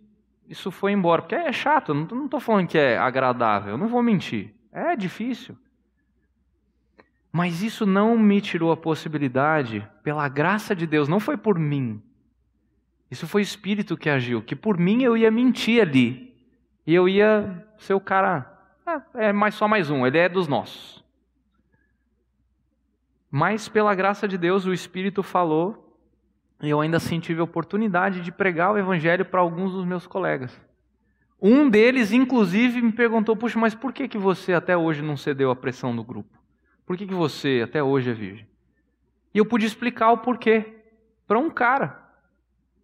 isso 0.48 0.70
foi 0.70 0.92
embora, 0.92 1.22
porque 1.22 1.34
é 1.34 1.52
chato, 1.52 1.92
não 1.92 2.24
estou 2.24 2.40
falando 2.40 2.68
que 2.68 2.78
é 2.78 2.96
agradável, 2.96 3.76
não 3.76 3.88
vou 3.88 4.02
mentir. 4.02 4.54
É 4.72 4.94
difícil. 4.94 5.56
Mas 7.32 7.62
isso 7.62 7.84
não 7.84 8.16
me 8.18 8.40
tirou 8.40 8.72
a 8.72 8.76
possibilidade, 8.76 9.86
pela 10.02 10.28
graça 10.28 10.74
de 10.74 10.86
Deus, 10.86 11.08
não 11.08 11.20
foi 11.20 11.36
por 11.36 11.58
mim. 11.58 12.02
Isso 13.10 13.26
foi 13.26 13.42
o 13.42 13.44
Espírito 13.44 13.96
que 13.96 14.08
agiu, 14.08 14.42
que 14.42 14.54
por 14.54 14.78
mim 14.78 15.02
eu 15.02 15.16
ia 15.16 15.30
mentir 15.30 15.82
ali. 15.82 16.34
E 16.86 16.94
eu 16.94 17.08
ia 17.08 17.66
ser 17.76 17.94
o 17.94 18.00
cara. 18.00 18.50
É, 19.14 19.28
é 19.28 19.32
mais 19.32 19.54
só 19.54 19.68
mais 19.68 19.90
um, 19.90 20.06
ele 20.06 20.18
é 20.18 20.28
dos 20.28 20.48
nossos. 20.48 21.04
Mas 23.30 23.68
pela 23.68 23.94
graça 23.94 24.26
de 24.26 24.38
Deus, 24.38 24.64
o 24.64 24.72
Espírito 24.72 25.22
falou 25.22 25.84
e 26.62 26.70
eu 26.70 26.80
ainda 26.80 26.96
assim 26.96 27.20
tive 27.20 27.40
a 27.40 27.44
oportunidade 27.44 28.20
de 28.20 28.32
pregar 28.32 28.72
o 28.72 28.78
Evangelho 28.78 29.24
para 29.24 29.40
alguns 29.40 29.72
dos 29.72 29.84
meus 29.84 30.06
colegas. 30.06 30.58
Um 31.40 31.68
deles, 31.70 32.10
inclusive, 32.10 32.82
me 32.82 32.90
perguntou: 32.90 33.36
Puxa, 33.36 33.58
mas 33.58 33.74
por 33.74 33.92
que, 33.92 34.08
que 34.08 34.18
você 34.18 34.52
até 34.52 34.76
hoje 34.76 35.02
não 35.02 35.16
cedeu 35.16 35.50
à 35.50 35.56
pressão 35.56 35.94
do 35.94 36.02
grupo? 36.02 36.36
Por 36.84 36.96
que, 36.96 37.06
que 37.06 37.14
você 37.14 37.62
até 37.62 37.82
hoje 37.82 38.10
é 38.10 38.14
virgem? 38.14 38.48
E 39.32 39.38
eu 39.38 39.46
pude 39.46 39.66
explicar 39.66 40.10
o 40.10 40.18
porquê 40.18 40.82
para 41.26 41.38
um 41.38 41.50
cara. 41.50 42.02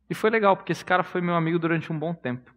E 0.09 0.15
foi 0.15 0.31
legal, 0.31 0.57
porque 0.57 0.71
esse 0.71 0.85
cara 0.85 1.03
foi 1.03 1.21
meu 1.21 1.35
amigo 1.35 1.59
durante 1.59 1.91
um 1.91 1.99
bom 1.99 2.15
tempo. 2.15 2.55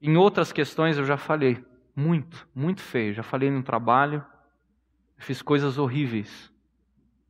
Em 0.00 0.16
outras 0.16 0.52
questões 0.52 0.98
eu 0.98 1.04
já 1.04 1.16
falei, 1.16 1.64
muito, 1.96 2.46
muito 2.54 2.80
feio. 2.80 3.14
Já 3.14 3.22
falei 3.22 3.50
no 3.50 3.62
trabalho, 3.62 4.24
fiz 5.22 5.40
coisas 5.40 5.78
horríveis 5.78 6.52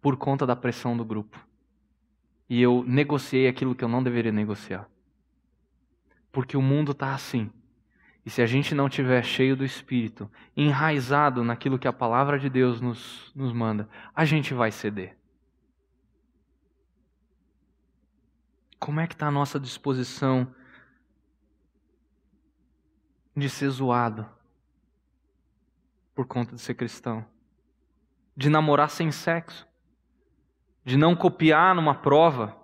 por 0.01 0.17
conta 0.17 0.47
da 0.47 0.57
pressão 0.57 0.97
do 0.97 1.05
grupo. 1.05 1.39
E 2.49 2.61
eu 2.61 2.85
negociei 2.87 3.47
aquilo 3.47 3.75
que 3.75 3.85
eu 3.85 3.89
não 3.89 4.03
deveria 4.03 4.33
negociar. 4.33 4.89
Porque 6.31 6.57
o 6.57 6.63
mundo 6.63 6.93
está 6.93 7.15
assim. 7.15 7.51
E 8.25 8.31
se 8.31 8.41
a 8.41 8.47
gente 8.47 8.75
não 8.75 8.89
tiver 8.89 9.23
cheio 9.25 9.57
do 9.57 9.65
Espírito, 9.65 10.31
enraizado 10.57 11.45
naquilo 11.45 11.79
que 11.79 11.89
a 11.89 11.93
palavra 11.93 12.39
de 12.39 12.49
Deus 12.49 12.81
nos, 12.81 13.33
nos 13.35 13.53
manda, 13.53 13.89
a 14.15 14.25
gente 14.25 14.55
vai 14.55 14.71
ceder. 14.71 15.17
Como 18.79 19.01
é 19.01 19.07
que 19.07 19.15
está 19.15 19.29
a 19.29 19.31
nossa 19.31 19.61
disposição 19.61 20.53
de 23.37 23.49
ser 23.49 23.71
zoado 23.71 24.29
por 26.15 26.27
conta 26.27 26.55
de 26.55 26.61
ser 26.61 26.75
cristão? 26.75 27.32
De 28.37 28.49
namorar 28.49 28.91
sem 28.91 29.11
sexo, 29.11 29.67
de 30.85 30.97
não 30.97 31.15
copiar 31.15 31.75
numa 31.75 31.95
prova, 31.95 32.57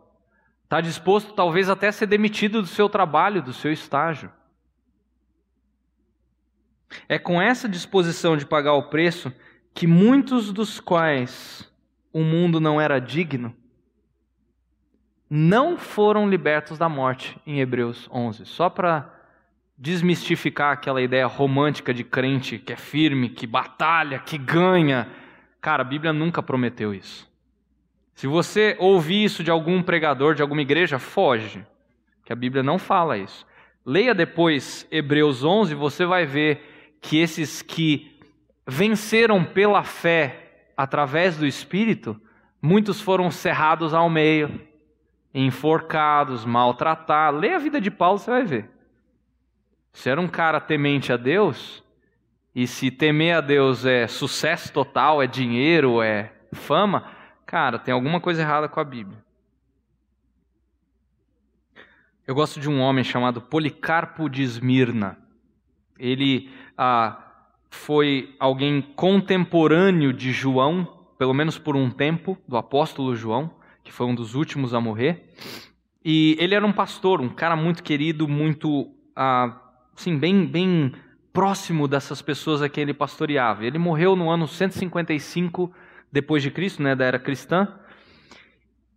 está 0.65 0.81
disposto 0.81 1.33
talvez 1.33 1.69
até 1.69 1.89
a 1.89 1.93
ser 1.93 2.07
demitido 2.07 2.61
do 2.61 2.69
seu 2.69 2.89
trabalho, 2.89 3.43
do 3.43 3.53
seu 3.53 3.73
estágio. 3.73 4.31
É 7.09 7.19
com 7.19 7.41
essa 7.41 7.69
disposição 7.69 8.37
de 8.37 8.47
pagar 8.47 8.75
o 8.75 8.89
preço 8.89 9.33
que 9.75 9.87
muitos 9.87 10.53
dos 10.53 10.81
quais 10.81 11.71
o 12.13 12.21
mundo 12.21 12.61
não 12.61 12.81
era 12.81 12.99
digno, 12.99 13.55
não 15.31 15.77
foram 15.77 16.29
libertos 16.29 16.79
da 16.79 16.89
morte 16.89 17.39
em 17.47 17.61
Hebreus 17.61 18.09
11. 18.11 18.47
Só 18.47 18.71
para 18.71 19.15
desmistificar 19.77 20.73
aquela 20.73 21.01
ideia 21.01 21.27
romântica 21.27 21.93
de 21.93 22.03
crente 22.03 22.59
que 22.59 22.73
é 22.73 22.77
firme, 22.77 23.29
que 23.29 23.47
batalha, 23.47 24.19
que 24.19 24.37
ganha, 24.37 25.09
Cara, 25.61 25.83
a 25.83 25.87
Bíblia 25.87 26.13
nunca 26.13 26.43
prometeu 26.43 26.95
isso. 26.95 27.29
Se 28.15 28.27
você 28.27 28.77
ouvir 28.79 29.25
isso 29.25 29.45
de 29.45 29.51
algum 29.51 29.83
pregador, 29.83 30.35
de 30.35 30.43
alguma 30.43 30.63
igreja, 30.63 30.99
foge, 30.99 31.65
que 32.25 32.33
a 32.33 32.37
Bíblia 32.37 32.63
não 32.63 32.79
fala 32.79 33.17
isso. 33.17 33.47
Leia 33.87 34.15
depois 34.15 34.87
Hebreus 34.91 35.45
11, 35.45 35.75
você 35.75 36.05
vai 36.05 36.27
ver 36.27 36.97
que 37.01 37.19
esses 37.19 37.63
que 37.63 38.21
venceram 38.67 39.45
pela 39.45 39.83
fé 39.83 40.73
através 40.77 41.37
do 41.37 41.47
Espírito, 41.47 42.21
muitos 42.61 43.01
foram 43.01 43.31
cerrados 43.31 43.95
ao 43.95 44.11
meio, 44.11 44.61
enforcados, 45.33 46.45
maltratados. 46.45 47.41
Leia 47.41 47.57
a 47.57 47.61
vida 47.61 47.81
de 47.81 47.91
Paulo, 47.91 48.19
você 48.19 48.31
vai 48.31 48.45
ver. 48.45 48.71
Se 49.93 50.11
era 50.11 50.21
um 50.21 50.29
cara 50.29 50.61
temente 50.61 51.13
a 51.13 51.17
Deus, 51.17 51.83
E 52.59 52.67
se 52.67 52.91
temer 52.91 53.37
a 53.37 53.41
Deus 53.41 53.87
é 53.87 54.09
sucesso 54.09 54.73
total, 54.73 55.23
é 55.23 55.29
dinheiro, 55.29 56.03
é 56.03 56.33
fama, 56.53 57.05
cara, 57.47 57.79
tem 57.79 57.95
alguma 57.95 58.21
coisa 58.21 58.43
errada 58.43 58.69
com 58.69 58.81
a 58.81 58.85
Bíblia. 58.85 59.17
Eu 62.27 62.35
gosto 62.35 62.59
de 62.59 62.69
um 62.69 62.81
homem 62.81 63.05
chamado 63.05 63.41
Policarpo 63.41 64.29
de 64.29 64.43
Esmirna. 64.43 65.17
Ele 65.97 66.51
ah, 66.77 67.17
foi 67.71 68.35
alguém 68.41 68.83
contemporâneo 68.83 70.13
de 70.13 70.33
João, 70.33 71.07
pelo 71.17 71.33
menos 71.33 71.59
por 71.61 71.77
um 71.77 71.89
tempo, 71.89 72.37
do 72.49 72.57
apóstolo 72.57 73.15
João, 73.15 73.55
que 73.85 73.93
foi 73.93 74.05
um 74.05 74.17
dos 74.17 74.35
últimos 74.35 74.75
a 74.75 74.81
morrer. 74.81 75.33
E 76.05 76.37
ele 76.41 76.57
era 76.57 76.67
um 76.67 76.73
pastor, 76.73 77.21
um 77.21 77.29
cara 77.29 77.55
muito 77.55 77.85
querido, 77.85 78.27
muito, 78.27 78.93
ah, 79.15 79.57
assim, 79.95 80.19
bem, 80.19 80.45
bem 80.45 80.93
próximo 81.39 81.87
dessas 81.87 82.21
pessoas 82.21 82.61
a 82.61 82.69
quem 82.69 82.83
ele 82.83 82.93
pastoreava. 82.93 83.65
Ele 83.65 83.79
morreu 83.79 84.17
no 84.17 84.29
ano 84.29 84.49
155 84.49 85.73
depois 86.11 86.43
de 86.43 86.51
Cristo, 86.51 86.83
né, 86.83 86.97
da 86.97 87.05
era 87.05 87.17
cristã. 87.17 87.79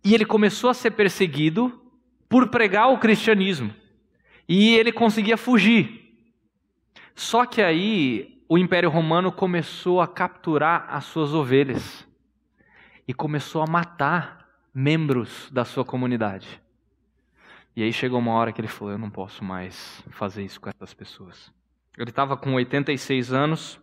E 0.02 0.12
ele 0.12 0.24
começou 0.24 0.68
a 0.68 0.74
ser 0.74 0.90
perseguido 0.90 1.80
por 2.28 2.48
pregar 2.48 2.90
o 2.90 2.98
cristianismo. 2.98 3.72
E 4.48 4.74
ele 4.74 4.90
conseguia 4.90 5.36
fugir. 5.36 6.16
Só 7.14 7.46
que 7.46 7.62
aí 7.62 8.42
o 8.48 8.58
Império 8.58 8.90
Romano 8.90 9.30
começou 9.30 10.00
a 10.00 10.08
capturar 10.08 10.86
as 10.88 11.04
suas 11.04 11.32
ovelhas 11.32 12.04
e 13.06 13.14
começou 13.14 13.62
a 13.62 13.70
matar 13.70 14.48
membros 14.74 15.48
da 15.52 15.64
sua 15.64 15.84
comunidade. 15.84 16.60
E 17.76 17.84
aí 17.84 17.92
chegou 17.92 18.18
uma 18.18 18.32
hora 18.32 18.52
que 18.52 18.60
ele 18.60 18.66
falou: 18.66 18.94
Eu 18.94 18.98
não 18.98 19.10
posso 19.10 19.44
mais 19.44 20.02
fazer 20.10 20.42
isso 20.42 20.60
com 20.60 20.70
essas 20.70 20.92
pessoas. 20.92 21.52
Ele 21.96 22.10
estava 22.10 22.36
com 22.36 22.54
86 22.54 23.32
anos 23.32 23.80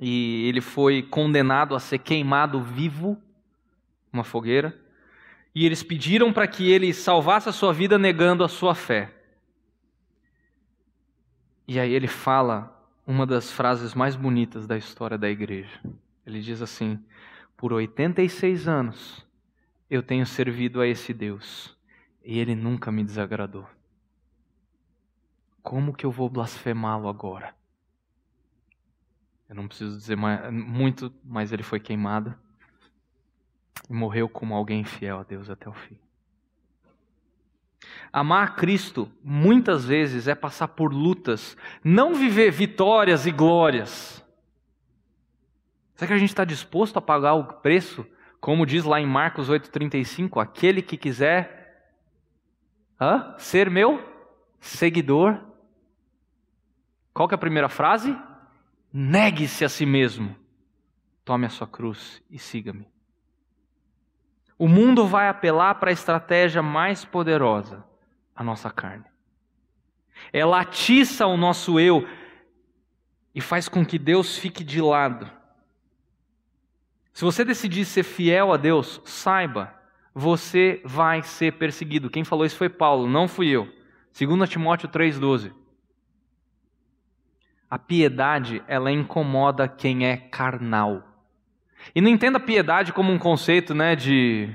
e 0.00 0.46
ele 0.48 0.60
foi 0.60 1.02
condenado 1.02 1.74
a 1.74 1.80
ser 1.80 1.98
queimado 1.98 2.62
vivo, 2.62 3.20
uma 4.12 4.24
fogueira 4.24 4.78
e 5.58 5.66
eles 5.66 5.82
pediram 5.82 6.32
para 6.32 6.46
que 6.46 6.70
ele 6.70 6.94
salvasse 6.94 7.48
a 7.48 7.52
sua 7.52 7.72
vida 7.72 7.98
negando 7.98 8.44
a 8.44 8.48
sua 8.48 8.76
fé. 8.76 9.12
E 11.66 11.80
aí 11.80 11.92
ele 11.92 12.06
fala 12.06 12.72
uma 13.04 13.26
das 13.26 13.50
frases 13.50 13.92
mais 13.92 14.14
bonitas 14.14 14.68
da 14.68 14.76
história 14.76 15.18
da 15.18 15.28
igreja. 15.28 15.80
Ele 16.24 16.40
diz 16.40 16.62
assim: 16.62 17.02
Por 17.56 17.72
86 17.72 18.68
anos 18.68 19.26
eu 19.90 20.00
tenho 20.00 20.24
servido 20.24 20.80
a 20.80 20.86
esse 20.86 21.12
Deus 21.12 21.76
e 22.24 22.38
ele 22.38 22.54
nunca 22.54 22.92
me 22.92 23.02
desagradou. 23.02 23.66
Como 25.68 25.92
que 25.92 26.06
eu 26.06 26.10
vou 26.10 26.30
blasfemá-lo 26.30 27.10
agora? 27.10 27.54
Eu 29.46 29.54
não 29.54 29.68
preciso 29.68 29.98
dizer 29.98 30.16
mais, 30.16 30.50
muito, 30.50 31.12
mas 31.22 31.52
ele 31.52 31.62
foi 31.62 31.78
queimado 31.78 32.34
e 33.86 33.92
morreu 33.92 34.30
como 34.30 34.54
alguém 34.54 34.82
fiel 34.82 35.18
a 35.18 35.22
Deus 35.24 35.50
até 35.50 35.68
o 35.68 35.74
fim. 35.74 35.98
Amar 38.10 38.56
Cristo 38.56 39.12
muitas 39.22 39.84
vezes 39.84 40.26
é 40.26 40.34
passar 40.34 40.68
por 40.68 40.90
lutas, 40.90 41.54
não 41.84 42.14
viver 42.14 42.50
vitórias 42.50 43.26
e 43.26 43.30
glórias. 43.30 44.24
Será 45.96 46.08
que 46.08 46.14
a 46.14 46.18
gente 46.18 46.30
está 46.30 46.46
disposto 46.46 46.96
a 46.96 47.02
pagar 47.02 47.34
o 47.34 47.44
preço? 47.44 48.06
Como 48.40 48.64
diz 48.64 48.84
lá 48.84 48.98
em 48.98 49.06
Marcos 49.06 49.50
8,35, 49.50 50.42
aquele 50.42 50.80
que 50.80 50.96
quiser 50.96 51.92
hã? 52.98 53.34
ser 53.36 53.68
meu 53.68 54.02
seguidor. 54.60 55.46
Qual 57.18 57.26
que 57.26 57.34
é 57.34 57.36
a 57.36 57.38
primeira 57.38 57.68
frase? 57.68 58.16
Negue-se 58.92 59.64
a 59.64 59.68
si 59.68 59.84
mesmo, 59.84 60.36
tome 61.24 61.46
a 61.46 61.48
sua 61.48 61.66
cruz 61.66 62.22
e 62.30 62.38
siga-me. 62.38 62.86
O 64.56 64.68
mundo 64.68 65.04
vai 65.04 65.28
apelar 65.28 65.74
para 65.74 65.90
a 65.90 65.92
estratégia 65.92 66.62
mais 66.62 67.04
poderosa, 67.04 67.84
a 68.36 68.44
nossa 68.44 68.70
carne. 68.70 69.04
Ela 70.32 70.60
atiça 70.60 71.26
o 71.26 71.36
nosso 71.36 71.80
eu 71.80 72.06
e 73.34 73.40
faz 73.40 73.68
com 73.68 73.84
que 73.84 73.98
Deus 73.98 74.38
fique 74.38 74.62
de 74.62 74.80
lado. 74.80 75.28
Se 77.12 77.24
você 77.24 77.44
decidir 77.44 77.84
ser 77.84 78.04
fiel 78.04 78.52
a 78.52 78.56
Deus, 78.56 79.02
saiba, 79.04 79.74
você 80.14 80.80
vai 80.84 81.22
ser 81.22 81.54
perseguido. 81.54 82.10
Quem 82.10 82.22
falou 82.22 82.46
isso 82.46 82.56
foi 82.56 82.68
Paulo, 82.68 83.08
não 83.08 83.26
fui 83.26 83.48
eu. 83.48 83.68
2 84.16 84.48
Timóteo 84.48 84.88
3,12. 84.88 85.57
A 87.70 87.78
piedade, 87.78 88.62
ela 88.66 88.90
incomoda 88.90 89.68
quem 89.68 90.06
é 90.06 90.16
carnal. 90.16 91.02
E 91.94 92.00
não 92.00 92.08
entenda 92.08 92.40
piedade 92.40 92.92
como 92.92 93.12
um 93.12 93.18
conceito, 93.18 93.74
né, 93.74 93.94
de. 93.94 94.50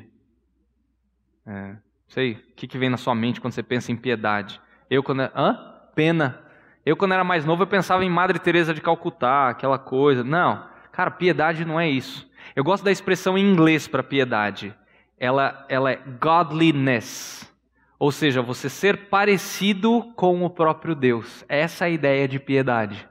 É, 1.46 1.76
sei, 2.08 2.34
o 2.34 2.56
que, 2.56 2.68
que 2.68 2.78
vem 2.78 2.90
na 2.90 2.98
sua 2.98 3.14
mente 3.14 3.40
quando 3.40 3.54
você 3.54 3.64
pensa 3.64 3.92
em 3.92 3.96
piedade? 3.96 4.60
Eu, 4.90 5.04
quando. 5.04 5.22
Hã? 5.22 5.58
Pena. 5.96 6.42
Eu, 6.86 6.98
quando 6.98 7.14
era 7.14 7.24
mais 7.24 7.46
novo, 7.46 7.64
eu 7.64 7.68
pensava 7.68 8.04
em 8.04 8.10
Madre 8.10 8.40
Teresa 8.40 8.74
de 8.74 8.82
Calcutá, 8.82 9.50
aquela 9.50 9.80
coisa. 9.80 10.24
Não, 10.24 10.68
cara, 10.92 11.12
piedade 11.12 11.64
não 11.64 11.80
é 11.80 11.90
isso. 11.90 12.30
Eu 12.56 12.64
gosto 12.64 12.84
da 12.84 12.92
expressão 12.92 13.38
em 13.38 13.50
inglês 13.50 13.88
para 13.88 14.04
piedade. 14.04 14.76
Ela, 15.18 15.66
ela 15.70 15.92
é 15.92 16.02
godliness. 16.20 17.50
Ou 18.04 18.12
seja, 18.12 18.42
você 18.42 18.70
ser 18.70 19.08
parecido 19.08 20.12
com 20.16 20.44
o 20.44 20.50
próprio 20.50 20.94
Deus. 20.94 21.46
Essa 21.48 21.86
é 21.86 21.88
a 21.88 21.92
ideia 21.92 22.28
de 22.28 22.40
piedade 22.40 23.08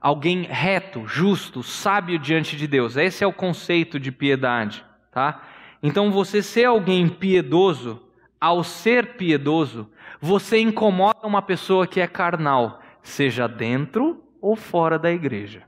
alguém 0.00 0.42
reto, 0.42 1.06
justo, 1.06 1.62
sábio 1.62 2.18
diante 2.18 2.56
de 2.56 2.66
Deus. 2.66 2.96
Esse 2.96 3.24
é 3.24 3.26
o 3.26 3.32
conceito 3.32 3.98
de 3.98 4.12
piedade, 4.12 4.84
tá? 5.10 5.42
Então 5.82 6.10
você 6.10 6.42
ser 6.42 6.66
alguém 6.66 7.08
piedoso, 7.08 8.00
ao 8.40 8.62
ser 8.62 9.16
piedoso, 9.16 9.90
você 10.20 10.60
incomoda 10.60 11.26
uma 11.26 11.42
pessoa 11.42 11.86
que 11.86 12.00
é 12.00 12.06
carnal, 12.06 12.80
seja 13.02 13.48
dentro 13.48 14.22
ou 14.40 14.54
fora 14.54 14.98
da 14.98 15.10
igreja. 15.10 15.64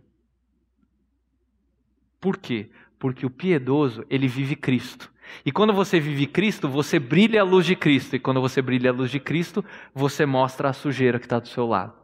Por 2.20 2.36
quê? 2.36 2.70
Porque 2.98 3.26
o 3.26 3.30
piedoso, 3.30 4.04
ele 4.08 4.28
vive 4.28 4.54
Cristo. 4.54 5.10
E 5.44 5.52
quando 5.52 5.72
você 5.72 6.00
vive 6.00 6.26
Cristo, 6.26 6.68
você 6.68 6.98
brilha 6.98 7.40
a 7.40 7.44
luz 7.44 7.66
de 7.66 7.76
Cristo. 7.76 8.16
E 8.16 8.18
quando 8.18 8.40
você 8.40 8.60
brilha 8.60 8.90
a 8.90 8.92
luz 8.92 9.10
de 9.10 9.20
Cristo, 9.20 9.64
você 9.94 10.26
mostra 10.26 10.68
a 10.68 10.72
sujeira 10.72 11.18
que 11.18 11.26
está 11.26 11.38
do 11.38 11.48
seu 11.48 11.66
lado 11.66 12.00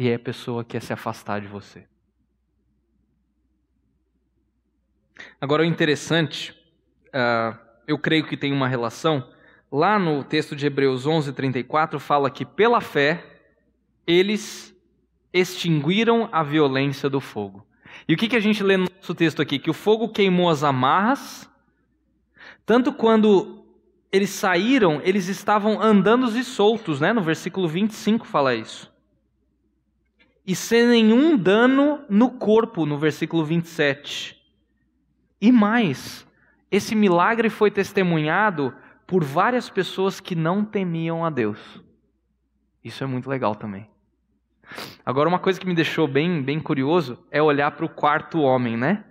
e 0.00 0.08
é 0.08 0.14
a 0.14 0.18
pessoa 0.18 0.64
que 0.64 0.70
quer 0.70 0.80
se 0.80 0.94
afastar 0.94 1.42
de 1.42 1.46
você. 1.46 1.84
Agora, 5.38 5.60
o 5.60 5.66
interessante, 5.66 6.52
uh, 7.08 7.54
eu 7.86 7.98
creio 7.98 8.26
que 8.26 8.34
tem 8.34 8.50
uma 8.50 8.66
relação. 8.66 9.30
Lá 9.70 9.98
no 9.98 10.24
texto 10.24 10.56
de 10.56 10.64
Hebreus 10.64 11.06
11, 11.06 11.34
34, 11.34 12.00
fala 12.00 12.30
que 12.30 12.46
pela 12.46 12.80
fé 12.80 13.42
eles 14.06 14.74
extinguiram 15.34 16.30
a 16.32 16.42
violência 16.42 17.10
do 17.10 17.20
fogo. 17.20 17.66
E 18.08 18.14
o 18.14 18.16
que, 18.16 18.26
que 18.26 18.36
a 18.36 18.40
gente 18.40 18.62
lê 18.62 18.78
no 18.78 18.86
nosso 18.96 19.14
texto 19.14 19.42
aqui? 19.42 19.58
Que 19.58 19.68
o 19.68 19.74
fogo 19.74 20.08
queimou 20.08 20.48
as 20.48 20.64
amarras, 20.64 21.46
tanto 22.70 22.92
quando 22.92 23.64
eles 24.12 24.30
saíram, 24.30 25.00
eles 25.02 25.26
estavam 25.26 25.82
andando 25.82 26.26
e 26.38 26.44
soltos, 26.44 27.00
né? 27.00 27.12
No 27.12 27.22
versículo 27.22 27.66
25 27.66 28.26
fala 28.26 28.54
isso 28.54 28.90
e 30.50 30.54
sem 30.56 30.84
nenhum 30.84 31.36
dano 31.36 32.00
no 32.08 32.30
corpo, 32.30 32.84
no 32.84 32.98
versículo 32.98 33.44
27. 33.44 34.36
E 35.40 35.52
mais, 35.52 36.26
esse 36.70 36.94
milagre 36.94 37.48
foi 37.48 37.70
testemunhado 37.70 38.74
por 39.06 39.22
várias 39.22 39.70
pessoas 39.70 40.18
que 40.18 40.34
não 40.34 40.64
temiam 40.64 41.24
a 41.24 41.30
Deus. 41.30 41.80
Isso 42.82 43.04
é 43.04 43.06
muito 43.06 43.30
legal 43.30 43.54
também. 43.54 43.88
Agora, 45.06 45.28
uma 45.28 45.38
coisa 45.38 45.60
que 45.60 45.68
me 45.68 45.74
deixou 45.74 46.08
bem, 46.08 46.42
bem 46.42 46.58
curioso 46.58 47.16
é 47.30 47.40
olhar 47.40 47.70
para 47.70 47.86
o 47.86 47.88
quarto 47.88 48.40
homem, 48.40 48.76
né? 48.76 49.04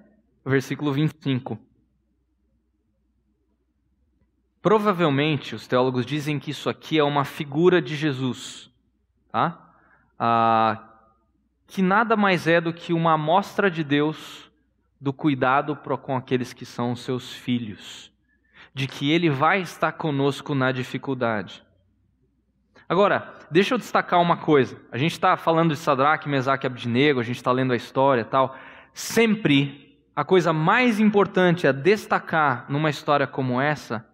Versículo 0.45 0.91
25. 0.91 1.57
Provavelmente, 4.61 5.55
os 5.55 5.67
teólogos 5.67 6.05
dizem 6.05 6.37
que 6.37 6.51
isso 6.51 6.69
aqui 6.69 6.99
é 6.99 7.03
uma 7.03 7.23
figura 7.23 7.81
de 7.81 7.95
Jesus, 7.95 8.69
tá? 9.31 9.73
Ah, 10.17 10.83
que 11.65 11.81
nada 11.81 12.17
mais 12.17 12.45
é 12.45 12.59
do 12.59 12.73
que 12.73 12.91
uma 12.91 13.13
amostra 13.13 13.71
de 13.71 13.83
Deus 13.83 14.51
do 14.99 15.13
cuidado 15.13 15.77
com 15.77 16.17
aqueles 16.17 16.51
que 16.51 16.65
são 16.65 16.93
seus 16.93 17.31
filhos, 17.33 18.11
de 18.73 18.85
que 18.85 19.09
Ele 19.09 19.29
vai 19.29 19.61
estar 19.61 19.93
conosco 19.93 20.53
na 20.53 20.73
dificuldade. 20.73 21.63
Agora, 22.89 23.33
deixa 23.49 23.75
eu 23.75 23.77
destacar 23.77 24.19
uma 24.19 24.35
coisa. 24.35 24.81
A 24.91 24.97
gente 24.97 25.13
está 25.13 25.37
falando 25.37 25.73
de 25.73 25.77
Sadraque, 25.77 26.27
Mesaque 26.27 26.65
e 26.65 26.67
Abdinego, 26.67 27.21
a 27.21 27.23
gente 27.23 27.37
está 27.37 27.51
lendo 27.51 27.71
a 27.71 27.77
história 27.77 28.21
e 28.21 28.25
tal. 28.25 28.57
Sempre 28.93 29.97
a 30.13 30.25
coisa 30.25 30.51
mais 30.51 30.99
importante 30.99 31.65
a 31.65 31.71
destacar 31.71 32.65
numa 32.67 32.89
história 32.89 33.25
como 33.25 33.61
essa 33.61 34.08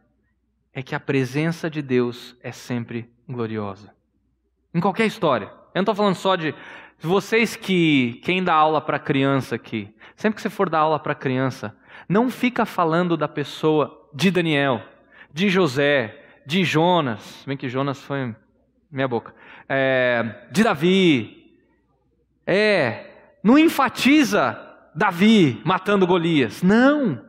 é 0.76 0.84
que 0.84 0.94
a 0.94 1.00
presença 1.00 1.70
de 1.70 1.82
Deus 1.82 2.36
é 2.44 2.52
sempre 2.52 3.10
gloriosa. 3.28 3.96
Em 4.74 4.82
qualquer 4.82 5.06
história. 5.06 5.46
Eu 5.46 5.76
não 5.76 5.82
estou 5.84 5.96
falando 5.96 6.16
só 6.16 6.36
de 6.36 6.54
Vocês 7.00 7.56
que 7.56 8.20
quem 8.24 8.44
dá 8.44 8.54
aula 8.54 8.82
para 8.82 9.00
criança 9.00 9.56
aqui, 9.56 9.94
sempre 10.18 10.36
que 10.36 10.42
você 10.42 10.50
for 10.50 10.70
dar 10.70 10.80
aula 10.80 11.00
para 11.00 11.16
criança, 11.16 11.76
não 12.10 12.30
fica 12.30 12.66
falando 12.66 13.16
da 13.16 13.28
pessoa 13.28 14.10
de 14.14 14.30
Daniel, 14.30 14.82
de 15.34 15.50
José, 15.50 16.24
de 16.46 16.64
Jonas, 16.64 17.44
bem 17.48 17.58
que 17.58 17.70
Jonas 17.70 18.02
foi 18.02 18.36
minha 18.92 19.08
boca, 19.08 19.34
é, 19.68 20.48
de 20.52 20.64
Davi, 20.64 21.58
é, 22.46 23.38
não 23.42 23.58
enfatiza 23.58 24.58
Davi 24.94 25.62
matando 25.66 26.08
Golias, 26.08 26.62
não, 26.62 27.22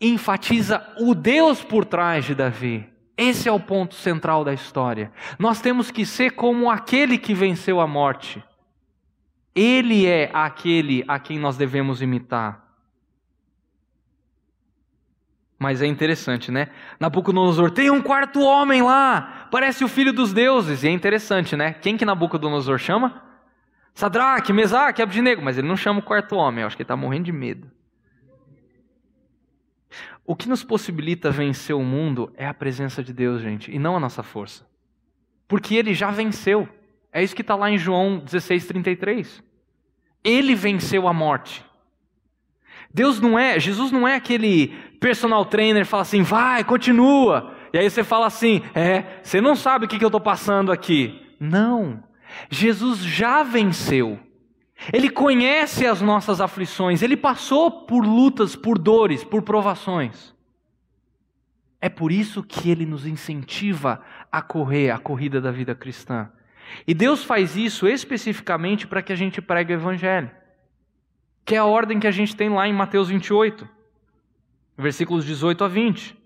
enfatiza 0.00 0.86
o 0.98 1.14
Deus 1.14 1.62
por 1.62 1.84
trás 1.84 2.24
de 2.24 2.34
Davi. 2.34 2.88
Esse 3.16 3.48
é 3.48 3.52
o 3.52 3.58
ponto 3.58 3.96
central 3.96 4.44
da 4.44 4.54
história. 4.54 5.10
Nós 5.38 5.60
temos 5.60 5.90
que 5.90 6.06
ser 6.06 6.30
como 6.30 6.70
aquele 6.70 7.18
que 7.18 7.34
venceu 7.34 7.80
a 7.80 7.86
morte. 7.86 8.42
Ele 9.54 10.06
é 10.06 10.30
aquele 10.32 11.04
a 11.08 11.18
quem 11.18 11.36
nós 11.36 11.56
devemos 11.56 12.00
imitar. 12.00 12.64
Mas 15.58 15.82
é 15.82 15.86
interessante, 15.86 16.52
né? 16.52 16.68
Nabucodonosor 17.00 17.72
tem 17.72 17.90
um 17.90 18.00
quarto 18.00 18.40
homem 18.40 18.80
lá, 18.80 19.48
parece 19.50 19.82
o 19.82 19.88
filho 19.88 20.12
dos 20.12 20.32
deuses. 20.32 20.84
E 20.84 20.88
é 20.88 20.90
interessante, 20.92 21.56
né? 21.56 21.72
Quem 21.72 21.96
que 21.96 22.04
Nabucodonosor 22.04 22.78
chama? 22.78 23.20
Sadraque, 23.92 24.52
Mesaque, 24.52 25.02
Abdinego. 25.02 25.42
Mas 25.42 25.58
ele 25.58 25.66
não 25.66 25.76
chama 25.76 25.98
o 25.98 26.04
quarto 26.04 26.36
homem, 26.36 26.60
eu 26.60 26.68
acho 26.68 26.76
que 26.76 26.82
ele 26.82 26.84
está 26.84 26.96
morrendo 26.96 27.24
de 27.24 27.32
medo. 27.32 27.68
O 30.28 30.36
que 30.36 30.46
nos 30.46 30.62
possibilita 30.62 31.30
vencer 31.30 31.74
o 31.74 31.82
mundo 31.82 32.30
é 32.36 32.46
a 32.46 32.52
presença 32.52 33.02
de 33.02 33.14
Deus, 33.14 33.40
gente, 33.40 33.74
e 33.74 33.78
não 33.78 33.96
a 33.96 34.00
nossa 34.00 34.22
força. 34.22 34.62
Porque 35.48 35.74
ele 35.74 35.94
já 35.94 36.10
venceu. 36.10 36.68
É 37.10 37.22
isso 37.22 37.34
que 37.34 37.40
está 37.40 37.54
lá 37.54 37.70
em 37.70 37.78
João 37.78 38.20
16,33. 38.20 39.42
Ele 40.22 40.54
venceu 40.54 41.08
a 41.08 41.14
morte. 41.14 41.64
Deus 42.92 43.18
não 43.18 43.38
é, 43.38 43.58
Jesus 43.58 43.90
não 43.90 44.06
é 44.06 44.16
aquele 44.16 44.68
personal 45.00 45.46
trainer 45.46 45.84
que 45.84 45.90
fala 45.90 46.02
assim, 46.02 46.20
vai, 46.20 46.62
continua. 46.62 47.54
E 47.72 47.78
aí 47.78 47.88
você 47.88 48.04
fala 48.04 48.26
assim, 48.26 48.60
é, 48.74 49.20
você 49.22 49.40
não 49.40 49.56
sabe 49.56 49.86
o 49.86 49.88
que, 49.88 49.98
que 49.98 50.04
eu 50.04 50.08
estou 50.08 50.20
passando 50.20 50.70
aqui. 50.70 51.26
Não. 51.40 52.04
Jesus 52.50 52.98
já 52.98 53.42
venceu. 53.42 54.20
Ele 54.92 55.10
conhece 55.10 55.86
as 55.86 56.00
nossas 56.00 56.40
aflições, 56.40 57.02
ele 57.02 57.16
passou 57.16 57.70
por 57.70 58.04
lutas, 58.06 58.54
por 58.54 58.78
dores, 58.78 59.24
por 59.24 59.42
provações. 59.42 60.34
É 61.80 61.88
por 61.88 62.10
isso 62.10 62.42
que 62.42 62.70
ele 62.70 62.86
nos 62.86 63.06
incentiva 63.06 64.00
a 64.30 64.40
correr 64.42 64.90
a 64.90 64.98
corrida 64.98 65.40
da 65.40 65.50
vida 65.50 65.74
cristã. 65.74 66.30
E 66.86 66.94
Deus 66.94 67.24
faz 67.24 67.56
isso 67.56 67.86
especificamente 67.88 68.86
para 68.86 69.02
que 69.02 69.12
a 69.12 69.16
gente 69.16 69.40
pregue 69.40 69.72
o 69.72 69.76
Evangelho, 69.76 70.30
que 71.44 71.54
é 71.54 71.58
a 71.58 71.64
ordem 71.64 71.98
que 71.98 72.06
a 72.06 72.10
gente 72.10 72.36
tem 72.36 72.48
lá 72.48 72.68
em 72.68 72.72
Mateus 72.72 73.08
28, 73.08 73.68
versículos 74.76 75.24
18 75.24 75.64
a 75.64 75.68
20. 75.68 76.16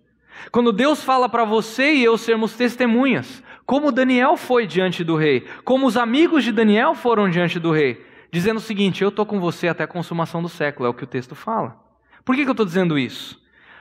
Quando 0.50 0.72
Deus 0.72 1.04
fala 1.04 1.28
para 1.28 1.44
você 1.44 1.94
e 1.94 2.04
eu 2.04 2.16
sermos 2.16 2.54
testemunhas, 2.54 3.42
como 3.64 3.92
Daniel 3.92 4.36
foi 4.36 4.66
diante 4.66 5.04
do 5.04 5.16
rei, 5.16 5.46
como 5.64 5.86
os 5.86 5.96
amigos 5.96 6.42
de 6.42 6.50
Daniel 6.50 6.94
foram 6.94 7.28
diante 7.28 7.60
do 7.60 7.70
rei, 7.70 8.04
dizendo 8.32 8.56
o 8.56 8.60
seguinte: 8.60 9.02
Eu 9.02 9.10
estou 9.10 9.26
com 9.26 9.38
você 9.38 9.68
até 9.68 9.84
a 9.84 9.86
consumação 9.86 10.42
do 10.42 10.48
século, 10.48 10.86
é 10.86 10.90
o 10.90 10.94
que 10.94 11.04
o 11.04 11.06
texto 11.06 11.36
fala. 11.36 11.76
Por 12.24 12.34
que, 12.34 12.42
que 12.42 12.48
eu 12.48 12.52
estou 12.52 12.66
dizendo 12.66 12.98
isso? 12.98 13.40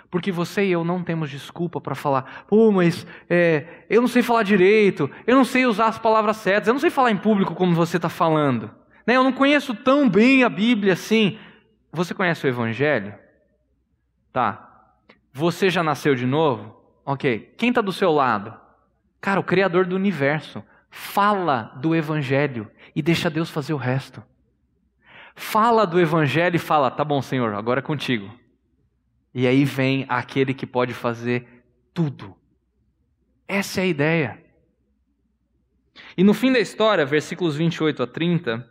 Porque 0.09 0.31
você 0.31 0.65
e 0.65 0.71
eu 0.71 0.83
não 0.83 1.01
temos 1.01 1.29
desculpa 1.29 1.79
para 1.79 1.95
falar, 1.95 2.43
pô, 2.45 2.69
mas 2.69 3.07
é, 3.29 3.85
eu 3.89 4.01
não 4.01 4.09
sei 4.09 4.21
falar 4.21 4.43
direito, 4.43 5.09
eu 5.25 5.37
não 5.37 5.45
sei 5.45 5.65
usar 5.65 5.87
as 5.87 5.97
palavras 5.97 6.35
certas, 6.37 6.67
eu 6.67 6.73
não 6.73 6.81
sei 6.81 6.89
falar 6.89 7.11
em 7.11 7.17
público 7.17 7.55
como 7.55 7.73
você 7.73 7.95
está 7.95 8.09
falando, 8.09 8.69
né? 9.07 9.15
eu 9.15 9.23
não 9.23 9.31
conheço 9.31 9.73
tão 9.73 10.09
bem 10.09 10.43
a 10.43 10.49
Bíblia 10.49 10.93
assim. 10.93 11.39
Você 11.93 12.13
conhece 12.13 12.45
o 12.45 12.49
Evangelho? 12.49 13.13
Tá. 14.33 14.95
Você 15.31 15.69
já 15.69 15.81
nasceu 15.81 16.13
de 16.13 16.25
novo? 16.25 16.75
Ok. 17.05 17.53
Quem 17.57 17.69
está 17.69 17.81
do 17.81 17.93
seu 17.93 18.11
lado? 18.11 18.53
Cara, 19.21 19.39
o 19.39 19.43
Criador 19.43 19.85
do 19.85 19.95
universo. 19.95 20.63
Fala 20.89 21.71
do 21.77 21.95
Evangelho 21.95 22.69
e 22.93 23.01
deixa 23.01 23.29
Deus 23.29 23.49
fazer 23.49 23.73
o 23.73 23.77
resto. 23.77 24.21
Fala 25.35 25.85
do 25.85 25.99
Evangelho 25.99 26.55
e 26.55 26.59
fala: 26.59 26.91
tá 26.91 27.03
bom, 27.03 27.21
Senhor, 27.21 27.53
agora 27.53 27.79
é 27.79 27.83
contigo. 27.83 28.33
E 29.33 29.47
aí 29.47 29.63
vem 29.63 30.05
aquele 30.09 30.53
que 30.53 30.65
pode 30.65 30.93
fazer 30.93 31.63
tudo. 31.93 32.35
Essa 33.47 33.81
é 33.81 33.83
a 33.83 33.87
ideia. 33.87 34.43
E 36.17 36.23
no 36.23 36.33
fim 36.33 36.51
da 36.51 36.59
história, 36.59 37.05
versículos 37.05 37.55
28 37.55 38.03
a 38.03 38.07
30, 38.07 38.67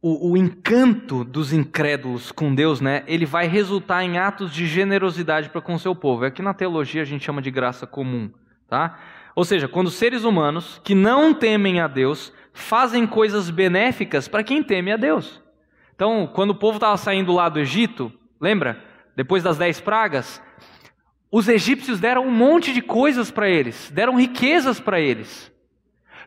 o, 0.00 0.32
o, 0.32 0.36
encanto 0.36 1.24
dos 1.24 1.52
incrédulos 1.52 2.30
com 2.30 2.54
Deus, 2.54 2.80
né, 2.80 3.02
ele 3.06 3.24
vai 3.24 3.46
resultar 3.46 4.04
em 4.04 4.18
atos 4.18 4.52
de 4.52 4.66
generosidade 4.66 5.48
para 5.48 5.60
com 5.60 5.74
o 5.74 5.78
seu 5.78 5.94
povo. 5.94 6.24
Aqui 6.24 6.42
na 6.42 6.52
teologia 6.52 7.02
a 7.02 7.06
gente 7.06 7.24
chama 7.24 7.40
de 7.40 7.50
graça 7.50 7.86
comum, 7.86 8.30
tá? 8.68 8.98
Ou 9.34 9.44
seja, 9.44 9.66
quando 9.66 9.90
seres 9.90 10.24
humanos 10.24 10.80
que 10.84 10.94
não 10.94 11.32
temem 11.32 11.80
a 11.80 11.88
Deus 11.88 12.32
fazem 12.54 13.06
coisas 13.06 13.50
benéficas 13.50 14.26
para 14.26 14.42
quem 14.42 14.62
teme 14.62 14.90
a 14.90 14.96
Deus. 14.96 15.42
Então, 15.94 16.26
quando 16.26 16.50
o 16.50 16.54
povo 16.54 16.78
estava 16.78 16.96
saindo 16.96 17.32
lá 17.32 17.50
do 17.50 17.60
Egito, 17.60 18.10
Lembra? 18.44 18.78
Depois 19.16 19.42
das 19.42 19.56
dez 19.56 19.80
pragas, 19.80 20.42
os 21.30 21.48
egípcios 21.48 21.98
deram 21.98 22.26
um 22.26 22.30
monte 22.30 22.74
de 22.74 22.82
coisas 22.82 23.30
para 23.30 23.48
eles, 23.48 23.90
deram 23.90 24.16
riquezas 24.16 24.78
para 24.78 25.00
eles. 25.00 25.50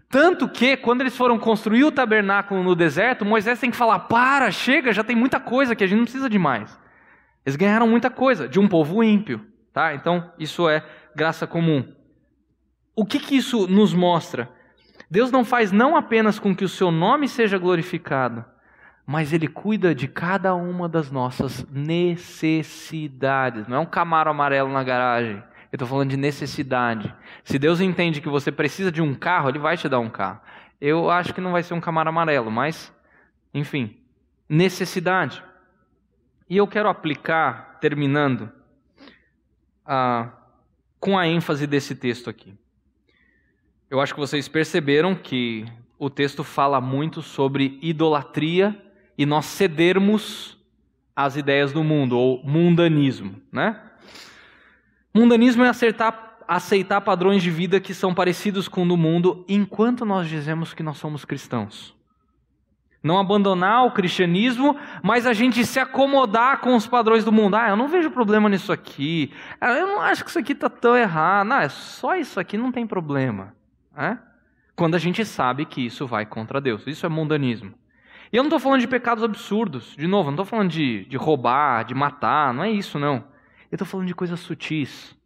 Tanto 0.09 0.49
que, 0.49 0.75
quando 0.75 1.01
eles 1.01 1.15
foram 1.15 1.37
construir 1.37 1.83
o 1.83 1.91
tabernáculo 1.91 2.63
no 2.63 2.73
deserto, 2.73 3.23
Moisés 3.23 3.59
tem 3.59 3.69
que 3.69 3.77
falar: 3.77 3.99
para, 3.99 4.49
chega, 4.49 4.91
já 4.91 5.03
tem 5.03 5.15
muita 5.15 5.39
coisa 5.39 5.75
que 5.75 5.83
a 5.83 5.87
gente 5.87 5.99
não 5.99 6.05
precisa 6.05 6.27
de 6.27 6.39
mais. 6.39 6.75
Eles 7.45 7.55
ganharam 7.55 7.87
muita 7.87 8.09
coisa 8.09 8.47
de 8.47 8.59
um 8.59 8.67
povo 8.67 9.03
ímpio. 9.03 9.45
Tá? 9.71 9.93
Então, 9.93 10.31
isso 10.39 10.67
é 10.67 10.83
graça 11.15 11.45
comum. 11.45 11.93
O 12.95 13.05
que, 13.05 13.19
que 13.19 13.37
isso 13.37 13.67
nos 13.67 13.93
mostra? 13.93 14.49
Deus 15.09 15.31
não 15.31 15.45
faz 15.45 15.71
não 15.71 15.95
apenas 15.95 16.37
com 16.37 16.55
que 16.55 16.65
o 16.65 16.69
seu 16.69 16.91
nome 16.91 17.27
seja 17.27 17.57
glorificado, 17.57 18.43
mas 19.05 19.31
Ele 19.31 19.47
cuida 19.47 19.95
de 19.95 20.07
cada 20.07 20.53
uma 20.53 20.89
das 20.89 21.09
nossas 21.09 21.65
necessidades. 21.71 23.67
Não 23.67 23.77
é 23.77 23.79
um 23.79 23.85
camaro 23.85 24.29
amarelo 24.29 24.69
na 24.69 24.83
garagem. 24.83 25.41
Eu 25.71 25.77
estou 25.77 25.87
falando 25.87 26.09
de 26.09 26.17
necessidade. 26.17 27.13
Se 27.43 27.57
Deus 27.57 27.79
entende 27.79 28.19
que 28.21 28.29
você 28.29 28.51
precisa 28.51 28.91
de 28.91 29.01
um 29.01 29.13
carro, 29.13 29.49
Ele 29.49 29.59
vai 29.59 29.77
te 29.77 29.87
dar 29.87 29.99
um 29.99 30.09
carro. 30.09 30.41
Eu 30.79 31.09
acho 31.09 31.33
que 31.33 31.41
não 31.41 31.53
vai 31.53 31.63
ser 31.63 31.73
um 31.73 31.81
camaro 31.81 32.09
amarelo, 32.09 32.51
mas, 32.51 32.93
enfim, 33.53 33.97
necessidade. 34.47 35.43
E 36.49 36.57
eu 36.57 36.67
quero 36.67 36.89
aplicar, 36.89 37.77
terminando, 37.79 38.51
ah, 39.85 40.31
com 40.99 41.17
a 41.17 41.27
ênfase 41.27 41.65
desse 41.65 41.95
texto 41.95 42.29
aqui. 42.29 42.53
Eu 43.89 44.01
acho 44.01 44.13
que 44.13 44.19
vocês 44.19 44.49
perceberam 44.49 45.15
que 45.15 45.65
o 45.97 46.09
texto 46.09 46.43
fala 46.43 46.81
muito 46.81 47.21
sobre 47.21 47.79
idolatria 47.81 48.75
e 49.17 49.25
nós 49.25 49.45
cedermos 49.45 50.57
às 51.15 51.37
ideias 51.37 51.71
do 51.71 51.83
mundo, 51.85 52.17
ou 52.17 52.43
mundanismo. 52.43 53.41
Né? 53.49 53.79
Mundanismo 55.13 55.63
é 55.63 55.69
acertar, 55.69 56.37
aceitar 56.45 56.99
padrões 56.99 57.41
de 57.41 57.49
vida 57.49 57.79
que 57.79 57.93
são 57.93 58.13
parecidos 58.13 58.67
com 58.67 58.83
o 58.83 58.87
do 58.87 58.97
mundo, 58.97 59.45
enquanto 59.47 60.05
nós 60.05 60.27
dizemos 60.27 60.73
que 60.73 60.83
nós 60.83 60.97
somos 60.97 61.23
cristãos. 61.23 61.95
Não 63.01 63.17
abandonar 63.17 63.85
o 63.85 63.91
cristianismo, 63.91 64.77
mas 65.01 65.25
a 65.25 65.31
gente 65.31 65.65
se 65.65 65.79
acomodar 65.79 66.59
com 66.59 66.75
os 66.75 66.85
padrões 66.85 67.23
do 67.23 67.31
mundo. 67.31 67.55
Ah, 67.55 67.69
eu 67.69 67.77
não 67.77 67.87
vejo 67.87 68.11
problema 68.11 68.49
nisso 68.49 68.73
aqui. 68.73 69.31
Ah, 69.61 69.71
eu 69.71 69.87
não 69.87 70.01
acho 70.01 70.25
que 70.25 70.29
isso 70.29 70.39
aqui 70.39 70.51
está 70.51 70.69
tão 70.69 70.95
errado. 70.95 71.47
Não, 71.47 71.59
é 71.61 71.69
só 71.69 72.17
isso 72.17 72.37
aqui 72.37 72.57
não 72.57 72.69
tem 72.69 72.85
problema. 72.85 73.55
É? 73.97 74.17
Quando 74.75 74.95
a 74.95 74.99
gente 74.99 75.25
sabe 75.25 75.65
que 75.65 75.83
isso 75.83 76.05
vai 76.05 76.25
contra 76.25 76.61
Deus. 76.61 76.85
Isso 76.85 77.05
é 77.05 77.09
mundanismo. 77.09 77.73
E 78.31 78.37
eu 78.37 78.43
não 78.43 78.47
estou 78.47 78.59
falando 78.59 78.81
de 78.81 78.87
pecados 78.87 79.23
absurdos, 79.23 79.95
de 79.97 80.05
novo, 80.05 80.25
não 80.25 80.35
estou 80.35 80.45
falando 80.45 80.69
de, 80.69 81.05
de 81.05 81.17
roubar, 81.17 81.83
de 81.83 81.95
matar, 81.95 82.53
não 82.53 82.63
é 82.63 82.69
isso 82.69 82.99
não. 82.99 83.15
Eu 83.71 83.75
estou 83.75 83.87
falando 83.87 84.07
de 84.07 84.13
coisas 84.13 84.39
sutis. 84.39 85.17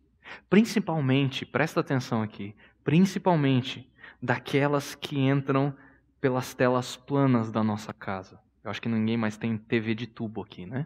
Principalmente, 0.49 1.45
presta 1.45 1.80
atenção 1.80 2.22
aqui, 2.22 2.55
principalmente 2.84 3.91
daquelas 4.22 4.95
que 4.95 5.19
entram 5.19 5.76
pelas 6.22 6.53
telas 6.53 6.95
planas 6.95 7.51
da 7.51 7.63
nossa 7.63 7.91
casa. 7.91 8.39
Eu 8.63 8.69
acho 8.69 8.82
que 8.82 8.88
ninguém 8.88 9.17
mais 9.17 9.36
tem 9.36 9.57
TV 9.57 9.95
de 9.95 10.05
tubo 10.05 10.41
aqui, 10.41 10.65
né? 10.65 10.86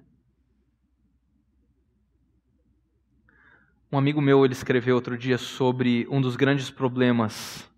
Um 3.92 3.98
amigo 3.98 4.22
meu 4.22 4.44
ele 4.44 4.54
escreveu 4.54 4.96
outro 4.96 5.18
dia 5.18 5.38
sobre 5.38 6.08
um 6.10 6.20
dos 6.20 6.36
grandes 6.36 6.70
problemas 6.70 7.70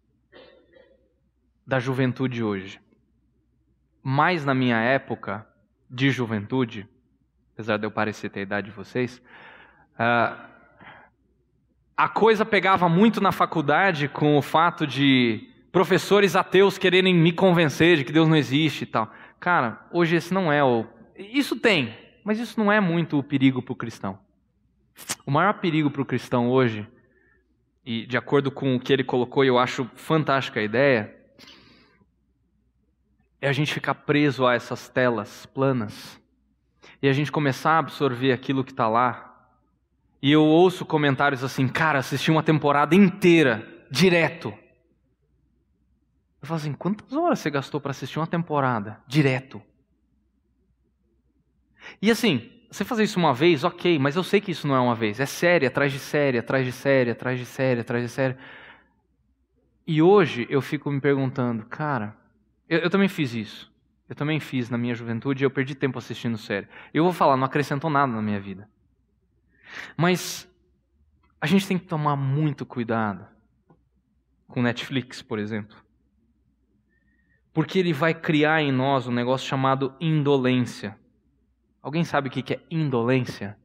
da 1.67 1.79
juventude 1.79 2.41
hoje 2.41 2.79
mais 4.09 4.45
na 4.45 4.53
minha 4.53 4.77
época 4.77 5.45
de 5.89 6.09
juventude, 6.11 6.87
apesar 7.53 7.75
de 7.75 7.85
eu 7.85 7.91
parecer 7.91 8.29
ter 8.29 8.39
a 8.39 8.43
idade 8.43 8.69
de 8.69 8.73
vocês, 8.73 9.21
uh, 9.99 10.47
a 11.97 12.07
coisa 12.07 12.45
pegava 12.45 12.87
muito 12.87 13.19
na 13.19 13.33
faculdade 13.33 14.07
com 14.07 14.37
o 14.37 14.41
fato 14.41 14.87
de 14.87 15.49
professores 15.69 16.37
ateus 16.37 16.77
quererem 16.77 17.13
me 17.13 17.33
convencer 17.33 17.97
de 17.97 18.05
que 18.05 18.13
Deus 18.13 18.29
não 18.29 18.37
existe 18.37 18.83
e 18.83 18.85
tal. 18.85 19.11
Cara, 19.41 19.85
hoje 19.91 20.15
esse 20.15 20.33
não 20.33 20.53
é 20.53 20.63
o. 20.63 20.85
Isso 21.17 21.57
tem, 21.57 21.93
mas 22.23 22.39
isso 22.39 22.57
não 22.57 22.71
é 22.71 22.79
muito 22.79 23.19
o 23.19 23.23
perigo 23.23 23.61
para 23.61 23.73
o 23.73 23.75
cristão. 23.75 24.17
O 25.25 25.31
maior 25.31 25.55
perigo 25.55 25.91
para 25.91 26.01
o 26.01 26.05
cristão 26.05 26.49
hoje, 26.49 26.87
e 27.85 28.05
de 28.05 28.15
acordo 28.15 28.51
com 28.51 28.73
o 28.73 28.79
que 28.79 28.93
ele 28.93 29.03
colocou, 29.03 29.43
eu 29.43 29.59
acho 29.59 29.85
fantástica 29.95 30.61
a 30.61 30.63
ideia, 30.63 31.16
é 33.41 33.47
a 33.47 33.53
gente 33.53 33.73
ficar 33.73 33.93
preso 33.93 34.45
a 34.45 34.55
essas 34.55 34.89
telas 34.89 35.45
planas 35.45 36.19
e 37.01 37.07
a 37.07 37.13
gente 37.13 37.31
começar 37.31 37.71
a 37.71 37.79
absorver 37.79 38.31
aquilo 38.31 38.63
que 38.63 38.71
está 38.71 38.87
lá. 38.87 39.23
E 40.21 40.31
eu 40.31 40.43
ouço 40.43 40.85
comentários 40.85 41.43
assim, 41.43 41.67
cara, 41.67 41.99
assisti 41.99 42.31
uma 42.31 42.41
temporada 42.41 42.95
inteira, 42.95 43.67
direto. 43.91 44.53
Eu 46.41 46.47
falo 46.47 46.59
assim, 46.59 46.73
quantas 46.73 47.13
horas 47.13 47.39
você 47.39 47.49
gastou 47.49 47.79
para 47.79 47.91
assistir 47.91 48.19
uma 48.19 48.27
temporada, 48.27 48.99
direto? 49.07 49.61
E 52.01 52.09
assim, 52.09 52.49
você 52.69 52.83
fazer 52.83 53.03
isso 53.03 53.19
uma 53.19 53.33
vez, 53.33 53.63
ok, 53.63 53.97
mas 53.99 54.15
eu 54.15 54.23
sei 54.23 54.41
que 54.41 54.51
isso 54.51 54.67
não 54.67 54.75
é 54.75 54.79
uma 54.79 54.95
vez. 54.95 55.19
É 55.19 55.25
série, 55.25 55.67
atrás 55.67 55.91
de 55.91 55.99
série, 55.99 56.39
atrás 56.39 56.65
de 56.65 56.71
série, 56.71 57.11
atrás 57.11 57.39
de 57.39 57.45
série, 57.45 57.81
atrás 57.81 58.03
de 58.03 58.09
série. 58.09 58.35
E 59.85 60.01
hoje 60.01 60.47
eu 60.49 60.61
fico 60.61 60.91
me 60.91 60.99
perguntando, 60.99 61.65
cara, 61.65 62.15
eu, 62.69 62.79
eu, 62.79 62.89
também 62.89 63.07
fiz 63.07 63.33
isso. 63.33 63.71
Eu 64.09 64.15
também 64.15 64.39
fiz 64.39 64.69
na 64.69 64.77
minha 64.77 64.95
juventude 64.95 65.43
e 65.43 65.45
eu 65.45 65.51
perdi 65.51 65.75
tempo 65.75 65.97
assistindo 65.97 66.37
série. 66.37 66.67
Eu 66.93 67.03
vou 67.03 67.13
falar, 67.13 67.37
não 67.37 67.45
acrescentou 67.45 67.89
nada 67.89 68.11
na 68.11 68.21
minha 68.21 68.39
vida. 68.39 68.69
Mas 69.95 70.49
a 71.39 71.47
gente 71.47 71.67
tem 71.67 71.77
que 71.77 71.85
tomar 71.85 72.15
muito 72.15 72.65
cuidado 72.65 73.27
com 74.47 74.61
Netflix, 74.61 75.21
por 75.21 75.39
exemplo. 75.39 75.75
Porque 77.53 77.79
ele 77.79 77.91
vai 77.91 78.13
criar 78.13 78.61
em 78.61 78.71
nós 78.71 79.07
um 79.07 79.11
negócio 79.11 79.47
chamado 79.47 79.93
indolência. 79.99 80.97
Alguém 81.81 82.03
sabe 82.03 82.29
o 82.29 82.31
que 82.31 82.53
é 82.53 82.61
indolência? 82.69 83.57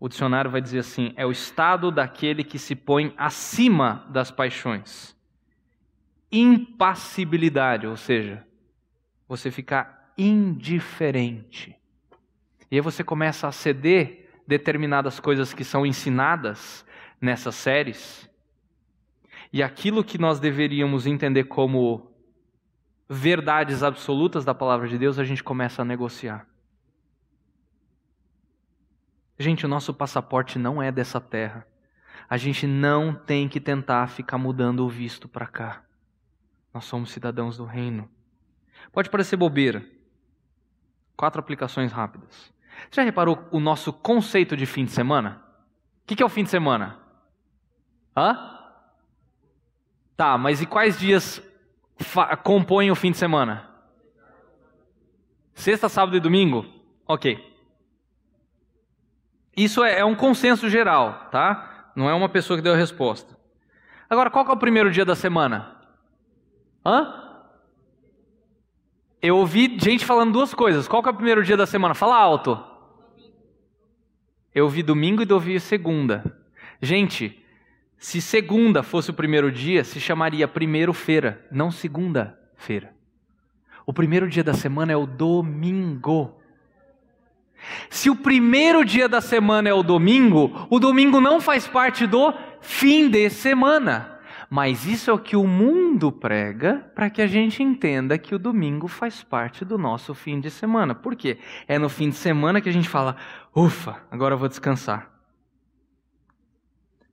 O 0.00 0.08
dicionário 0.08 0.50
vai 0.50 0.60
dizer 0.60 0.78
assim: 0.78 1.12
é 1.16 1.26
o 1.26 1.30
estado 1.30 1.90
daquele 1.90 2.42
que 2.42 2.58
se 2.58 2.74
põe 2.74 3.12
acima 3.16 4.06
das 4.10 4.30
paixões 4.30 5.17
impassibilidade, 6.30 7.86
ou 7.86 7.96
seja, 7.96 8.46
você 9.28 9.50
ficar 9.50 10.12
indiferente. 10.16 11.76
E 12.70 12.76
aí 12.76 12.80
você 12.80 13.02
começa 13.02 13.46
a 13.48 13.52
ceder 13.52 14.28
determinadas 14.46 15.20
coisas 15.20 15.52
que 15.52 15.64
são 15.64 15.86
ensinadas 15.86 16.84
nessas 17.20 17.54
séries. 17.54 18.28
E 19.52 19.62
aquilo 19.62 20.04
que 20.04 20.18
nós 20.18 20.38
deveríamos 20.38 21.06
entender 21.06 21.44
como 21.44 22.10
verdades 23.08 23.82
absolutas 23.82 24.44
da 24.44 24.54
palavra 24.54 24.86
de 24.86 24.98
Deus, 24.98 25.18
a 25.18 25.24
gente 25.24 25.42
começa 25.42 25.82
a 25.82 25.84
negociar. 25.84 26.46
Gente, 29.38 29.64
o 29.64 29.68
nosso 29.68 29.94
passaporte 29.94 30.58
não 30.58 30.82
é 30.82 30.90
dessa 30.90 31.20
terra. 31.20 31.66
A 32.28 32.36
gente 32.36 32.66
não 32.66 33.14
tem 33.14 33.48
que 33.48 33.60
tentar 33.60 34.08
ficar 34.08 34.36
mudando 34.36 34.84
o 34.84 34.88
visto 34.88 35.28
para 35.28 35.46
cá. 35.46 35.87
Nós 36.78 36.84
somos 36.84 37.10
cidadãos 37.10 37.56
do 37.56 37.64
reino. 37.64 38.08
Pode 38.92 39.10
parecer 39.10 39.36
bobeira. 39.36 39.84
Quatro 41.16 41.40
aplicações 41.40 41.90
rápidas. 41.90 42.52
Você 42.88 43.00
já 43.00 43.02
reparou 43.02 43.48
o 43.50 43.58
nosso 43.58 43.92
conceito 43.92 44.56
de 44.56 44.64
fim 44.64 44.84
de 44.84 44.92
semana? 44.92 45.42
O 46.04 46.14
que 46.14 46.22
é 46.22 46.24
o 46.24 46.28
fim 46.28 46.44
de 46.44 46.50
semana? 46.50 46.96
Hã? 48.16 48.60
Tá, 50.16 50.38
mas 50.38 50.62
e 50.62 50.66
quais 50.66 50.96
dias 51.00 51.42
compõem 52.44 52.92
o 52.92 52.94
fim 52.94 53.10
de 53.10 53.18
semana? 53.18 53.68
Sexta, 55.54 55.88
sábado 55.88 56.16
e 56.16 56.20
domingo? 56.20 56.64
Ok. 57.08 57.44
Isso 59.56 59.82
é, 59.82 59.98
é 59.98 60.04
um 60.04 60.14
consenso 60.14 60.70
geral, 60.70 61.28
tá? 61.32 61.90
Não 61.96 62.08
é 62.08 62.14
uma 62.14 62.28
pessoa 62.28 62.56
que 62.56 62.62
deu 62.62 62.74
a 62.74 62.76
resposta. 62.76 63.36
Agora, 64.08 64.30
qual 64.30 64.46
é 64.46 64.52
o 64.52 64.56
primeiro 64.56 64.92
dia 64.92 65.04
da 65.04 65.16
semana? 65.16 65.76
Hã? 66.84 67.24
Eu 69.20 69.36
ouvi 69.36 69.76
gente 69.80 70.04
falando 70.04 70.32
duas 70.32 70.54
coisas. 70.54 70.86
Qual 70.86 71.02
que 71.02 71.08
é 71.08 71.12
o 71.12 71.16
primeiro 71.16 71.42
dia 71.42 71.56
da 71.56 71.66
semana? 71.66 71.94
Fala 71.94 72.16
alto. 72.16 72.62
Eu 74.54 74.64
ouvi 74.64 74.82
domingo 74.82 75.22
e 75.22 75.32
ouvi 75.32 75.58
segunda. 75.58 76.24
Gente, 76.80 77.44
se 77.96 78.20
segunda 78.20 78.82
fosse 78.82 79.10
o 79.10 79.14
primeiro 79.14 79.50
dia, 79.50 79.82
se 79.82 80.00
chamaria 80.00 80.46
primeiro-feira, 80.46 81.44
não 81.50 81.70
segunda-feira. 81.70 82.94
O 83.84 83.92
primeiro 83.92 84.28
dia 84.28 84.44
da 84.44 84.54
semana 84.54 84.92
é 84.92 84.96
o 84.96 85.06
domingo. 85.06 86.40
Se 87.90 88.08
o 88.08 88.14
primeiro 88.14 88.84
dia 88.84 89.08
da 89.08 89.20
semana 89.20 89.68
é 89.68 89.74
o 89.74 89.82
domingo, 89.82 90.66
o 90.70 90.78
domingo 90.78 91.20
não 91.20 91.40
faz 91.40 91.66
parte 91.66 92.06
do 92.06 92.32
fim 92.60 93.08
de 93.08 93.28
semana. 93.30 94.17
Mas 94.50 94.86
isso 94.86 95.10
é 95.10 95.12
o 95.12 95.18
que 95.18 95.36
o 95.36 95.46
mundo 95.46 96.10
prega 96.10 96.90
para 96.94 97.10
que 97.10 97.20
a 97.20 97.26
gente 97.26 97.62
entenda 97.62 98.16
que 98.16 98.34
o 98.34 98.38
domingo 98.38 98.88
faz 98.88 99.22
parte 99.22 99.62
do 99.62 99.76
nosso 99.76 100.14
fim 100.14 100.40
de 100.40 100.50
semana. 100.50 100.94
Por 100.94 101.14
quê? 101.14 101.38
É 101.66 101.78
no 101.78 101.88
fim 101.88 102.08
de 102.08 102.16
semana 102.16 102.60
que 102.60 102.68
a 102.68 102.72
gente 102.72 102.88
fala: 102.88 103.16
ufa, 103.54 103.96
agora 104.10 104.34
eu 104.34 104.38
vou 104.38 104.48
descansar. 104.48 105.10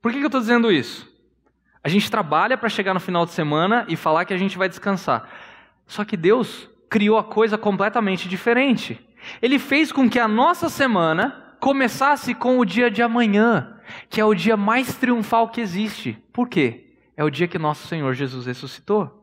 Por 0.00 0.12
que, 0.12 0.18
que 0.18 0.24
eu 0.24 0.28
estou 0.28 0.40
dizendo 0.40 0.72
isso? 0.72 1.12
A 1.84 1.88
gente 1.88 2.10
trabalha 2.10 2.56
para 2.56 2.68
chegar 2.68 2.94
no 2.94 3.00
final 3.00 3.26
de 3.26 3.32
semana 3.32 3.84
e 3.86 3.96
falar 3.96 4.24
que 4.24 4.32
a 4.32 4.38
gente 4.38 4.56
vai 4.56 4.68
descansar. 4.68 5.28
Só 5.86 6.04
que 6.04 6.16
Deus 6.16 6.70
criou 6.88 7.18
a 7.18 7.24
coisa 7.24 7.58
completamente 7.58 8.28
diferente. 8.28 8.98
Ele 9.42 9.58
fez 9.58 9.92
com 9.92 10.08
que 10.08 10.18
a 10.18 10.26
nossa 10.26 10.68
semana 10.68 11.56
começasse 11.60 12.34
com 12.34 12.58
o 12.58 12.64
dia 12.64 12.90
de 12.90 13.02
amanhã, 13.02 13.78
que 14.08 14.20
é 14.20 14.24
o 14.24 14.34
dia 14.34 14.56
mais 14.56 14.96
triunfal 14.96 15.48
que 15.48 15.60
existe. 15.60 16.18
Por 16.32 16.48
quê? 16.48 16.85
É 17.16 17.24
o 17.24 17.30
dia 17.30 17.48
que 17.48 17.58
nosso 17.58 17.88
Senhor 17.88 18.12
Jesus 18.14 18.46
ressuscitou. 18.46 19.22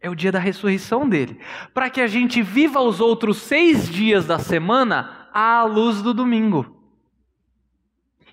É 0.00 0.10
o 0.10 0.14
dia 0.14 0.32
da 0.32 0.38
ressurreição 0.38 1.08
dele. 1.08 1.40
Para 1.72 1.88
que 1.88 2.00
a 2.00 2.06
gente 2.06 2.42
viva 2.42 2.80
os 2.80 3.00
outros 3.00 3.38
seis 3.38 3.88
dias 3.88 4.26
da 4.26 4.38
semana 4.38 5.28
à 5.32 5.62
luz 5.62 6.02
do 6.02 6.12
domingo. 6.12 6.82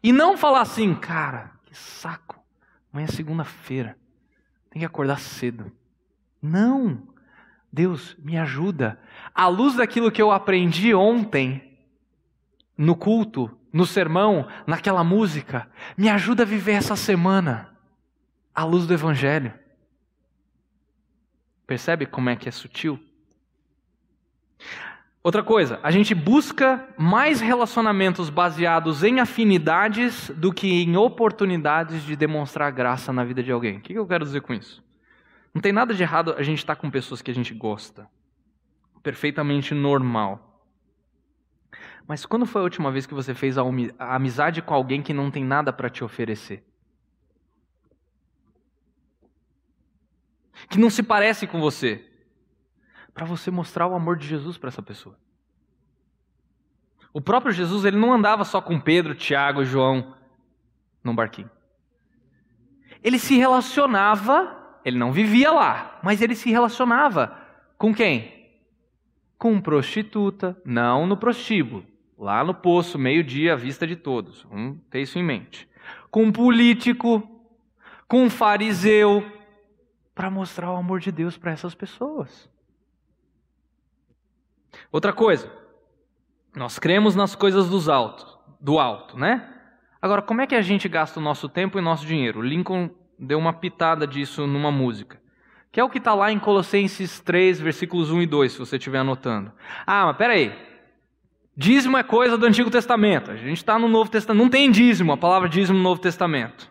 E 0.03 0.11
não 0.11 0.35
falar 0.35 0.61
assim, 0.61 0.95
cara, 0.95 1.51
que 1.63 1.77
saco, 1.77 2.43
amanhã 2.91 3.07
é 3.07 3.11
segunda-feira, 3.11 3.95
tem 4.71 4.79
que 4.79 4.85
acordar 4.85 5.19
cedo. 5.19 5.71
Não, 6.41 7.07
Deus, 7.71 8.17
me 8.19 8.35
ajuda. 8.35 8.99
À 9.33 9.47
luz 9.47 9.75
daquilo 9.75 10.11
que 10.11 10.21
eu 10.21 10.31
aprendi 10.31 10.93
ontem, 10.93 11.77
no 12.75 12.95
culto, 12.95 13.55
no 13.71 13.85
sermão, 13.85 14.47
naquela 14.65 15.03
música, 15.03 15.69
me 15.95 16.09
ajuda 16.09 16.41
a 16.41 16.47
viver 16.47 16.73
essa 16.73 16.95
semana 16.95 17.70
à 18.53 18.63
luz 18.63 18.85
do 18.85 18.93
Evangelho. 18.93 19.53
Percebe 21.65 22.05
como 22.05 22.29
é 22.29 22.35
que 22.35 22.49
é 22.49 22.51
sutil? 22.51 22.99
Outra 25.23 25.43
coisa, 25.43 25.79
a 25.83 25.91
gente 25.91 26.15
busca 26.15 26.89
mais 26.97 27.39
relacionamentos 27.41 28.29
baseados 28.29 29.03
em 29.03 29.19
afinidades 29.19 30.31
do 30.31 30.51
que 30.51 30.83
em 30.83 30.97
oportunidades 30.97 32.03
de 32.03 32.15
demonstrar 32.15 32.71
graça 32.71 33.13
na 33.13 33.23
vida 33.23 33.43
de 33.43 33.51
alguém. 33.51 33.77
O 33.77 33.81
que 33.81 33.93
eu 33.93 34.07
quero 34.07 34.25
dizer 34.25 34.41
com 34.41 34.51
isso? 34.51 34.83
Não 35.53 35.61
tem 35.61 35.71
nada 35.71 35.93
de 35.93 36.01
errado 36.01 36.33
a 36.35 36.41
gente 36.41 36.57
estar 36.57 36.75
com 36.75 36.89
pessoas 36.89 37.21
que 37.21 37.29
a 37.29 37.35
gente 37.35 37.53
gosta. 37.53 38.09
Perfeitamente 39.03 39.75
normal. 39.75 40.65
Mas 42.07 42.25
quando 42.25 42.47
foi 42.47 42.61
a 42.61 42.63
última 42.63 42.91
vez 42.91 43.05
que 43.05 43.13
você 43.13 43.35
fez 43.35 43.57
a 43.57 43.63
amizade 43.99 44.61
com 44.61 44.73
alguém 44.73 45.03
que 45.03 45.13
não 45.13 45.29
tem 45.29 45.43
nada 45.43 45.71
para 45.71 45.89
te 45.89 46.03
oferecer? 46.03 46.65
Que 50.69 50.79
não 50.79 50.89
se 50.89 51.03
parece 51.03 51.47
com 51.47 51.59
você, 51.59 52.05
para 53.13 53.25
você 53.25 53.51
mostrar 53.51 53.87
o 53.87 53.95
amor 53.95 54.17
de 54.17 54.27
Jesus 54.27 54.57
para 54.57 54.69
essa 54.69 54.81
pessoa. 54.81 55.17
O 57.13 57.19
próprio 57.19 57.51
Jesus, 57.51 57.83
ele 57.83 57.97
não 57.97 58.13
andava 58.13 58.45
só 58.45 58.61
com 58.61 58.79
Pedro, 58.79 59.13
Tiago 59.13 59.61
e 59.61 59.65
João 59.65 60.15
num 61.03 61.13
barquinho. 61.15 61.49
Ele 63.03 63.19
se 63.19 63.35
relacionava, 63.35 64.79
ele 64.85 64.97
não 64.97 65.11
vivia 65.11 65.51
lá, 65.51 65.99
mas 66.03 66.21
ele 66.21 66.35
se 66.35 66.49
relacionava 66.49 67.37
com 67.77 67.93
quem? 67.93 68.49
Com 69.37 69.59
prostituta, 69.59 70.55
não 70.63 71.07
no 71.07 71.17
prostíbulo, 71.17 71.85
lá 72.17 72.43
no 72.43 72.53
poço, 72.53 72.97
meio-dia, 72.99 73.53
à 73.53 73.55
vista 73.55 73.87
de 73.87 73.95
todos. 73.95 74.43
Vamos 74.43 74.77
ter 74.89 75.01
isso 75.01 75.17
em 75.17 75.23
mente. 75.23 75.67
Com 76.09 76.31
político, 76.31 77.27
com 78.07 78.29
fariseu, 78.29 79.25
para 80.13 80.29
mostrar 80.29 80.71
o 80.71 80.75
amor 80.75 80.99
de 80.99 81.11
Deus 81.11 81.37
para 81.37 81.51
essas 81.51 81.73
pessoas. 81.73 82.49
Outra 84.91 85.13
coisa, 85.13 85.51
nós 86.55 86.79
cremos 86.79 87.15
nas 87.15 87.35
coisas 87.35 87.69
dos 87.69 87.87
altos, 87.89 88.37
do 88.59 88.79
alto, 88.79 89.17
né? 89.17 89.47
Agora, 90.01 90.21
como 90.21 90.41
é 90.41 90.47
que 90.47 90.55
a 90.55 90.61
gente 90.61 90.89
gasta 90.89 91.19
o 91.19 91.23
nosso 91.23 91.47
tempo 91.47 91.77
e 91.77 91.81
nosso 91.81 92.05
dinheiro? 92.05 92.41
Lincoln 92.41 92.89
deu 93.17 93.37
uma 93.37 93.53
pitada 93.53 94.07
disso 94.07 94.47
numa 94.47 94.71
música. 94.71 95.21
Que 95.71 95.79
é 95.79 95.83
o 95.83 95.89
que 95.89 95.99
está 95.99 96.13
lá 96.13 96.31
em 96.31 96.39
Colossenses 96.39 97.19
3, 97.21 97.61
versículos 97.61 98.11
1 98.11 98.23
e 98.23 98.25
2, 98.25 98.51
se 98.51 98.59
você 98.59 98.77
estiver 98.77 98.99
anotando. 98.99 99.51
Ah, 99.85 100.07
mas 100.07 100.17
peraí. 100.17 100.53
Dízimo 101.55 101.97
é 101.97 102.03
coisa 102.03 102.37
do 102.37 102.45
Antigo 102.45 102.69
Testamento. 102.69 103.31
A 103.31 103.35
gente 103.35 103.57
está 103.57 103.77
no 103.77 103.87
Novo 103.87 104.09
Testamento. 104.09 104.43
Não 104.43 104.49
tem 104.49 104.71
dízimo, 104.71 105.13
a 105.13 105.17
palavra 105.17 105.47
dízimo 105.47 105.77
no 105.77 105.83
Novo 105.83 106.01
Testamento. 106.01 106.69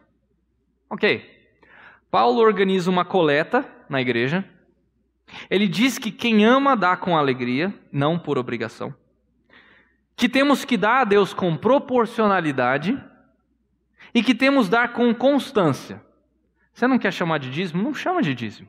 Ok. 0.90 1.39
Paulo 2.10 2.40
organiza 2.40 2.90
uma 2.90 3.04
coleta 3.04 3.64
na 3.88 4.00
igreja. 4.00 4.44
Ele 5.48 5.68
diz 5.68 5.96
que 5.96 6.10
quem 6.10 6.44
ama 6.44 6.76
dá 6.76 6.96
com 6.96 7.16
alegria, 7.16 7.72
não 7.92 8.18
por 8.18 8.36
obrigação. 8.36 8.94
Que 10.16 10.28
temos 10.28 10.64
que 10.64 10.76
dar 10.76 11.00
a 11.00 11.04
Deus 11.04 11.32
com 11.32 11.56
proporcionalidade 11.56 13.00
e 14.12 14.22
que 14.22 14.34
temos 14.34 14.68
dar 14.68 14.92
com 14.92 15.14
constância. 15.14 16.02
Você 16.72 16.86
não 16.86 16.98
quer 16.98 17.12
chamar 17.12 17.38
de 17.38 17.50
dízimo? 17.50 17.82
Não 17.82 17.94
chama 17.94 18.22
de 18.22 18.34
dízimo. 18.34 18.68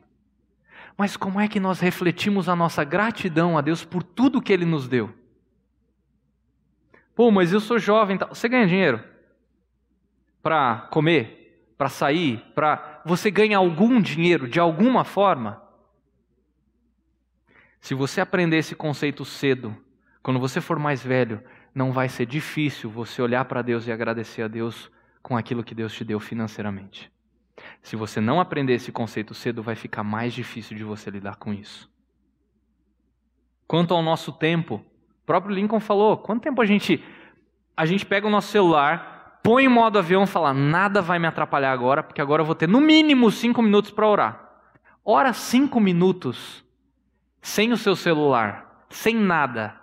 Mas 0.96 1.16
como 1.16 1.40
é 1.40 1.48
que 1.48 1.58
nós 1.58 1.80
refletimos 1.80 2.48
a 2.48 2.54
nossa 2.54 2.84
gratidão 2.84 3.56
a 3.58 3.60
Deus 3.60 3.84
por 3.84 4.02
tudo 4.02 4.42
que 4.42 4.52
Ele 4.52 4.64
nos 4.64 4.86
deu? 4.86 5.12
Pô, 7.14 7.30
mas 7.30 7.52
eu 7.52 7.60
sou 7.60 7.78
jovem. 7.78 8.18
Você 8.28 8.48
ganha 8.48 8.66
dinheiro 8.66 9.02
para 10.42 10.88
comer, 10.90 11.72
para 11.76 11.88
sair, 11.88 12.38
para 12.54 12.91
você 13.04 13.30
ganha 13.30 13.58
algum 13.58 14.00
dinheiro 14.00 14.48
de 14.48 14.60
alguma 14.60 15.04
forma? 15.04 15.62
Se 17.80 17.94
você 17.94 18.20
aprender 18.20 18.58
esse 18.58 18.74
conceito 18.74 19.24
cedo, 19.24 19.76
quando 20.22 20.38
você 20.38 20.60
for 20.60 20.78
mais 20.78 21.02
velho, 21.02 21.42
não 21.74 21.92
vai 21.92 22.08
ser 22.08 22.26
difícil 22.26 22.88
você 22.90 23.20
olhar 23.20 23.44
para 23.46 23.62
Deus 23.62 23.86
e 23.86 23.92
agradecer 23.92 24.42
a 24.42 24.48
Deus 24.48 24.90
com 25.22 25.36
aquilo 25.36 25.64
que 25.64 25.74
Deus 25.74 25.92
te 25.92 26.04
deu 26.04 26.20
financeiramente. 26.20 27.10
Se 27.82 27.96
você 27.96 28.20
não 28.20 28.40
aprender 28.40 28.74
esse 28.74 28.92
conceito 28.92 29.34
cedo, 29.34 29.62
vai 29.62 29.74
ficar 29.74 30.02
mais 30.02 30.32
difícil 30.32 30.76
de 30.76 30.84
você 30.84 31.10
lidar 31.10 31.36
com 31.36 31.52
isso. 31.52 31.90
Quanto 33.66 33.94
ao 33.94 34.02
nosso 34.02 34.32
tempo, 34.32 34.76
o 34.76 35.26
próprio 35.26 35.54
Lincoln 35.54 35.80
falou: 35.80 36.18
quanto 36.18 36.42
tempo 36.42 36.60
a 36.60 36.66
gente 36.66 37.02
a 37.76 37.86
gente 37.86 38.04
pega 38.04 38.26
o 38.26 38.30
nosso 38.30 38.48
celular, 38.48 39.11
põe 39.42 39.64
em 39.64 39.68
modo 39.68 39.98
avião 39.98 40.24
e 40.24 40.26
fala: 40.26 40.54
nada 40.54 41.02
vai 41.02 41.18
me 41.18 41.26
atrapalhar 41.26 41.72
agora, 41.72 42.02
porque 42.02 42.20
agora 42.20 42.42
eu 42.42 42.46
vou 42.46 42.54
ter 42.54 42.68
no 42.68 42.80
mínimo 42.80 43.30
cinco 43.30 43.62
minutos 43.62 43.90
para 43.90 44.08
orar. 44.08 44.50
Ora 45.04 45.32
cinco 45.32 45.80
minutos 45.80 46.64
sem 47.40 47.72
o 47.72 47.76
seu 47.76 47.96
celular, 47.96 48.86
sem 48.88 49.16
nada, 49.16 49.74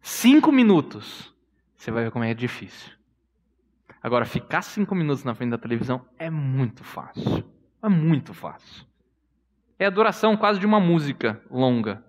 cinco 0.00 0.52
minutos, 0.52 1.34
você 1.74 1.90
vai 1.90 2.04
ver 2.04 2.10
como 2.10 2.24
é 2.24 2.34
difícil. 2.34 2.92
Agora, 4.02 4.24
ficar 4.24 4.62
cinco 4.62 4.94
minutos 4.94 5.22
na 5.24 5.34
frente 5.34 5.50
da 5.50 5.58
televisão 5.58 6.04
é 6.18 6.28
muito 6.28 6.82
fácil. 6.82 7.44
É 7.82 7.88
muito 7.88 8.34
fácil. 8.34 8.84
É 9.78 9.86
a 9.86 9.90
duração 9.90 10.36
quase 10.36 10.58
de 10.58 10.66
uma 10.66 10.80
música 10.80 11.40
longa. 11.48 12.04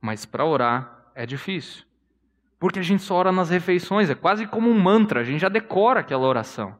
Mas 0.00 0.24
para 0.24 0.44
orar 0.44 1.10
é 1.14 1.26
difícil. 1.26 1.84
Porque 2.58 2.78
a 2.78 2.82
gente 2.82 3.02
só 3.02 3.14
ora 3.14 3.32
nas 3.32 3.50
refeições, 3.50 4.10
é 4.10 4.14
quase 4.14 4.46
como 4.46 4.68
um 4.68 4.78
mantra, 4.78 5.20
a 5.20 5.24
gente 5.24 5.40
já 5.40 5.48
decora 5.48 6.00
aquela 6.00 6.26
oração. 6.26 6.76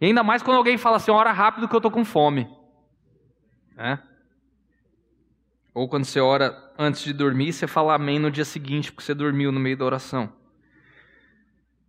E 0.00 0.06
ainda 0.06 0.22
mais 0.22 0.42
quando 0.42 0.58
alguém 0.58 0.76
fala 0.76 0.96
assim, 0.96 1.10
ora 1.10 1.32
rápido 1.32 1.68
que 1.68 1.74
eu 1.74 1.78
estou 1.78 1.90
com 1.90 2.04
fome. 2.04 2.48
É? 3.76 3.98
Ou 5.74 5.88
quando 5.88 6.04
você 6.04 6.20
ora 6.20 6.54
antes 6.78 7.02
de 7.02 7.12
dormir, 7.12 7.52
você 7.52 7.66
fala 7.66 7.94
amém 7.94 8.18
no 8.18 8.30
dia 8.30 8.44
seguinte, 8.44 8.92
porque 8.92 9.04
você 9.04 9.14
dormiu 9.14 9.50
no 9.50 9.58
meio 9.58 9.76
da 9.76 9.84
oração. 9.84 10.30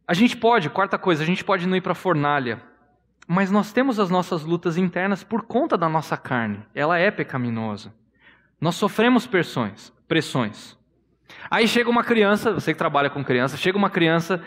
A 0.08 0.14
gente 0.14 0.38
pode, 0.38 0.70
quarta 0.70 0.98
coisa, 0.98 1.24
a 1.24 1.26
gente 1.26 1.44
pode 1.44 1.68
não 1.68 1.76
ir 1.76 1.82
para 1.82 1.92
a 1.92 1.96
fornalha, 1.96 2.62
mas 3.28 3.52
nós 3.52 3.74
temos 3.74 4.00
as 4.00 4.10
nossas 4.10 4.44
lutas 4.44 4.78
internas 4.78 5.24
por 5.24 5.44
conta 5.44 5.78
da 5.78 5.90
nossa 5.90 6.16
carne. 6.16 6.64
Ela 6.74 6.98
é 6.98 7.10
pecaminosa. 7.10 7.94
Nós 8.60 8.76
sofremos 8.76 9.26
pressões, 9.26 9.92
pressões. 10.08 10.78
Aí 11.50 11.68
chega 11.68 11.90
uma 11.90 12.04
criança, 12.04 12.54
você 12.54 12.74
que 12.74 12.78
trabalha 12.78 13.10
com 13.10 13.24
criança, 13.24 13.58
chega 13.58 13.78
uma 13.78 13.90
criança 13.90 14.44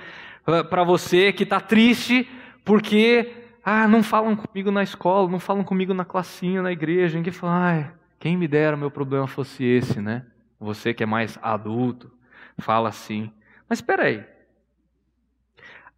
uh, 0.47 0.65
para 0.65 0.83
você 0.85 1.33
que 1.33 1.43
está 1.43 1.61
triste 1.61 2.29
porque 2.65 3.33
ah, 3.65 3.87
não 3.89 4.03
falam 4.03 4.37
comigo 4.37 4.71
na 4.71 4.83
escola, 4.83 5.29
não 5.29 5.39
falam 5.41 5.65
comigo 5.65 5.93
na 5.93 6.05
classinha, 6.05 6.63
na 6.63 6.73
igreja. 6.73 7.17
Ninguém 7.17 7.33
fala, 7.33 7.53
ai, 7.53 7.93
quem 8.19 8.37
me 8.37 8.49
dera 8.49 8.77
meu 8.77 8.91
problema 8.91 9.27
fosse 9.27 9.65
esse, 9.65 10.01
né? 10.01 10.25
Você 10.59 10.95
que 10.95 11.03
é 11.03 11.07
mais 11.07 11.39
adulto, 11.43 12.13
fala 12.59 12.89
assim. 12.89 13.33
Mas 13.69 13.79
espera 13.79 14.05
aí, 14.05 14.25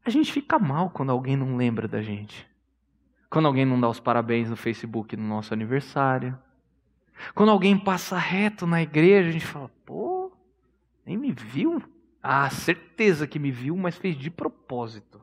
a 0.05 0.11
gente 0.11 0.33
fica 0.33 0.59
mal 0.59 0.89
quando 0.89 1.11
alguém 1.11 1.37
não 1.37 1.57
lembra 1.57 1.87
da 1.87 2.01
gente. 2.01 2.49
Quando 3.29 3.45
alguém 3.45 3.67
não 3.67 3.79
dá 3.79 3.89
os 3.89 4.01
parabéns 4.01 4.49
no 4.49 4.57
Facebook 4.57 5.15
no 5.15 5.29
nosso 5.29 5.53
aniversário. 5.53 6.39
Quando 7.35 7.51
alguém 7.51 7.77
passa 7.77 8.17
reto 8.17 8.67
na 8.67 8.81
igreja, 8.81 9.29
a 9.29 9.33
gente 9.33 9.45
fala: 9.45 9.71
pô, 9.85 10.18
nem 11.09 11.17
me 11.17 11.33
viu? 11.33 11.83
Ah, 12.23 12.51
certeza 12.51 13.27
que 13.27 13.39
me 13.39 13.51
viu, 13.51 13.75
mas 13.75 13.97
fez 13.97 14.15
de 14.15 14.31
propósito. 14.31 15.23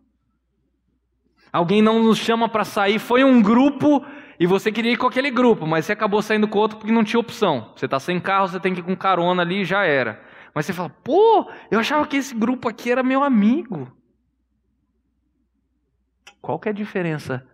Alguém 1.54 1.80
não 1.80 2.02
nos 2.02 2.18
chama 2.18 2.50
para 2.50 2.66
sair, 2.66 2.98
foi 2.98 3.24
um 3.24 3.40
grupo 3.40 4.04
e 4.40 4.48
você 4.48 4.72
queria 4.72 4.94
ir 4.94 4.98
com 4.98 5.06
aquele 5.06 5.30
grupo, 5.30 5.68
mas 5.68 5.86
você 5.86 5.94
acabou 5.94 6.24
saindo 6.24 6.48
com 6.48 6.58
outro 6.58 6.80
porque 6.80 6.92
não 6.92 7.04
tinha 7.04 7.20
opção. 7.20 7.72
Você 7.76 7.86
está 7.86 8.00
sem 8.00 8.20
carro, 8.20 8.48
você 8.48 8.60
tem 8.60 8.74
que 8.74 8.80
ir 8.80 8.84
com 8.84 8.96
carona 8.96 9.44
ali 9.44 9.62
e 9.62 9.66
já 9.66 9.86
era. 9.86 10.22
Mas 10.56 10.66
você 10.66 10.74
fala: 10.74 10.90
pô, 10.90 11.48
eu 11.70 11.80
achava 11.80 12.08
que 12.08 12.18
esse 12.18 12.34
grupo 12.34 12.68
aqui 12.68 12.92
era 12.92 13.04
meu 13.04 13.24
amigo. 13.24 13.96
Qual 16.42 16.58
que 16.58 16.68
é 16.68 16.72
a 16.72 16.76
diferença 16.76 17.48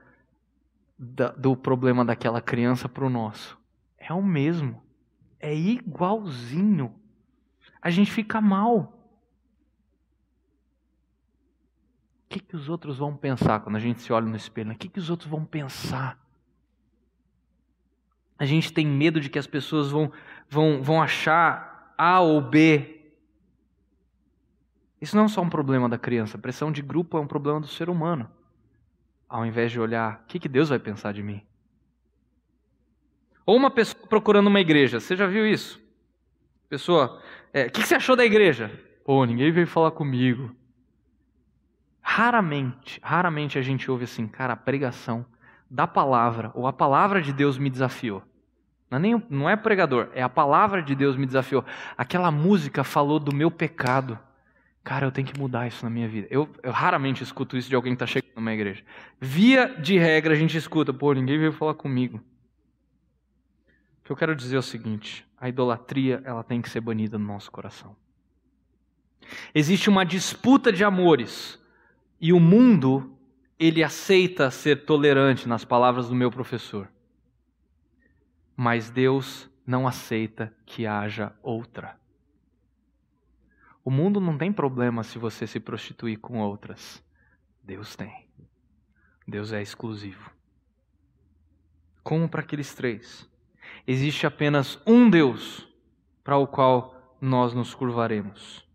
da, 0.97 1.29
do 1.29 1.55
problema 1.55 2.05
daquela 2.05 2.41
criança 2.41 2.87
para 2.87 3.05
o 3.05 3.09
nosso? 3.09 3.59
É 3.97 4.13
o 4.13 4.23
mesmo. 4.23 4.81
É 5.37 5.53
igualzinho. 5.53 7.00
A 7.81 7.89
gente 7.89 8.11
fica 8.11 8.39
mal. 8.39 8.97
O 12.25 12.29
que, 12.29 12.39
que 12.39 12.55
os 12.55 12.69
outros 12.69 12.97
vão 12.97 13.15
pensar 13.15 13.59
quando 13.59 13.75
a 13.75 13.79
gente 13.79 14.01
se 14.01 14.13
olha 14.13 14.27
no 14.27 14.35
espelho? 14.35 14.71
O 14.71 14.75
que, 14.75 14.87
que 14.87 14.99
os 14.99 15.09
outros 15.09 15.29
vão 15.29 15.43
pensar? 15.43 16.17
A 18.37 18.45
gente 18.45 18.71
tem 18.71 18.85
medo 18.85 19.19
de 19.19 19.29
que 19.29 19.39
as 19.39 19.47
pessoas 19.47 19.91
vão, 19.91 20.11
vão, 20.49 20.81
vão 20.81 21.01
achar 21.01 21.93
A 21.97 22.19
ou 22.19 22.41
B. 22.41 23.13
Isso 24.99 25.15
não 25.15 25.25
é 25.25 25.27
só 25.27 25.41
um 25.41 25.49
problema 25.49 25.89
da 25.89 25.97
criança. 25.97 26.37
A 26.37 26.41
pressão 26.41 26.71
de 26.71 26.81
grupo 26.81 27.17
é 27.17 27.19
um 27.19 27.27
problema 27.27 27.59
do 27.59 27.67
ser 27.67 27.89
humano 27.89 28.29
ao 29.31 29.45
invés 29.45 29.71
de 29.71 29.79
olhar 29.79 30.21
o 30.21 30.27
que, 30.27 30.37
que 30.37 30.49
Deus 30.49 30.67
vai 30.67 30.77
pensar 30.77 31.13
de 31.13 31.23
mim. 31.23 31.41
Ou 33.45 33.55
uma 33.55 33.71
pessoa 33.71 34.05
procurando 34.07 34.47
uma 34.47 34.59
igreja, 34.59 34.99
você 34.99 35.15
já 35.15 35.25
viu 35.25 35.47
isso? 35.47 35.81
Pessoa, 36.67 37.21
é, 37.53 37.69
que, 37.69 37.81
que 37.81 37.87
você 37.87 37.95
achou 37.95 38.15
da 38.15 38.25
igreja? 38.25 38.71
Pô, 39.03 39.25
ninguém 39.25 39.51
veio 39.51 39.67
falar 39.67 39.91
comigo. 39.91 40.55
Raramente, 42.01 42.99
raramente 43.03 43.57
a 43.57 43.61
gente 43.61 43.89
ouve 43.89 44.05
assim, 44.05 44.27
cara, 44.27 44.53
a 44.53 44.57
pregação 44.57 45.25
da 45.69 45.87
palavra, 45.87 46.51
ou 46.53 46.67
a 46.67 46.73
palavra 46.73 47.21
de 47.21 47.31
Deus 47.31 47.57
me 47.57 47.69
desafiou. 47.69 48.23
Não 48.89 48.97
é, 48.97 49.01
nem, 49.01 49.23
não 49.29 49.49
é 49.49 49.55
pregador, 49.55 50.09
é 50.13 50.21
a 50.21 50.27
palavra 50.27 50.81
de 50.83 50.93
Deus 50.93 51.15
me 51.15 51.25
desafiou. 51.25 51.63
Aquela 51.97 52.29
música 52.29 52.83
falou 52.83 53.19
do 53.19 53.33
meu 53.33 53.49
pecado. 53.49 54.19
Cara, 54.83 55.05
eu 55.05 55.11
tenho 55.11 55.27
que 55.27 55.39
mudar 55.39 55.67
isso 55.67 55.85
na 55.85 55.89
minha 55.89 56.09
vida. 56.09 56.27
Eu, 56.29 56.49
eu 56.61 56.71
raramente 56.71 57.23
escuto 57.23 57.55
isso 57.55 57.69
de 57.69 57.75
alguém 57.75 57.93
que 57.93 58.03
está 58.03 58.07
chegando 58.07 58.35
numa 58.35 58.51
igreja. 58.51 58.83
Via 59.19 59.67
de 59.79 59.97
regra, 59.97 60.33
a 60.33 60.35
gente 60.35 60.57
escuta, 60.57 60.91
pô, 60.91 61.13
ninguém 61.13 61.37
veio 61.37 61.53
falar 61.53 61.75
comigo. 61.75 62.19
Que 64.11 64.13
eu 64.13 64.17
quero 64.17 64.35
dizer 64.35 64.57
é 64.57 64.59
o 64.59 64.61
seguinte: 64.61 65.25
a 65.37 65.47
idolatria 65.47 66.21
ela 66.25 66.43
tem 66.43 66.61
que 66.61 66.69
ser 66.69 66.81
banida 66.81 67.17
no 67.17 67.25
nosso 67.25 67.49
coração. 67.49 67.95
Existe 69.55 69.89
uma 69.89 70.03
disputa 70.03 70.69
de 70.69 70.83
amores 70.83 71.57
e 72.19 72.33
o 72.33 72.39
mundo 72.41 73.17
ele 73.57 73.81
aceita 73.81 74.51
ser 74.51 74.83
tolerante 74.83 75.47
nas 75.47 75.63
palavras 75.63 76.09
do 76.09 76.13
meu 76.15 76.29
professor. 76.29 76.91
Mas 78.53 78.89
Deus 78.89 79.49
não 79.65 79.87
aceita 79.87 80.53
que 80.65 80.85
haja 80.85 81.33
outra. 81.41 81.97
O 83.81 83.89
mundo 83.89 84.19
não 84.19 84.37
tem 84.37 84.51
problema 84.51 85.05
se 85.05 85.17
você 85.17 85.47
se 85.47 85.57
prostituir 85.57 86.19
com 86.19 86.39
outras. 86.39 87.01
Deus 87.63 87.95
tem. 87.95 88.27
Deus 89.25 89.53
é 89.53 89.61
exclusivo. 89.61 90.29
Como 92.03 92.27
para 92.27 92.41
aqueles 92.41 92.75
três? 92.75 93.30
Existe 93.85 94.25
apenas 94.25 94.79
um 94.85 95.09
Deus 95.09 95.67
para 96.23 96.37
o 96.37 96.47
qual 96.47 97.17
nós 97.19 97.53
nos 97.53 97.73
curvaremos. 97.73 98.65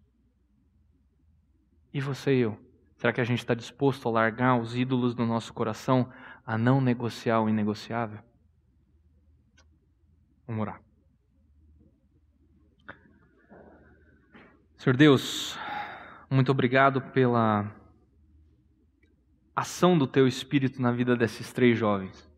E 1.92 2.00
você 2.00 2.34
e 2.34 2.40
eu? 2.40 2.59
Será 2.96 3.12
que 3.12 3.20
a 3.20 3.24
gente 3.24 3.38
está 3.38 3.54
disposto 3.54 4.09
a 4.09 4.12
largar 4.12 4.59
os 4.59 4.76
ídolos 4.76 5.14
do 5.14 5.24
nosso 5.26 5.52
coração, 5.52 6.11
a 6.44 6.57
não 6.57 6.80
negociar 6.80 7.40
o 7.40 7.48
inegociável? 7.48 8.20
Vamos 10.46 10.62
orar. 10.62 10.80
Senhor 14.76 14.96
Deus, 14.96 15.59
muito 16.30 16.50
obrigado 16.52 17.00
pela 17.00 17.70
ação 19.54 19.96
do 19.96 20.07
teu 20.07 20.28
espírito 20.28 20.80
na 20.80 20.92
vida 20.92 21.16
desses 21.16 21.52
três 21.52 21.78
jovens. 21.78 22.30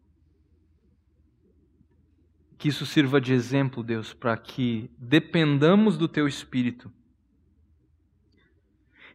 Que 2.59 2.69
isso 2.69 2.85
sirva 2.85 3.21
de 3.21 3.33
exemplo, 3.33 3.83
Deus, 3.83 4.13
para 4.13 4.37
que 4.37 4.91
dependamos 4.99 5.97
do 5.97 6.09
Teu 6.09 6.27
Espírito. 6.27 6.93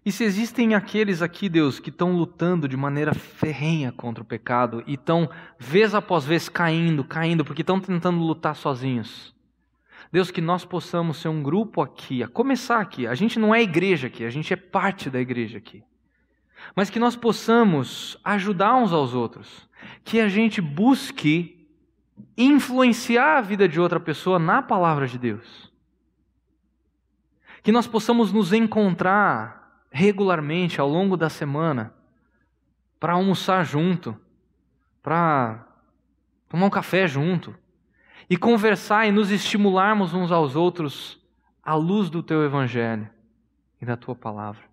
E 0.05 0.11
se 0.11 0.23
existem 0.23 0.75
aqueles 0.75 1.21
aqui, 1.21 1.47
Deus, 1.47 1.79
que 1.79 1.89
estão 1.89 2.15
lutando 2.15 2.67
de 2.67 2.75
maneira 2.75 3.13
ferrenha 3.13 3.91
contra 3.91 4.23
o 4.23 4.25
pecado 4.25 4.83
e 4.87 4.95
estão, 4.95 5.29
vez 5.57 5.93
após 5.93 6.25
vez, 6.25 6.49
caindo, 6.49 7.03
caindo, 7.03 7.45
porque 7.45 7.61
estão 7.61 7.79
tentando 7.79 8.19
lutar 8.19 8.55
sozinhos. 8.55 9.33
Deus, 10.11 10.29
que 10.29 10.41
nós 10.41 10.65
possamos 10.65 11.17
ser 11.17 11.29
um 11.29 11.41
grupo 11.41 11.81
aqui, 11.81 12.21
a 12.21 12.27
começar 12.27 12.79
aqui. 12.79 13.07
A 13.07 13.15
gente 13.15 13.39
não 13.39 13.55
é 13.55 13.61
igreja 13.61 14.07
aqui, 14.07 14.25
a 14.25 14.29
gente 14.29 14.53
é 14.53 14.57
parte 14.57 15.09
da 15.09 15.19
igreja 15.19 15.57
aqui. 15.57 15.83
Mas 16.75 16.89
que 16.89 16.99
nós 16.99 17.15
possamos 17.15 18.17
ajudar 18.23 18.75
uns 18.75 18.91
aos 18.91 19.13
outros. 19.13 19.69
Que 20.03 20.19
a 20.19 20.27
gente 20.27 20.61
busque 20.61 21.62
influenciar 22.37 23.37
a 23.37 23.41
vida 23.41 23.67
de 23.67 23.79
outra 23.79 23.99
pessoa 23.99 24.39
na 24.39 24.61
palavra 24.61 25.07
de 25.07 25.17
Deus. 25.17 25.71
Que 27.61 27.71
nós 27.71 27.87
possamos 27.87 28.31
nos 28.31 28.51
encontrar 28.51 29.85
regularmente 29.91 30.81
ao 30.81 30.89
longo 30.89 31.15
da 31.15 31.29
semana 31.29 31.93
para 32.99 33.13
almoçar 33.13 33.63
junto, 33.63 34.19
para 35.01 35.67
tomar 36.49 36.65
um 36.65 36.69
café 36.69 37.07
junto, 37.07 37.55
e 38.29 38.37
conversar 38.37 39.05
e 39.05 39.11
nos 39.11 39.29
estimularmos 39.29 40.13
uns 40.13 40.31
aos 40.31 40.55
outros 40.55 41.21
à 41.61 41.75
luz 41.75 42.09
do 42.09 42.23
teu 42.23 42.43
evangelho 42.43 43.09
e 43.81 43.85
da 43.85 43.95
tua 43.95 44.15
palavra. 44.15 44.63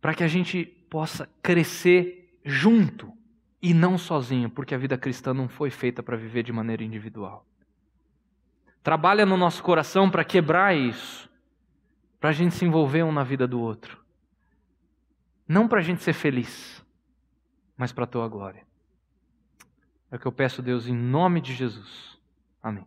Para 0.00 0.14
que 0.14 0.22
a 0.22 0.28
gente 0.28 0.64
possa 0.90 1.28
crescer 1.42 2.38
junto 2.44 3.12
e 3.64 3.72
não 3.72 3.96
sozinho, 3.96 4.50
porque 4.50 4.74
a 4.74 4.78
vida 4.78 4.98
cristã 4.98 5.32
não 5.32 5.48
foi 5.48 5.70
feita 5.70 6.02
para 6.02 6.18
viver 6.18 6.42
de 6.42 6.52
maneira 6.52 6.84
individual. 6.84 7.46
Trabalha 8.82 9.24
no 9.24 9.38
nosso 9.38 9.62
coração 9.62 10.10
para 10.10 10.22
quebrar 10.22 10.76
isso, 10.76 11.30
para 12.20 12.28
a 12.28 12.32
gente 12.34 12.54
se 12.54 12.66
envolver 12.66 13.02
um 13.02 13.10
na 13.10 13.24
vida 13.24 13.48
do 13.48 13.58
outro. 13.58 14.04
Não 15.48 15.66
para 15.66 15.78
a 15.78 15.82
gente 15.82 16.02
ser 16.02 16.12
feliz, 16.12 16.84
mas 17.74 17.90
para 17.90 18.04
a 18.04 18.06
tua 18.06 18.28
glória. 18.28 18.66
É 20.10 20.16
o 20.16 20.18
que 20.18 20.26
eu 20.26 20.32
peço, 20.32 20.60
Deus, 20.60 20.86
em 20.86 20.94
nome 20.94 21.40
de 21.40 21.54
Jesus. 21.54 22.18
Amém. 22.62 22.86